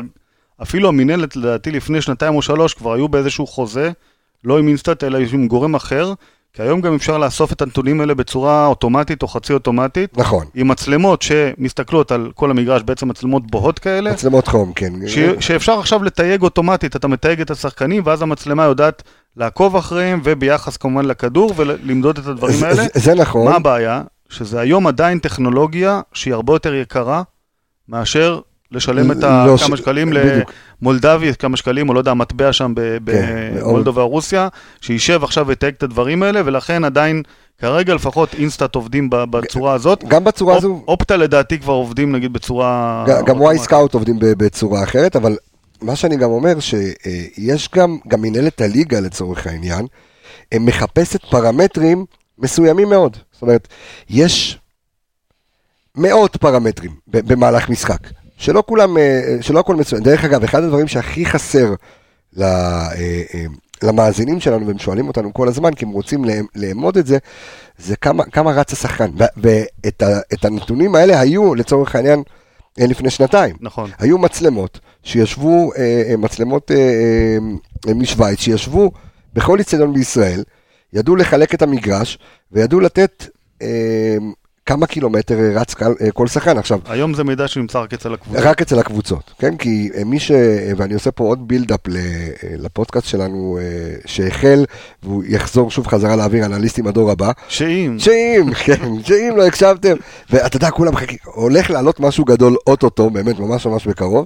אפילו 0.62 0.90
המינהלת, 0.90 1.36
לדעתי, 1.36 1.72
לפני 1.72 2.02
שנתיים 2.02 2.36
או 2.36 2.42
שלוש, 2.42 2.74
כבר 2.74 2.94
היו 2.94 3.08
באיזשהו 3.08 3.48
חוזה, 3.48 3.92
לא 4.44 4.60
עם 4.60 4.68
אינסטאט, 4.68 5.04
אלא 5.04 5.20
עם 5.34 5.48
גורם 5.48 5.76
אחר, 5.76 6.14
כי 6.54 6.62
היום 6.62 6.82
גם 6.82 6.96
אפשר 6.96 7.18
לאסוף 7.18 7.52
את 7.54 7.62
הנתונים 7.62 8.02
האלה 8.02 8.14
בצורה 8.14 8.66
אוטומטית 8.68 9.24
או 9.24 9.28
חצי 9.28 9.54
אוטומטית, 9.54 10.18
נכון. 10.18 10.46
עם 10.56 10.68
מצלמות 10.68 11.22
שמסתכלות 11.22 12.12
על 12.12 12.32
כל 12.36 12.52
המגרש, 12.52 12.82
בעצם 12.84 13.08
מצלמות 13.08 13.52
בוהות 13.52 13.80
כאלה, 13.80 14.12
מצלמות 14.12 14.48
חום, 14.48 14.74
כן. 14.74 14.94
ש... 15.08 15.20
שאפשר 15.40 15.80
עכשיו 15.80 16.04
לתייג 16.04 16.42
אוטומטית, 16.42 16.96
אתה 16.96 17.08
מתייג 17.08 17.42
את 17.42 17.52
השחקנים, 17.52 18.04
ואז 18.06 18.22
המצלמה 18.22 18.64
יודעת 18.64 19.04
לעקוב 19.38 19.76
אחריהם, 19.76 20.22
וביחס 20.24 20.78
כמובן 20.78 21.06
לכדור, 21.06 21.54
ולמדוד 21.58 22.18
את 22.18 22.28
הדברים 22.28 22.56
זה- 22.56 22.68
האלה. 22.68 22.76
זה- 22.84 22.90
זה 22.96 23.14
נכון. 23.16 23.46
מה 23.46 23.56
הבעיה? 23.56 24.02
שזה 24.30 24.60
היום 24.60 24.88
עדיין 24.88 25.20
טכנולוגיה 25.20 26.02
שהיא 26.14 26.34
הרבה 26.34 26.54
יותר 26.54 26.74
יקרה 26.74 27.24
מאשר 27.90 28.40
לשלם 28.72 29.12
את 29.12 29.24
ה- 29.24 29.46
לא 29.48 29.58
כמה 29.58 29.78
ש- 29.78 29.80
שקלים 29.80 30.10
בדיוק. 30.10 30.52
למולדבי, 30.82 31.32
כמה 31.40 31.58
שקלים, 31.58 31.90
או 31.90 31.94
לא 31.94 32.00
יודע, 32.00 32.12
המטבע 32.12 32.54
שם 32.54 32.74
כן, 32.76 32.82
במולדובה 33.04 34.02
או 34.02 34.10
רוסיה, 34.10 34.48
שישב 34.82 35.24
עכשיו 35.24 35.48
ויתייג 35.48 35.74
את 35.78 35.84
הדברים 35.84 36.24
האלה, 36.24 36.42
ולכן 36.46 36.84
עדיין, 36.84 37.24
כרגע 37.58 37.94
לפחות 37.94 38.34
InStat 38.34 38.76
עובדים 38.76 39.08
בצורה 39.12 39.74
הזאת. 39.74 40.04
גם 40.08 40.24
בצורה 40.24 40.58
הזו, 40.58 40.68
Op- 40.70 40.88
Opta 40.88 41.18
לדעתי 41.18 41.60
כבר 41.60 41.74
עובדים 41.74 42.12
נגיד 42.12 42.34
בצורה... 42.34 43.06
גם 43.26 43.42
וואי. 43.42 43.58
סקאוט 43.60 43.94
עובדים 43.94 44.16
בצורה 44.20 44.84
אחרת, 44.84 45.16
אבל 45.16 45.38
מה 45.82 45.96
שאני 45.96 46.18
גם 46.18 46.30
אומר, 46.30 46.60
שיש 46.60 47.70
גם, 47.76 47.98
גם 48.08 48.22
מנהלת 48.22 48.62
הליגה 48.62 49.00
לצורך 49.00 49.48
העניין, 49.48 49.86
מחפשת 50.60 51.26
פרמטרים 51.26 52.06
מסוימים 52.40 52.90
מאוד. 52.90 53.18
זאת 53.32 53.42
אומרת, 53.42 53.68
יש 54.10 54.58
מאות 55.96 56.36
פרמטרים 56.38 56.92
במהלך 57.08 57.70
משחק, 57.70 58.00
שלא 58.42 58.64
כולם, 58.68 58.98
אה, 58.98 59.38
שלא 59.42 59.60
הכל 59.60 59.76
מצוין. 59.76 60.04
דרך 60.04 60.24
אגב, 60.24 60.44
אחד 60.44 60.64
הדברים 60.64 60.88
שהכי 60.88 61.26
חסר 61.26 61.74
אה, 62.42 62.46
אה, 62.94 63.46
למאזינים 63.84 64.40
שלנו, 64.40 64.68
והם 64.68 64.80
שואלים 64.80 65.08
אותנו 65.08 65.34
כל 65.34 65.48
הזמן, 65.48 65.74
כי 65.74 65.86
הם 65.86 65.92
רוצים 65.92 66.26
לאמ- 66.26 66.48
לאמוד 66.56 66.98
את 66.98 67.08
זה, 67.08 67.18
זה 67.78 67.96
כמה, 67.96 68.24
כמה 68.24 68.52
רץ 68.52 68.74
השחקן. 68.74 69.12
ואת 69.38 70.46
הנתונים 70.46 70.96
האלה 70.96 71.20
היו, 71.20 71.56
לצורך 71.56 71.96
העניין, 71.96 72.24
לפני 72.78 73.10
שנתיים. 73.10 73.56
נכון. 73.62 73.90
היו 74.00 74.18
מצלמות 74.18 74.80
שישבו, 75.04 75.72
מצלמות 76.18 76.72
משוויץ, 77.96 78.40
שישבו 78.40 78.92
בכל 79.34 79.60
איצטדיון 79.60 79.94
בישראל, 79.94 80.44
ידעו 80.94 81.16
לחלק 81.16 81.54
את 81.54 81.62
המגרש, 81.62 82.18
וידעו 82.52 82.80
לתת 82.80 83.26
כמה 84.66 84.88
קילומטר 84.88 85.36
רץ 85.56 85.74
כל, 85.74 85.86
אה, 86.02 86.12
כל 86.12 86.28
שחקן. 86.28 86.58
עכשיו, 86.58 86.80
היום 86.86 87.14
זה 87.14 87.24
מידע 87.24 87.48
שנמצא 87.48 87.80
רק 87.80 87.94
אצל 87.94 88.14
הקבוצה. 88.14 88.50
רק 88.50 88.62
אצל 88.62 88.80
הקבוצות, 88.80 89.34
כן? 89.40 89.58
כי 89.58 89.90
אה, 89.96 90.04
מי 90.04 90.20
ש... 90.20 90.32
אה, 90.32 90.72
ואני 90.78 90.94
עושה 90.94 91.12
פה 91.12 91.24
עוד 91.24 91.48
בילדאפ 91.48 91.80
לפודקאסט 92.60 93.08
שלנו 93.08 93.60
שהחל, 94.06 94.66
והוא 95.04 95.24
יחזור 95.28 95.72
שוב 95.72 95.88
חזרה 95.88 96.16
לאוויר 96.16 96.46
אנליסטים 96.46 96.88
הדור 96.88 97.12
הבא. 97.12 97.32
שאם... 97.48 97.96
שאם, 98.00 98.54
כן, 98.66 99.04
שאם 99.04 99.34
לא 99.38 99.48
הקשבתם, 99.48 99.96
ואתה 100.30 100.58
יודע, 100.58 100.72
כולם 100.72 100.94
מחכים, 100.94 101.18
הולך 101.26 101.70
לעלות 101.70 102.00
משהו 102.00 102.26
גדול 102.26 102.56
אוטוטו, 102.68 103.10
באמת, 103.10 103.40
ממש 103.40 103.66
ממש 103.66 103.88
בקרוב, 103.88 104.26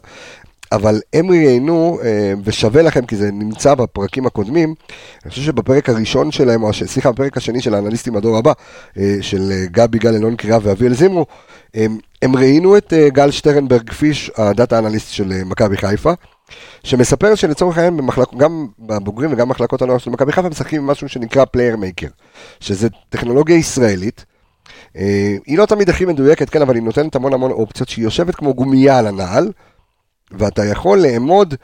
אבל 0.76 1.02
הם 1.14 1.32
ראיינו, 1.32 2.00
אה, 2.04 2.34
ושווה 2.44 2.82
לכם, 2.82 3.06
כי 3.06 3.16
זה 3.16 3.32
נמצא 3.32 3.76
בפרקים 3.76 4.26
הקודמים, 4.26 4.76
אני 5.24 5.30
חושב 5.30 5.42
שבפרק 5.42 5.90
הראשון 5.90 6.32
שלהם, 6.32 6.64
או 6.64 6.74
סליחה, 6.74 7.12
בפרק 7.12 7.38
השני 7.38 7.62
של 7.62 7.74
האנליסטים 7.74 8.16
הדור 8.16 8.38
הבא, 8.38 8.52
אה, 8.98 9.18
של 9.22 9.52
אה, 9.52 9.66
גבי 9.72 10.00
גל, 10.00 10.16
אלון 10.16 10.36
קריאה 10.36 10.58
ואביאל 10.62 10.94
זימרו, 10.94 11.26
הם, 11.74 11.98
הם 12.22 12.36
ראיינו 12.36 12.78
את 12.78 12.94
גל 13.08 13.32
שטרנברג 13.32 13.92
פיש, 13.92 14.32
ה 14.38 14.46
data 14.46 14.80
analyst 14.80 15.12
של 15.12 15.44
מכבי 15.46 15.78
חיפה, 15.78 16.12
שמספר 16.84 17.36
שלצורך 17.36 17.78
העניין, 17.78 17.98
במחלק, 17.98 18.28
גם 18.38 18.68
בבוגרים 18.80 19.34
וגם 19.34 19.48
במחלקות 19.48 19.82
הנוער 19.82 19.98
של 19.98 20.12
מכבי 20.12 20.32
חיפה, 20.32 20.50
משחקים 20.50 20.82
עם 20.82 20.88
משהו 20.88 21.10
שנקרא 21.10 21.46
Playermaker, 21.46 22.08
שזה 22.60 22.88
טכנולוגיה 23.10 23.56
ישראלית. 23.56 24.26
היא 25.46 25.58
לא 25.58 25.66
תמיד 25.66 25.90
הכי 25.90 26.06
מדויקת, 26.06 26.50
כן, 26.50 26.62
אבל 26.62 26.76
היא 26.76 26.84
נותנת 26.84 27.16
המון 27.16 27.34
המון 27.34 27.52
אופציות, 27.52 27.90
שהיא 27.90 28.04
יושבת 28.04 28.36
כמו 28.36 28.54
גומייה 28.54 29.00
על 29.00 29.08
הנעל, 29.08 29.52
ואתה 30.32 30.66
יכול 30.66 30.98
לאמוד 31.00 31.56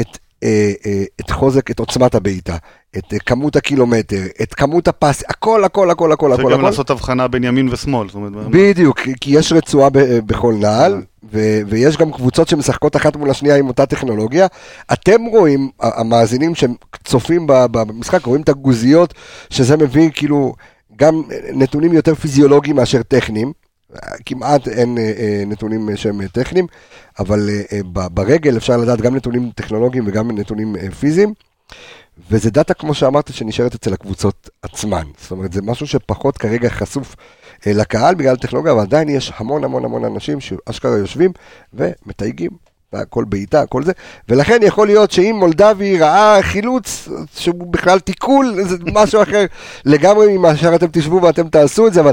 את, 0.00 0.18
אה, 0.42 0.72
אה, 0.86 1.04
את 1.20 1.30
חוזק, 1.30 1.70
את 1.70 1.78
עוצמת 1.78 2.14
הבעיטה, 2.14 2.56
את 2.96 3.12
אה, 3.12 3.18
כמות 3.18 3.56
הקילומטר, 3.56 4.22
את 4.42 4.54
כמות 4.54 4.88
הפס, 4.88 5.22
הכל, 5.28 5.64
הכל, 5.64 5.90
הכל, 5.90 6.12
הכל, 6.12 6.32
הכל, 6.32 6.42
וגם 6.46 6.58
הכל. 6.58 6.62
לעשות 6.62 6.90
הבחנה 6.90 7.28
בין 7.28 7.44
ימין 7.44 7.68
ושמאל. 7.68 8.08
אומרת, 8.14 8.32
בדיוק, 8.50 9.00
כי 9.20 9.38
יש 9.38 9.52
רצועה 9.52 9.90
ב- 9.90 10.18
בכל 10.26 10.54
נעל, 10.54 11.02
ו- 11.32 11.60
ויש 11.66 11.96
גם 11.96 12.12
קבוצות 12.12 12.48
שמשחקות 12.48 12.96
אחת 12.96 13.16
מול 13.16 13.30
השנייה 13.30 13.56
עם 13.56 13.68
אותה 13.68 13.86
טכנולוגיה. 13.86 14.46
אתם 14.92 15.24
רואים, 15.24 15.70
המאזינים 15.80 16.52
שצופים 16.54 17.46
במשחק, 17.46 18.26
רואים 18.26 18.42
את 18.42 18.48
הגוזיות, 18.48 19.14
שזה 19.50 19.76
מביא 19.76 20.10
כאילו 20.14 20.54
גם 20.96 21.22
נתונים 21.52 21.92
יותר 21.92 22.14
פיזיולוגיים 22.14 22.76
מאשר 22.76 23.02
טכניים. 23.02 23.52
כמעט 24.26 24.68
אין 24.68 24.98
אה, 24.98 25.12
אה, 25.18 25.42
נתונים 25.46 25.90
אה, 25.90 25.96
שהם 25.96 26.26
טכניים, 26.28 26.66
אבל 27.18 27.50
ברגל 27.84 28.56
אפשר 28.56 28.76
לדעת 28.76 29.00
גם 29.00 29.16
נתונים 29.16 29.50
טכנולוגיים 29.54 30.04
וגם 30.06 30.38
נתונים 30.38 30.76
פיזיים. 31.00 31.34
וזה 32.30 32.50
דאטה, 32.50 32.74
כמו 32.74 32.94
שאמרת, 32.94 33.34
שנשארת 33.34 33.74
אצל 33.74 33.92
הקבוצות 33.92 34.50
עצמן. 34.62 35.04
זאת 35.18 35.30
אומרת, 35.30 35.52
זה 35.52 35.62
משהו 35.62 35.86
שפחות 35.86 36.38
כרגע 36.38 36.68
חשוף 36.68 37.16
לקהל 37.66 38.14
בגלל 38.14 38.34
הטכנולוגיה, 38.34 38.72
אבל 38.72 38.80
עדיין 38.80 39.08
יש 39.08 39.32
המון 39.36 39.64
המון 39.64 39.84
המון 39.84 40.04
אנשים 40.04 40.40
שאשכרה 40.40 40.98
יושבים 40.98 41.32
ומתייגים. 41.74 42.50
כל 43.08 43.24
בעיטה, 43.24 43.66
כל 43.66 43.84
זה, 43.84 43.92
ולכן 44.28 44.58
יכול 44.62 44.86
להיות 44.86 45.10
שאם 45.10 45.36
מולדבי 45.38 45.98
ראה 45.98 46.38
חילוץ 46.42 47.08
שהוא 47.36 47.72
בכלל 47.72 47.98
תיקול, 47.98 48.54
זה 48.62 48.76
משהו 48.92 49.22
אחר 49.22 49.44
לגמרי 49.84 50.36
ממה 50.36 50.56
שאתם 50.56 50.86
תשבו 50.92 51.22
ואתם 51.22 51.48
תעשו 51.48 51.86
את 51.86 51.92
זה, 51.92 52.00
אבל 52.00 52.12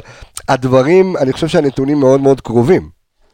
הדברים, 0.50 1.18
אני 1.18 1.34
חושב 1.34 1.48
שהנתונים 1.48 2.00
מאוד 2.00 2.22
מאוד 2.22 2.42
קרובים. 2.42 2.90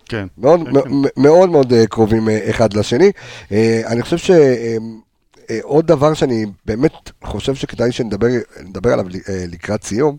כן. 0.05 0.28
מאוד 0.38 0.60
כן, 0.60 0.82
כן. 0.82 0.89
מאוד 1.18 1.49
מאוד 1.49 1.74
אה, 1.74 1.88
קרובים 1.88 2.30
אה, 2.30 2.49
אחד 2.49 2.74
לשני. 2.74 3.12
אה, 3.51 3.82
אני 3.86 4.01
חושב 4.01 4.18
שעוד 4.18 5.88
דבר 5.88 6.14
שאני 6.14 6.45
באמת 6.66 6.91
חושב 7.24 7.55
שכדאי 7.55 7.91
שנדבר 7.91 8.28
נדבר 8.64 8.93
עליו 8.93 9.05
לקראת 9.47 9.84
סיום, 9.84 10.18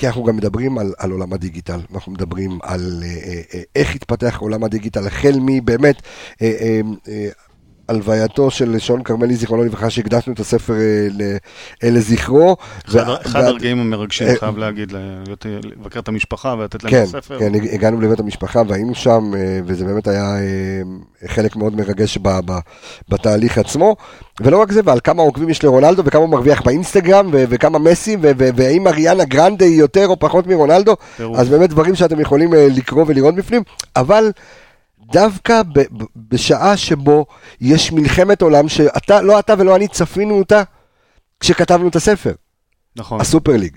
כי 0.00 0.06
אנחנו 0.06 0.24
גם 0.24 0.36
מדברים 0.36 0.78
על, 0.78 0.92
על 0.98 1.10
עולם 1.10 1.32
הדיגיטל, 1.32 1.80
אנחנו 1.94 2.12
מדברים 2.12 2.58
על 2.62 3.02
אה, 3.02 3.08
אה, 3.08 3.40
אה, 3.54 3.62
איך 3.76 3.94
התפתח 3.94 4.38
עולם 4.40 4.64
הדיגיטל, 4.64 5.06
החל 5.06 5.34
מבאמת 5.40 6.02
אה, 6.42 6.80
הלווייתו 7.90 8.50
של 8.50 8.78
שון 8.78 9.02
כרמלי, 9.02 9.36
זיכרונו 9.36 9.64
לברכה, 9.64 9.90
שהקדשנו 9.90 10.32
את 10.32 10.40
הספר 10.40 10.72
אה, 10.72 10.78
אה, 11.84 11.90
לזכרו. 11.90 12.56
אחד 13.26 13.44
הרגעים 13.44 13.80
המרגשים, 13.80 14.28
אה, 14.28 14.36
חייב 14.36 14.58
להגיד, 14.58 14.92
לבקר 15.62 16.00
את 16.00 16.08
המשפחה 16.08 16.54
ולתת 16.58 16.84
להם 16.84 16.90
כן, 16.90 17.02
את 17.02 17.08
הספר. 17.08 17.38
כן, 17.38 17.52
הגענו 17.72 18.00
לבית 18.00 18.20
המשפחה 18.20 18.62
והיינו 18.68 18.94
שם, 18.94 19.32
וזה 19.66 19.84
באמת 19.84 20.08
היה 20.08 20.34
חלק 21.26 21.56
מאוד 21.56 21.76
מרגש 21.76 22.18
בתהליך 23.08 23.58
עצמו. 23.58 23.96
ולא 24.40 24.58
רק 24.58 24.72
זה, 24.72 24.80
ועל 24.84 25.00
כמה 25.04 25.22
עוקבים 25.22 25.48
יש 25.48 25.64
לרונלדו, 25.64 26.02
וכמה 26.04 26.22
הוא 26.22 26.30
מרוויח 26.30 26.62
באינסטגרם, 26.62 27.30
וכמה 27.32 27.78
מסי, 27.78 28.16
והאם 28.56 28.86
אריאנה 28.86 29.24
גרנדה 29.24 29.64
היא 29.64 29.80
יותר 29.80 30.08
או 30.08 30.18
פחות 30.18 30.46
מרונלדו. 30.46 30.96
אז 31.34 31.48
באמת 31.48 31.70
דברים 31.70 31.94
שאתם 31.94 32.20
יכולים 32.20 32.52
לקרוא 32.52 33.04
ולראות 33.08 33.34
בפנים, 33.34 33.62
אבל 33.96 34.30
דווקא 35.12 35.62
ב- 35.62 35.78
ב- 35.78 36.04
בשעה 36.16 36.76
שבו 36.76 37.26
יש 37.60 37.92
מלחמת 37.92 38.42
עולם, 38.42 38.68
שאתה, 38.68 39.22
לא 39.22 39.38
אתה 39.38 39.54
ולא 39.58 39.76
אני 39.76 39.88
צפינו 39.88 40.38
אותה 40.38 40.62
כשכתבנו 41.40 41.88
את 41.88 41.96
הספר, 41.96 42.32
נכון, 42.96 43.20
הסופר 43.20 43.56
ליג. 43.56 43.76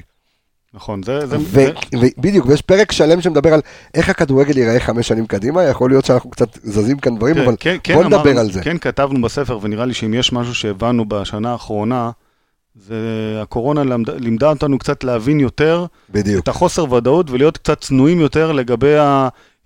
נכון, 0.73 1.03
זה... 1.03 1.27
זה- 1.27 1.37
ו- 1.39 1.43
זה- 1.43 1.71
ובדיוק, 2.17 2.45
ויש 2.45 2.61
פרק 2.61 2.91
שלם 2.91 3.21
שמדבר 3.21 3.53
על 3.53 3.61
איך 3.93 4.09
הכדורגל 4.09 4.57
ייראה 4.57 4.79
חמש 4.79 5.07
שנים 5.07 5.25
קדימה, 5.25 5.63
יכול 5.63 5.89
להיות 5.89 6.05
שאנחנו 6.05 6.29
קצת 6.29 6.57
זזים 6.63 6.97
כאן 6.99 7.15
דברים, 7.15 7.33
תראה, 7.35 7.45
אבל 7.45 7.55
כן, 7.59 7.77
כן 7.83 7.93
בוא 7.93 8.03
נדבר 8.03 8.21
אמרנו- 8.21 8.39
על 8.39 8.51
זה. 8.51 8.61
כן 8.63 8.77
כתבנו 8.77 9.21
בספר, 9.21 9.59
ונראה 9.61 9.85
לי 9.85 9.93
שאם 9.93 10.13
יש 10.13 10.33
משהו 10.33 10.55
שהבנו 10.55 11.05
בשנה 11.09 11.51
האחרונה, 11.51 12.11
זה 12.75 12.95
הקורונה 13.41 13.83
למד, 13.83 14.09
לימדה 14.09 14.49
אותנו 14.49 14.79
קצת 14.79 15.03
להבין 15.03 15.39
יותר 15.39 15.85
בדיוק. 16.09 16.43
את 16.43 16.47
החוסר 16.47 16.93
ודאות 16.93 17.29
ולהיות 17.29 17.57
קצת 17.57 17.81
צנועים 17.81 18.19
יותר 18.19 18.51
לגבי 18.51 18.93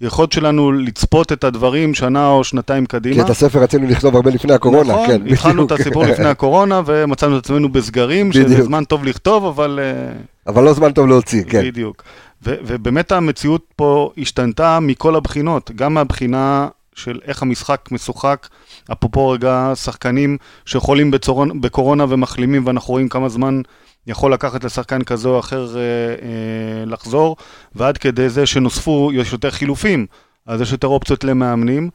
היכולת 0.01 0.31
שלנו 0.31 0.71
לצפות 0.71 1.31
את 1.31 1.43
הדברים 1.43 1.93
שנה 1.93 2.29
או 2.29 2.43
שנתיים 2.43 2.85
כי 2.85 2.91
קדימה. 2.97 3.23
את 3.23 3.29
הספר 3.29 3.59
רצינו 3.59 3.87
לכתוב 3.87 4.15
הרבה 4.15 4.31
לפני 4.31 4.53
הקורונה, 4.53 4.93
נכון, 4.93 5.07
כן. 5.07 5.21
התחלנו 5.27 5.63
את 5.63 5.71
בדיוק. 5.71 5.81
הסיפור 5.81 6.05
לפני 6.05 6.27
הקורונה 6.27 6.81
ומצאנו 6.85 7.37
את 7.37 7.43
עצמנו 7.43 7.69
בסגרים, 7.69 8.31
שזה 8.31 8.43
בדיוק. 8.43 8.61
זמן 8.61 8.83
טוב 8.83 9.03
לכתוב, 9.05 9.45
אבל... 9.45 9.79
אה, 9.83 10.13
אבל 10.47 10.63
לא 10.63 10.73
זמן 10.73 10.91
טוב 10.91 11.07
להוציא, 11.07 11.43
כן. 11.49 11.63
בדיוק. 11.63 12.03
ו- 12.45 12.55
ובאמת 12.65 13.11
המציאות 13.11 13.65
פה 13.75 14.11
השתנתה 14.17 14.79
מכל 14.79 15.15
הבחינות, 15.15 15.71
גם 15.75 15.93
מהבחינה 15.93 16.67
של 16.95 17.19
איך 17.25 17.41
המשחק 17.41 17.89
משוחק, 17.91 18.47
אפרופו 18.91 19.29
רגע 19.29 19.71
שחקנים 19.75 20.37
שחולים 20.65 21.11
בצורון, 21.11 21.61
בקורונה 21.61 22.05
ומחלימים, 22.09 22.67
ואנחנו 22.67 22.91
רואים 22.91 23.09
כמה 23.09 23.29
זמן 23.29 23.61
יכול 24.07 24.33
לקחת 24.33 24.63
לשחקן 24.63 25.03
כזה 25.03 25.29
או 25.29 25.39
אחר 25.39 25.77
אה, 25.77 25.81
אה, 25.81 26.85
לחזור, 26.85 27.35
ועד 27.75 27.97
כדי 27.97 28.29
זה 28.29 28.45
שנוספו, 28.45 29.09
יש 29.13 29.33
יותר 29.33 29.51
חילופים, 29.51 30.05
אז 30.45 30.61
יש 30.61 30.71
יותר 30.71 30.87
אופציות 30.87 31.23
למאמנים. 31.23 31.89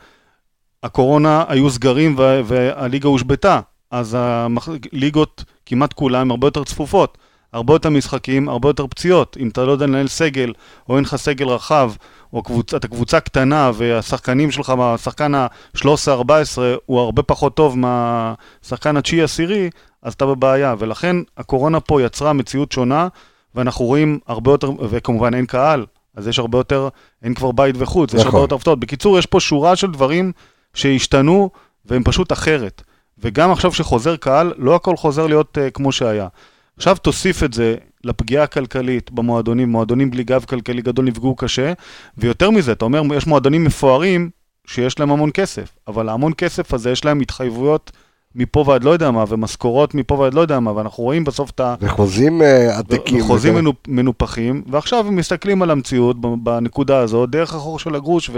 הקורונה 0.82 1.44
היו 1.48 1.70
סגרים 1.70 2.14
וה- 2.18 2.40
והליגה 2.44 3.08
הושבתה, 3.08 3.60
אז 3.90 4.16
הליגות 4.18 5.44
כמעט 5.66 5.92
כולן 5.92 6.30
הרבה 6.30 6.46
יותר 6.46 6.64
צפופות. 6.64 7.18
הרבה 7.52 7.74
יותר 7.74 7.90
משחקים, 7.90 8.48
הרבה 8.48 8.68
יותר 8.68 8.86
פציעות. 8.86 9.36
אם 9.40 9.48
אתה 9.48 9.64
לא 9.64 9.72
יודע 9.72 9.86
לנהל 9.86 10.08
סגל, 10.08 10.52
או 10.88 10.96
אין 10.96 11.04
לך 11.04 11.16
סגל 11.16 11.48
רחב, 11.48 11.92
או 12.33 12.43
קבוצ... 12.43 12.74
אתה 12.74 12.89
קבוצה 12.89 13.20
קטנה, 13.20 13.70
והשחקנים 13.74 14.51
שלך, 14.51 14.72
השחקן 14.78 15.35
ה-13-14, 15.35 16.59
הוא 16.87 17.01
הרבה 17.01 17.22
פחות 17.22 17.57
טוב 17.57 17.78
מהשחקן 17.78 18.97
התשיעי-עשירי, 18.97 19.70
אז 20.03 20.12
אתה 20.12 20.26
בבעיה. 20.26 20.74
ולכן 20.78 21.16
הקורונה 21.37 21.80
פה 21.80 22.03
יצרה 22.03 22.33
מציאות 22.33 22.72
שונה, 22.72 23.09
ואנחנו 23.55 23.85
רואים 23.85 24.18
הרבה 24.26 24.51
יותר, 24.51 24.70
וכמובן 24.91 25.35
אין 25.35 25.47
קהל, 25.47 25.87
אז 26.16 26.28
יש 26.28 26.39
הרבה 26.39 26.59
יותר, 26.59 26.89
אין 27.22 27.35
כבר 27.35 27.53
בית 27.53 27.74
וחוץ, 27.78 28.14
יש 28.14 28.20
נכון. 28.20 28.35
הרבה 28.35 28.45
יותר 28.45 28.55
הפתעות. 28.55 28.80
בקיצור, 28.80 29.18
יש 29.18 29.26
פה 29.26 29.41
שורה 29.41 29.76
של 29.76 29.91
דברים 29.91 30.33
שהשתנו, 30.74 31.51
והם 31.85 32.03
פשוט 32.05 32.33
אחרת. 32.33 32.83
וגם 33.18 33.53
עכשיו 33.53 33.72
שחוזר 33.72 34.16
קהל, 34.16 34.53
לא 34.57 34.74
הכל 34.74 34.97
חוזר 34.97 35.26
להיות 35.26 35.59
uh, 35.59 35.70
כמו 35.70 35.93
שהיה. 35.93 36.28
עכשיו 36.76 36.96
תוסיף 36.96 37.42
את 37.42 37.52
זה 37.52 37.74
לפגיעה 38.04 38.44
הכלכלית 38.44 39.10
במועדונים, 39.10 39.68
מועדונים 39.68 40.10
בלי 40.10 40.24
גב 40.24 40.44
כלכלי 40.44 40.82
גדול 40.82 41.04
נפגעו 41.04 41.36
קשה, 41.36 41.72
ויותר 42.18 42.50
מזה, 42.50 42.72
אתה 42.72 42.84
אומר, 42.84 43.02
יש 43.16 43.26
מועדונים 43.26 43.64
מפוארים 43.64 44.30
שיש 44.66 44.98
להם 44.98 45.10
המון 45.10 45.30
כסף, 45.34 45.68
אבל 45.88 46.08
ההמון 46.08 46.32
כסף 46.38 46.74
הזה 46.74 46.90
יש 46.90 47.04
להם 47.04 47.20
התחייבויות 47.20 47.92
מפה 48.34 48.64
ועד 48.66 48.84
לא 48.84 48.90
יודע 48.90 49.10
מה, 49.10 49.24
ומשכורות 49.28 49.94
מפה 49.94 50.14
ועד 50.14 50.34
לא 50.34 50.40
יודע 50.40 50.60
מה, 50.60 50.72
ואנחנו 50.76 51.02
רואים 51.04 51.24
בסוף 51.24 51.50
את 51.50 51.60
ה... 51.60 51.74
וחוזים 51.80 52.42
אה, 52.42 52.78
עתיקים. 52.78 53.22
חוזים 53.24 53.54
וזה- 53.54 53.62
מנופ- 53.62 53.88
מנופחים, 53.88 54.62
ועכשיו 54.70 55.06
הם 55.08 55.16
מסתכלים 55.16 55.62
על 55.62 55.70
המציאות 55.70 56.16
בנקודה 56.42 56.98
הזאת, 56.98 57.30
דרך 57.30 57.54
החור 57.54 57.78
של 57.78 57.94
הגרוש, 57.94 58.30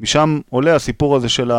ומשם 0.00 0.40
עולה 0.50 0.74
הסיפור 0.74 1.16
הזה 1.16 1.28
של 1.28 1.52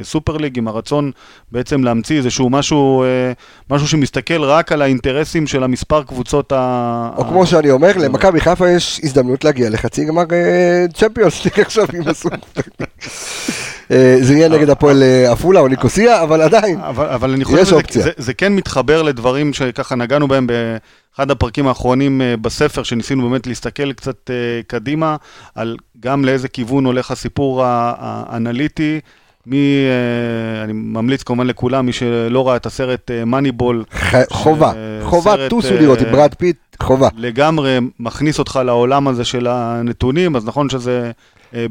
הסופר 0.00 0.36
ליג, 0.36 0.58
עם 0.58 0.68
הרצון 0.68 1.10
בעצם 1.52 1.84
להמציא 1.84 2.16
איזשהו 2.16 2.50
משהו, 2.50 3.02
אה, 3.02 3.32
משהו 3.70 3.88
שמסתכל 3.88 4.44
רק 4.44 4.72
על 4.72 4.82
האינטרסים 4.82 5.46
של 5.46 5.64
המספר 5.64 6.02
קבוצות 6.02 6.52
ה... 6.52 7.10
או 7.16 7.24
כמו 7.24 7.46
שאני 7.46 7.70
אומר, 7.70 7.92
למכבי 7.96 8.40
חיפה 8.40 8.70
יש 8.70 9.00
הזדמנות 9.04 9.44
להגיע 9.44 9.70
לחצי 9.70 10.04
גמר 10.04 10.24
אה, 10.32 10.86
צ'מפיונס 10.94 11.44
ליג 11.44 11.60
עכשיו 11.60 11.86
עם 11.94 12.08
הסופר. 12.08 12.36
אה, 12.80 12.86
זה 14.20 14.34
יהיה 14.34 14.48
נגד 14.48 14.70
הפועל 14.70 15.02
אה, 15.02 15.32
עפולה 15.32 15.60
או 15.60 15.68
ניקוסיה, 15.68 16.22
אבל 16.22 16.42
עדיין. 16.42 16.80
אבל, 16.80 17.06
אבל 17.06 17.32
אני 17.32 17.44
חושב 17.44 17.58
יש 17.58 17.68
שזה 17.68 17.76
אופציה. 17.76 18.06
זה, 18.16 18.34
כן 18.34 18.52
מתחבר 18.52 19.02
לדברים 19.02 19.52
שככה 19.52 19.94
נגענו 19.94 20.28
בהם 20.28 20.46
באחד 20.46 21.30
הפרקים 21.30 21.66
האחרונים 21.66 22.22
אה, 22.22 22.36
בספר, 22.36 22.82
שניסינו 22.82 23.28
באמת 23.30 23.46
להסתכל 23.46 23.92
קצת 23.92 24.30
אה, 24.30 24.34
קדימה, 24.66 25.16
על 25.54 25.76
גם 26.00 26.24
לאיזה 26.24 26.48
כיוון 26.48 26.84
הולך 26.84 27.10
הסיפור 27.10 27.62
האנליטי. 27.64 29.00
מי, 29.46 29.56
אה, 29.56 30.64
אני 30.64 30.72
ממליץ 30.72 31.22
כמובן 31.22 31.46
לכולם, 31.46 31.86
מי 31.86 31.92
שלא 31.92 32.48
ראה 32.48 32.56
את 32.56 32.66
הסרט 32.66 33.10
מאניבול, 33.26 33.84
חובה, 34.30 34.72
אה, 34.72 35.00
חובה, 35.02 35.48
טוסו 35.48 35.74
אה, 35.74 35.80
לראות 35.80 36.00
עם 36.00 36.12
ברד 36.12 36.34
פיט, 36.34 36.56
חובה. 36.82 37.08
לגמרי 37.16 37.78
מכניס 38.00 38.38
אותך 38.38 38.60
לעולם 38.64 39.08
הזה 39.08 39.24
של 39.24 39.46
הנתונים, 39.46 40.36
אז 40.36 40.46
נכון 40.46 40.68
שזה 40.68 41.00
אה, 41.04 41.10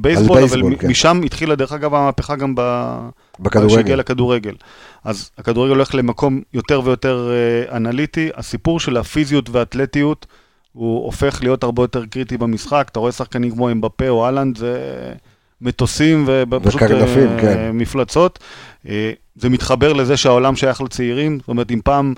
בייסבול, 0.02 0.38
אבל 0.38 0.48
בייסבול, 0.48 0.76
כן. 0.76 0.88
משם 0.88 1.22
התחילה 1.26 1.56
דרך 1.56 1.72
אגב 1.72 1.94
המהפכה 1.94 2.36
גם 2.36 2.54
ב... 2.56 2.62
בכדורגל. 3.40 3.96
לכדורגל. 3.96 4.56
אז 5.04 5.32
הכדורגל 5.38 5.74
הולך 5.74 5.96
למקום 5.96 6.42
יותר 6.54 6.82
ויותר 6.84 7.32
אה, 7.32 7.78
אנליטי. 7.78 8.30
הסיפור 8.36 8.80
של 8.80 8.98
הפיזיות 8.98 9.50
והאתלטיות 9.50 10.26
הוא 10.74 11.06
הופך 11.06 11.40
להיות 11.44 11.64
הרבה 11.64 11.84
יותר 11.84 12.06
קריטי 12.06 12.38
במשחק. 12.38 12.88
אתה 12.92 13.00
רואה 13.00 13.12
שחקנים 13.12 13.52
כמו 13.52 13.72
אמבפה 13.72 14.10
או 14.10 14.26
אהלנד, 14.26 14.58
זה 14.58 14.78
מטוסים 15.62 16.26
ופשוט 16.28 16.82
וקרנפים, 16.82 17.30
אה, 17.30 17.42
כן. 17.42 17.72
מפלצות. 17.74 18.40
אה, 18.90 19.12
זה 19.36 19.50
מתחבר 19.50 19.94
לזה 19.94 20.18
שהעולם 20.18 20.56
שייך 20.56 20.82
לצעירים. 20.82 21.40
זאת 21.40 21.48
אומרת, 21.48 21.72
אם 21.72 21.80
פעם... 21.84 22.14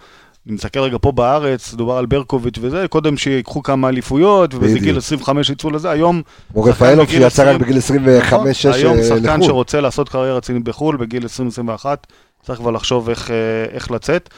אני 0.48 0.56
מסתכל 0.56 0.80
רגע 0.80 0.98
פה 1.02 1.12
בארץ, 1.12 1.74
דובר 1.74 1.98
על 1.98 2.06
ברקוביץ' 2.06 2.58
וזה, 2.62 2.86
קודם 2.90 3.18
שיקחו 3.18 3.64
כמה 3.64 3.90
אליפויות, 3.90 4.54
ובאיזה. 4.54 4.80
גיל 4.80 4.98
25 4.98 5.50
יצאו 5.50 5.70
לזה, 5.70 5.90
היום... 5.90 6.22
שחקן 6.54 6.70
רפאלוב 6.70 7.10
שיצא 7.10 7.56
רק 7.56 7.62
20, 7.78 8.04
בגיל 8.04 8.18
נכון, 8.18 8.48
25-6 8.48 8.76
היום 8.76 8.98
שחקן 9.04 9.24
לחו"ל. 9.24 9.48
שרוצה 9.48 9.82
לעשות 9.82 10.10
קריירה 10.10 10.38
רצינית 10.38 10.64
בחו"ל 10.64 10.98
בגיל 10.98 11.26
20-21, 11.26 11.86
צריך 12.44 12.60
כבר 12.60 12.72
לחשוב 12.72 13.10
איך, 13.10 13.32
אה, 13.32 13.36
איך 13.72 13.92
לצאת. 13.92 14.30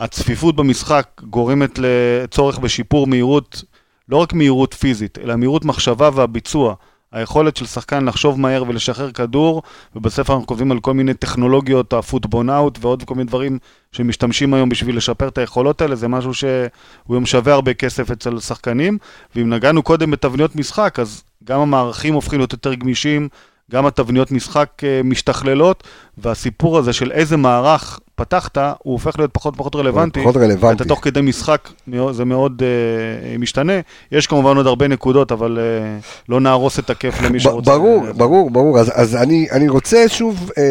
הצפיפות 0.00 0.56
במשחק 0.56 1.06
גורמת 1.22 1.78
לצורך 1.78 2.58
בשיפור 2.58 3.06
מהירות, 3.06 3.64
לא 4.08 4.16
רק 4.16 4.32
מהירות 4.32 4.74
פיזית, 4.74 5.18
אלא 5.22 5.36
מהירות 5.36 5.64
מחשבה 5.64 6.10
והביצוע. 6.14 6.74
היכולת 7.12 7.56
של 7.56 7.66
שחקן 7.66 8.04
לחשוב 8.04 8.40
מהר 8.40 8.64
ולשחרר 8.68 9.10
כדור, 9.10 9.62
ובספר 9.96 10.32
אנחנו 10.32 10.46
כותבים 10.46 10.72
על 10.72 10.80
כל 10.80 10.94
מיני 10.94 11.14
טכנולוגיות, 11.14 11.92
הפוטבונאוט 11.92 12.78
ועוד 12.80 13.02
כל 13.02 13.14
מיני 13.14 13.28
דברים 13.28 13.58
שמשתמשים 13.92 14.54
היום 14.54 14.68
בשביל 14.68 14.96
לשפר 14.96 15.28
את 15.28 15.38
היכולות 15.38 15.80
האלה, 15.80 15.96
זה 15.96 16.08
משהו 16.08 16.34
שהוא 16.34 16.68
היום 17.08 17.26
שווה 17.26 17.52
הרבה 17.52 17.74
כסף 17.74 18.10
אצל 18.10 18.40
שחקנים. 18.40 18.98
ואם 19.36 19.50
נגענו 19.50 19.82
קודם 19.82 20.10
בתבניות 20.10 20.56
משחק, 20.56 20.98
אז 20.98 21.22
גם 21.44 21.60
המערכים 21.60 22.14
הופכים 22.14 22.38
להיות 22.38 22.52
יותר 22.52 22.74
גמישים, 22.74 23.28
גם 23.70 23.86
התבניות 23.86 24.30
משחק 24.30 24.70
אה, 24.84 25.00
משתכללות, 25.04 25.84
והסיפור 26.18 26.78
הזה 26.78 26.92
של 26.92 27.12
איזה 27.12 27.36
מערך 27.36 28.00
פתחת, 28.20 28.58
הוא 28.58 28.92
הופך 28.92 29.18
להיות 29.18 29.30
פחות 29.32 29.54
ופחות 29.54 29.76
רלוונטי. 29.76 30.20
פחות 30.20 30.36
רלוונטי. 30.36 30.82
אתה 30.82 30.88
תוך 30.88 31.04
כדי 31.04 31.20
משחק, 31.20 31.68
זה 32.10 32.24
מאוד 32.24 32.62
אה, 32.62 33.38
משתנה. 33.38 33.72
יש 34.12 34.26
כמובן 34.26 34.56
עוד 34.56 34.66
הרבה 34.66 34.88
נקודות, 34.88 35.32
אבל 35.32 35.58
אה, 35.60 35.98
לא 36.28 36.40
נהרוס 36.40 36.78
את 36.78 36.90
הכיף 36.90 37.22
למי 37.22 37.40
שרוצה. 37.40 37.70
ברור, 37.70 38.04
ברור, 38.16 38.50
ברור. 38.50 38.78
אז, 38.78 38.92
אז 38.94 39.16
אני, 39.16 39.46
אני 39.50 39.68
רוצה 39.68 40.08
שוב, 40.08 40.50
אה, 40.58 40.62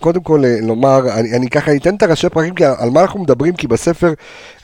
קודם 0.00 0.22
כל 0.22 0.44
אה, 0.44 0.56
לומר, 0.62 1.00
אני, 1.12 1.36
אני 1.36 1.48
ככה 1.50 1.76
אתן 1.76 1.94
את 1.94 2.02
הראשי 2.02 2.28
פרקים, 2.28 2.54
כי 2.54 2.64
על 2.64 2.90
מה 2.90 3.00
אנחנו 3.00 3.20
מדברים? 3.20 3.54
כי 3.54 3.66
בספר, 3.66 4.12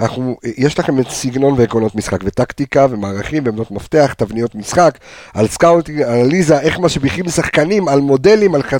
אנחנו, 0.00 0.36
יש 0.56 0.78
לכם 0.78 1.00
את 1.00 1.08
סגנון 1.08 1.54
ועקרונות 1.56 1.94
משחק, 1.94 2.20
וטקטיקה, 2.24 2.86
ומערכים, 2.90 3.42
ועמדות 3.46 3.70
מפתח, 3.70 4.14
תבניות 4.16 4.54
משחק, 4.54 4.98
על 5.34 5.46
scouting, 5.46 6.00
על 6.02 6.18
אנליזה, 6.18 6.60
איך 6.60 6.78
משביחים 6.78 7.28
שחקנים, 7.28 7.88
על 7.88 8.00
מודלים, 8.00 8.54
על 8.54 8.62
חד, 8.62 8.78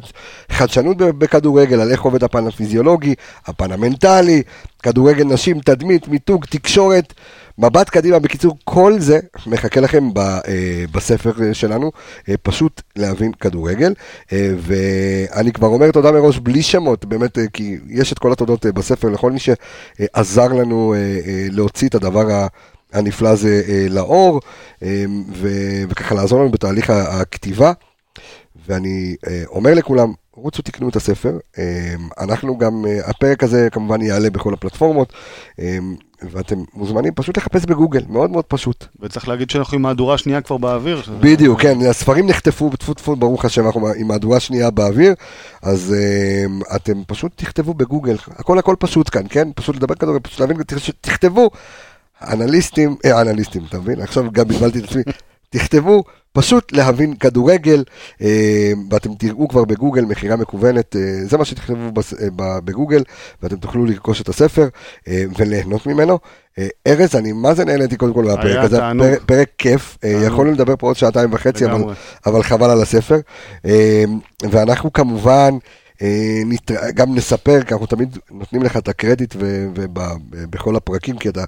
חדשנות 0.49 0.97
בכדורגל, 0.97 1.81
על 1.81 1.91
איך 1.91 2.03
עובד 2.03 2.25
הפן 2.25 2.47
הפיזיולוגי, 2.47 3.15
הפן 3.47 3.73
המנטלי, 3.73 4.43
כדורגל 4.83 5.25
נשים, 5.25 5.61
תדמית, 5.61 6.09
מיתוג, 6.09 6.45
תקשורת. 6.45 7.15
מבט 7.59 7.89
קדימה, 7.91 8.19
בקיצור, 8.19 8.57
כל 8.65 8.95
זה 8.99 9.19
מחכה 9.47 9.81
לכם 9.81 10.15
ב, 10.15 10.19
אה, 10.19 10.85
בספר 10.93 11.33
אה, 11.43 11.55
שלנו, 11.55 11.93
אה, 12.29 12.35
פשוט 12.43 12.83
להבין 12.97 13.33
כדורגל. 13.33 13.95
אה, 14.33 14.55
ואני 14.59 15.53
כבר 15.53 15.69
אומר 15.69 15.91
תודה 15.91 16.13
מראש 16.13 16.39
בלי 16.39 16.63
שמות, 16.63 17.05
באמת, 17.05 17.39
אה, 17.39 17.45
כי 17.53 17.79
יש 17.89 18.13
את 18.13 18.19
כל 18.19 18.33
התודות 18.33 18.67
אה, 18.67 18.73
בספר 18.73 19.09
לכל 19.09 19.33
מי 19.33 19.39
שעזר 19.39 20.49
לנו 20.49 20.95
אה, 20.95 20.99
אה, 20.99 21.47
להוציא 21.51 21.89
את 21.89 21.95
הדבר 21.95 22.31
ה... 22.31 22.47
הנפלא 22.93 23.29
הזה 23.29 23.63
אה, 23.69 23.87
לאור, 23.91 24.41
אה, 24.83 25.05
ו- 25.33 25.83
וככה 25.89 26.15
לעזור 26.15 26.41
לנו 26.41 26.51
בתהליך 26.51 26.91
הכתיבה. 26.91 27.73
ואני 28.69 29.17
אה, 29.27 29.43
אומר 29.47 29.75
לכולם, 29.75 30.13
רוצו 30.37 30.63
תקנו 30.63 30.89
את 30.89 30.97
הספר. 30.97 31.39
אה, 31.59 31.95
אנחנו 32.19 32.59
גם, 32.59 32.87
אה, 32.87 33.11
הפרק 33.11 33.43
הזה 33.43 33.69
כמובן 33.73 34.03
יעלה 34.03 34.31
בכל 34.31 34.55
הפלטפורמות, 34.55 35.13
אה, 35.61 35.79
ואתם 36.31 36.57
מוזמנים 36.75 37.13
פשוט 37.15 37.37
לחפש 37.37 37.65
בגוגל, 37.65 38.03
מאוד 38.09 38.31
מאוד 38.31 38.45
פשוט. 38.45 38.85
וצריך 39.01 39.29
להגיד 39.29 39.51
שאנחנו 39.51 39.77
עם 39.77 39.83
מהדורה 39.83 40.19
שנייה 40.19 40.41
כבר 40.41 40.57
באוויר. 40.57 41.03
בדיוק, 41.21 41.63
כן, 41.63 41.79
הספרים 41.91 42.27
נחטפו, 42.27 42.71
טפו 42.77 42.95
טפו, 42.95 43.17
ברוך 43.17 43.45
השם, 43.45 43.67
אנחנו 43.67 43.89
עם 43.97 44.09
מהדורה 44.09 44.41
שנייה 44.41 44.71
באוויר, 44.71 45.15
אז 45.63 45.95
אה, 45.99 46.77
אתם 46.77 47.05
פשוט 47.07 47.33
תכתבו 47.37 47.75
בגוגל, 47.75 48.17
הכל 48.29 48.59
הכל 48.59 48.77
פשוט 48.79 49.11
כאן, 49.11 49.23
כן? 49.29 49.49
פשוט 49.55 49.77
לדבר 49.77 49.95
כדורגל, 49.95 50.21
פשוט 50.21 50.41
להבין, 50.41 50.57
תכתבו, 51.01 51.51
אנליסטים, 52.23 52.97
אה, 53.05 53.21
אנליסטים, 53.21 53.63
אתה 53.69 53.79
מבין? 53.79 54.01
עכשיו 54.01 54.25
גם 54.33 54.49
בלבלתי 54.49 54.79
את 54.79 54.85
עצמי, 54.85 55.03
תכתבו, 55.55 56.05
פשוט 56.33 56.73
להבין 56.73 57.15
כדורגל, 57.15 57.85
אה, 58.23 58.73
ואתם 58.91 59.15
תראו 59.15 59.49
כבר 59.49 59.65
בגוגל 59.65 60.05
מכירה 60.05 60.37
מקוונת, 60.37 60.97
אה, 60.97 61.01
זה 61.29 61.39
מה 61.39 61.45
שתכתבו 61.45 61.77
אה, 61.77 62.61
בגוגל, 62.65 63.03
ואתם 63.43 63.57
תוכלו 63.57 63.85
לרכוש 63.87 64.21
את 64.21 64.29
הספר 64.29 64.69
וליהנות 65.39 65.87
ממנו. 65.87 66.19
ארז, 66.87 67.17
אני 67.17 67.33
מה 67.33 67.55
זה 67.55 67.65
נהניתי 67.65 67.97
קודם 67.97 68.15
כל 68.15 68.25
מהפרק 68.25 68.65
הזה. 68.65 68.79
פרק, 68.99 69.23
פרק 69.27 69.49
כיף, 69.59 69.97
תענוג. 70.01 70.23
יכולנו 70.23 70.53
לדבר 70.53 70.77
פה 70.79 70.87
עוד 70.87 70.97
שעתיים 70.97 71.33
וחצי, 71.33 71.65
אבל, 72.27 72.43
חבל 72.43 72.71
על 72.71 72.83
הספר. 72.83 73.19
ואנחנו 74.51 74.93
כמובן 74.93 75.51
גם 76.95 77.15
נספר, 77.15 77.63
כי 77.63 77.75
אנחנו 77.75 77.87
תמיד 77.87 78.19
נותנים 78.31 78.63
לך 78.63 78.77
את 78.77 78.89
הקרדיט 78.89 79.35
ובכל 79.39 80.77
הפרקים, 80.77 81.19
כי 81.19 81.29
אתה 81.29 81.41
אה, 81.41 81.47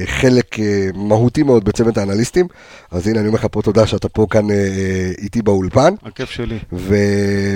אה, 0.00 0.06
חלק 0.06 0.60
אה, 0.60 0.88
מהותי 0.94 1.42
מאוד 1.42 1.64
בצוות 1.64 1.98
האנליסטים. 1.98 2.46
אז 2.90 3.06
הנה, 3.08 3.20
אני 3.20 3.28
אומר 3.28 3.38
לך 3.38 3.46
פה 3.50 3.62
תודה 3.62 3.86
שאתה 3.86 4.08
פה 4.08 4.26
כאן 4.30 4.50
אה, 4.50 4.54
אה, 4.56 5.10
איתי 5.18 5.42
באולפן. 5.42 5.94
הכיף 6.02 6.30
שלי. 6.30 6.58
ו... 6.72 6.94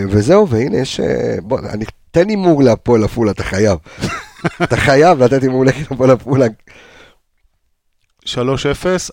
וזהו, 0.09 0.49
והנה 0.49 0.77
יש... 0.77 1.01
אה, 1.01 1.37
בוא, 1.43 1.59
אני... 1.59 1.85
תן 2.11 2.29
הימור 2.29 2.63
להפועל 2.63 3.05
עפולה, 3.05 3.31
אתה 3.33 3.43
חייב. 3.45 3.79
אתה 4.65 4.77
חייב 4.77 5.23
לתת 5.23 5.43
הימור 5.43 5.65
להפועל 5.65 6.11
עפולה. 6.11 6.47
3-0, 8.27 8.29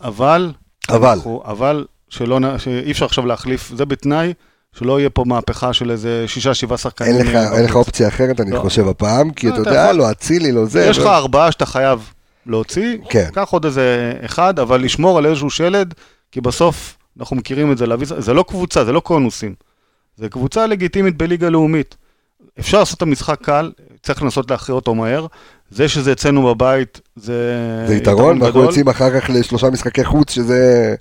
אבל... 0.01 0.51
אבל. 0.89 1.14
אנחנו- 1.14 1.43
אבל 1.45 1.86
שלא, 2.10 2.58
שאי 2.58 2.91
אפשר 2.91 3.05
עכשיו 3.05 3.26
להחליף, 3.26 3.72
זה 3.76 3.86
בתנאי 3.86 4.34
שלא 4.76 4.99
יהיה 4.99 5.09
פה 5.09 5.24
מהפכה 5.28 5.74
של 5.74 5.91
איזה 5.91 6.24
שישה, 6.28 6.53
שבעה 6.53 6.78
שחקנים. 6.78 7.15
אין 7.15 7.28
לך, 7.28 7.36
אה, 7.36 7.57
אין 7.57 7.65
לך. 7.65 7.76
אופציה 7.76 8.07
אחרת, 8.07 8.39
אני 8.41 8.51
לא. 8.51 8.59
חושב, 8.59 8.88
הפעם, 8.88 9.32
כי 9.32 9.47
לא, 9.47 9.53
אתה 9.53 9.61
אתה 9.61 9.70
יודע, 9.70 9.84
יכול. 9.84 9.95
לא 9.95 10.11
אצילי, 10.11 10.51
לא 10.51 10.65
זה. 10.65 10.86
יש 10.86 10.97
ו- 10.97 11.01
לך 11.01 11.07
ארבעה 11.07 11.51
שאתה 11.51 11.65
חייב 11.65 12.11
להוציא, 12.45 12.97
כן. 13.09 13.30
קח 13.34 13.49
עוד 13.49 13.65
איזה 13.65 14.13
אחד, 14.26 14.59
אבל 14.59 14.82
לשמור 14.82 15.18
על 15.18 15.26
איזשהו 15.26 15.49
שלד, 15.49 15.93
כי 16.32 16.41
בסוף 16.41 16.97
אנחנו 17.20 17.36
מכירים 17.36 17.72
את 17.72 17.78
זה, 17.78 17.86
להביא, 17.88 18.07
זה 18.18 18.34
לא 18.34 18.43
קבוצה, 18.47 18.86
זה 18.86 18.91
לא 18.91 18.99
קונוסים. 18.99 19.53
זה 20.18 20.30
קבוצה 20.30 20.68
לגיטימית 20.68 21.18
בליגה 21.18 21.49
לאומית. 21.49 21.95
אפשר 22.59 22.80
לעשות 22.80 22.97
את 22.97 23.01
המשחק 23.01 23.39
קל, 23.41 23.72
צריך 24.03 24.24
לנסות 24.24 24.51
להכריע 24.51 24.76
אותו 24.76 24.95
מהר. 24.95 25.26
זה 25.70 25.88
שזה 25.89 26.11
אצלנו 26.11 26.47
בבית, 26.55 27.01
זה, 27.15 27.34
זה 27.88 27.95
יתרון, 27.95 28.26
ואנחנו 28.28 28.47
גדול. 28.47 28.65
יוצאים 28.65 28.88
אחר 28.89 29.20
כך 29.20 29.30
לשלושה 29.30 29.70
משחקי 29.70 30.03
חוץ, 30.05 30.32
שזה 30.32 30.95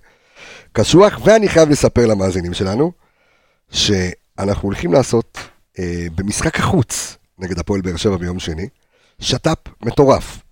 קשוח, 0.72 1.20
ואני 1.24 1.48
חייב 1.48 1.70
לספר 1.70 2.06
למאזינים 2.06 2.54
שלנו, 2.54 2.92
שאנחנו 3.70 4.62
הולכים 4.62 4.92
לעשות 4.92 5.38
אה, 5.78 6.06
במשחק 6.14 6.58
החוץ 6.58 7.16
נגד 7.38 7.58
הפועל 7.58 7.80
באר 7.80 7.96
שבע 7.96 8.16
ביום 8.16 8.38
שני, 8.38 8.68
שת"פ 9.18 9.68
מטורף, 9.82 10.42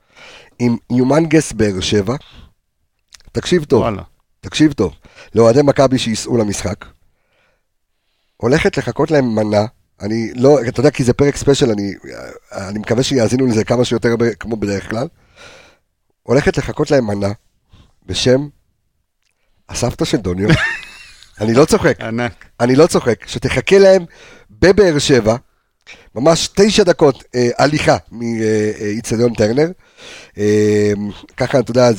עם 0.59 0.77
יומנגס 0.91 1.53
באר 1.53 1.81
שבע. 1.81 2.17
תקשיב 3.33 3.65
טוב, 3.65 3.81
וואלה. 3.81 4.03
תקשיב 4.41 4.73
טוב, 4.73 4.95
לאוהדי 5.35 5.63
מכבי 5.63 5.99
שייסעו 5.99 6.37
למשחק, 6.37 6.85
הולכת 8.37 8.77
לחכות 8.77 9.11
להם 9.11 9.35
מנה, 9.35 9.65
אני 10.01 10.33
לא, 10.35 10.59
אתה 10.69 10.81
יודע, 10.81 10.91
כי 10.91 11.05
זה 11.05 11.13
פרק 11.13 11.37
ספיישל, 11.37 11.71
אני, 11.71 11.95
אני 12.53 12.79
מקווה 12.79 13.03
שיאזינו 13.03 13.47
לזה 13.47 13.65
כמה 13.65 13.85
שיותר 13.85 14.15
כמו 14.41 14.57
בדרך 14.57 14.91
כלל, 14.91 15.09
הולכת 16.23 16.57
לחכות 16.57 16.91
להם 16.91 17.07
מנה 17.07 17.33
בשם 18.07 18.49
הסבתא 19.69 20.05
של 20.05 20.17
דוניו, 20.17 20.49
אני 21.41 21.55
לא 21.55 21.65
צוחק, 21.65 22.01
ענק. 22.01 22.45
אני 22.61 22.77
לא 22.77 22.87
צוחק, 22.87 23.27
שתחכה 23.27 23.79
להם 23.79 24.05
בבאר 24.51 24.99
שבע, 24.99 25.37
ממש 26.15 26.49
תשע 26.57 26.83
דקות 26.83 27.25
אה, 27.35 27.49
הליכה 27.59 27.97
מאיצטדיון 28.13 29.35
טרנר. 29.35 29.69
אה, 30.39 30.93
ככה, 31.37 31.59
אתה 31.59 31.71
יודע, 31.71 31.91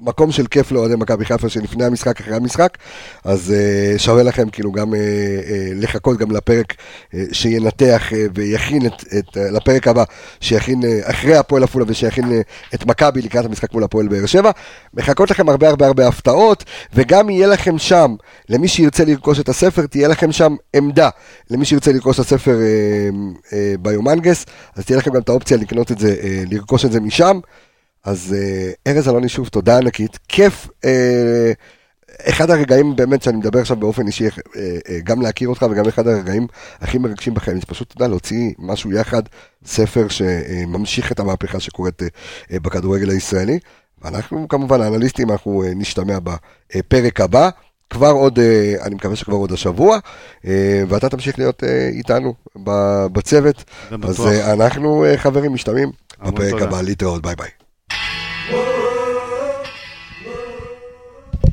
מקום 0.00 0.32
של 0.32 0.46
כיף 0.46 0.72
לאוהדי 0.72 0.94
מכבי 0.96 1.24
חיפה 1.24 1.48
שלפני 1.48 1.84
המשחק, 1.84 2.20
אחרי 2.20 2.36
המשחק, 2.36 2.78
אז 3.24 3.52
אה, 3.56 3.98
שווה 3.98 4.22
לכם 4.22 4.50
כאילו 4.50 4.72
גם 4.72 4.94
אה, 4.94 4.98
אה, 4.98 5.68
לחכות 5.74 6.18
גם 6.18 6.30
לפרק 6.30 6.74
אה, 7.14 7.24
שינתח 7.32 8.12
אה, 8.12 8.26
ויכין 8.34 8.86
את, 8.86 9.04
את, 9.18 9.36
אה, 9.36 9.50
לפרק 9.50 9.88
הבא, 9.88 10.04
שיכין 10.40 10.84
אה, 10.84 11.00
אחרי 11.02 11.36
הפועל 11.36 11.62
עפולה 11.62 11.84
ושיכין 11.88 12.32
אה, 12.32 12.40
את 12.74 12.86
מכבי 12.86 13.22
לקראת 13.22 13.44
המשחק 13.44 13.72
מול 13.72 13.84
הפועל 13.84 14.08
באר 14.08 14.26
שבע. 14.26 14.50
מחכות 14.94 15.30
לכם 15.30 15.48
הרבה 15.48 15.68
הרבה 15.68 15.86
הרבה 15.86 16.08
הפתעות, 16.08 16.64
וגם 16.94 17.30
יהיה 17.30 17.46
לכם 17.46 17.78
שם, 17.78 18.14
למי 18.48 18.68
שירצה 18.68 19.04
לרכוש 19.04 19.40
את 19.40 19.48
הספר, 19.48 19.86
תהיה 19.86 20.08
לכם 20.08 20.32
שם 20.32 20.56
עמדה. 20.76 21.08
למי 21.50 21.64
שירצה 21.64 21.92
לרכוש 21.92 22.20
את 22.20 22.24
הספר 22.24 22.56
אה, 22.60 23.08
אה, 23.52 23.74
ביומנגס, 23.80 24.46
אז 24.76 24.84
תהיה 24.84 24.98
לכם 24.98 25.10
גם 25.10 25.20
את 25.20 25.28
האופציה 25.28 25.56
לקנות 25.56 25.92
את 25.92 25.98
זה, 25.98 26.14
אה, 26.22 26.42
לרכוש 26.50 26.84
את 26.84 26.92
זה 26.92 27.00
משם. 27.00 27.38
אז 28.04 28.36
אה, 28.38 28.92
ארז 28.92 29.08
אלוני 29.08 29.28
שוב, 29.28 29.48
תודה 29.48 29.78
ענקית. 29.78 30.18
כיף, 30.28 30.68
אה, 30.84 31.52
אחד 32.28 32.50
הרגעים 32.50 32.96
באמת 32.96 33.22
שאני 33.22 33.36
מדבר 33.36 33.58
עכשיו 33.58 33.76
באופן 33.76 34.06
אישי, 34.06 34.26
אה, 34.26 34.98
גם 35.04 35.22
להכיר 35.22 35.48
אותך 35.48 35.66
וגם 35.70 35.88
אחד 35.88 36.08
הרגעים 36.08 36.46
הכי 36.80 36.98
מרגשים 36.98 37.34
בחיים, 37.34 37.60
זה 37.60 37.66
פשוט, 37.66 37.88
אתה 37.88 37.96
יודע, 37.96 38.08
להוציא 38.08 38.52
משהו 38.58 38.92
יחד, 38.92 39.22
ספר 39.66 40.08
שממשיך 40.08 41.12
את 41.12 41.20
המהפכה 41.20 41.60
שקורית 41.60 42.02
בכדורגל 42.50 43.10
הישראלי. 43.10 43.58
ואנחנו 44.02 44.48
כמובן, 44.48 44.80
האנליסטים, 44.80 45.30
אנחנו 45.30 45.64
נשתמע 45.76 46.18
בפרק 46.74 47.20
הבא. 47.20 47.50
כבר 47.90 48.10
עוד, 48.10 48.38
אני 48.82 48.94
מקווה 48.94 49.16
שכבר 49.16 49.36
עוד 49.36 49.52
השבוע, 49.52 49.98
ואתה 50.88 51.08
תמשיך 51.08 51.38
להיות 51.38 51.62
איתנו 51.92 52.34
בצוות. 53.12 53.64
אז 54.02 54.26
אנחנו, 54.26 55.04
חברים, 55.16 55.54
משתמעים 55.54 55.90
בפרק. 56.22 56.62
הבא, 56.62 56.82
להתראות, 56.82 57.22
ביי 57.22 57.36
ביי. 57.36 57.63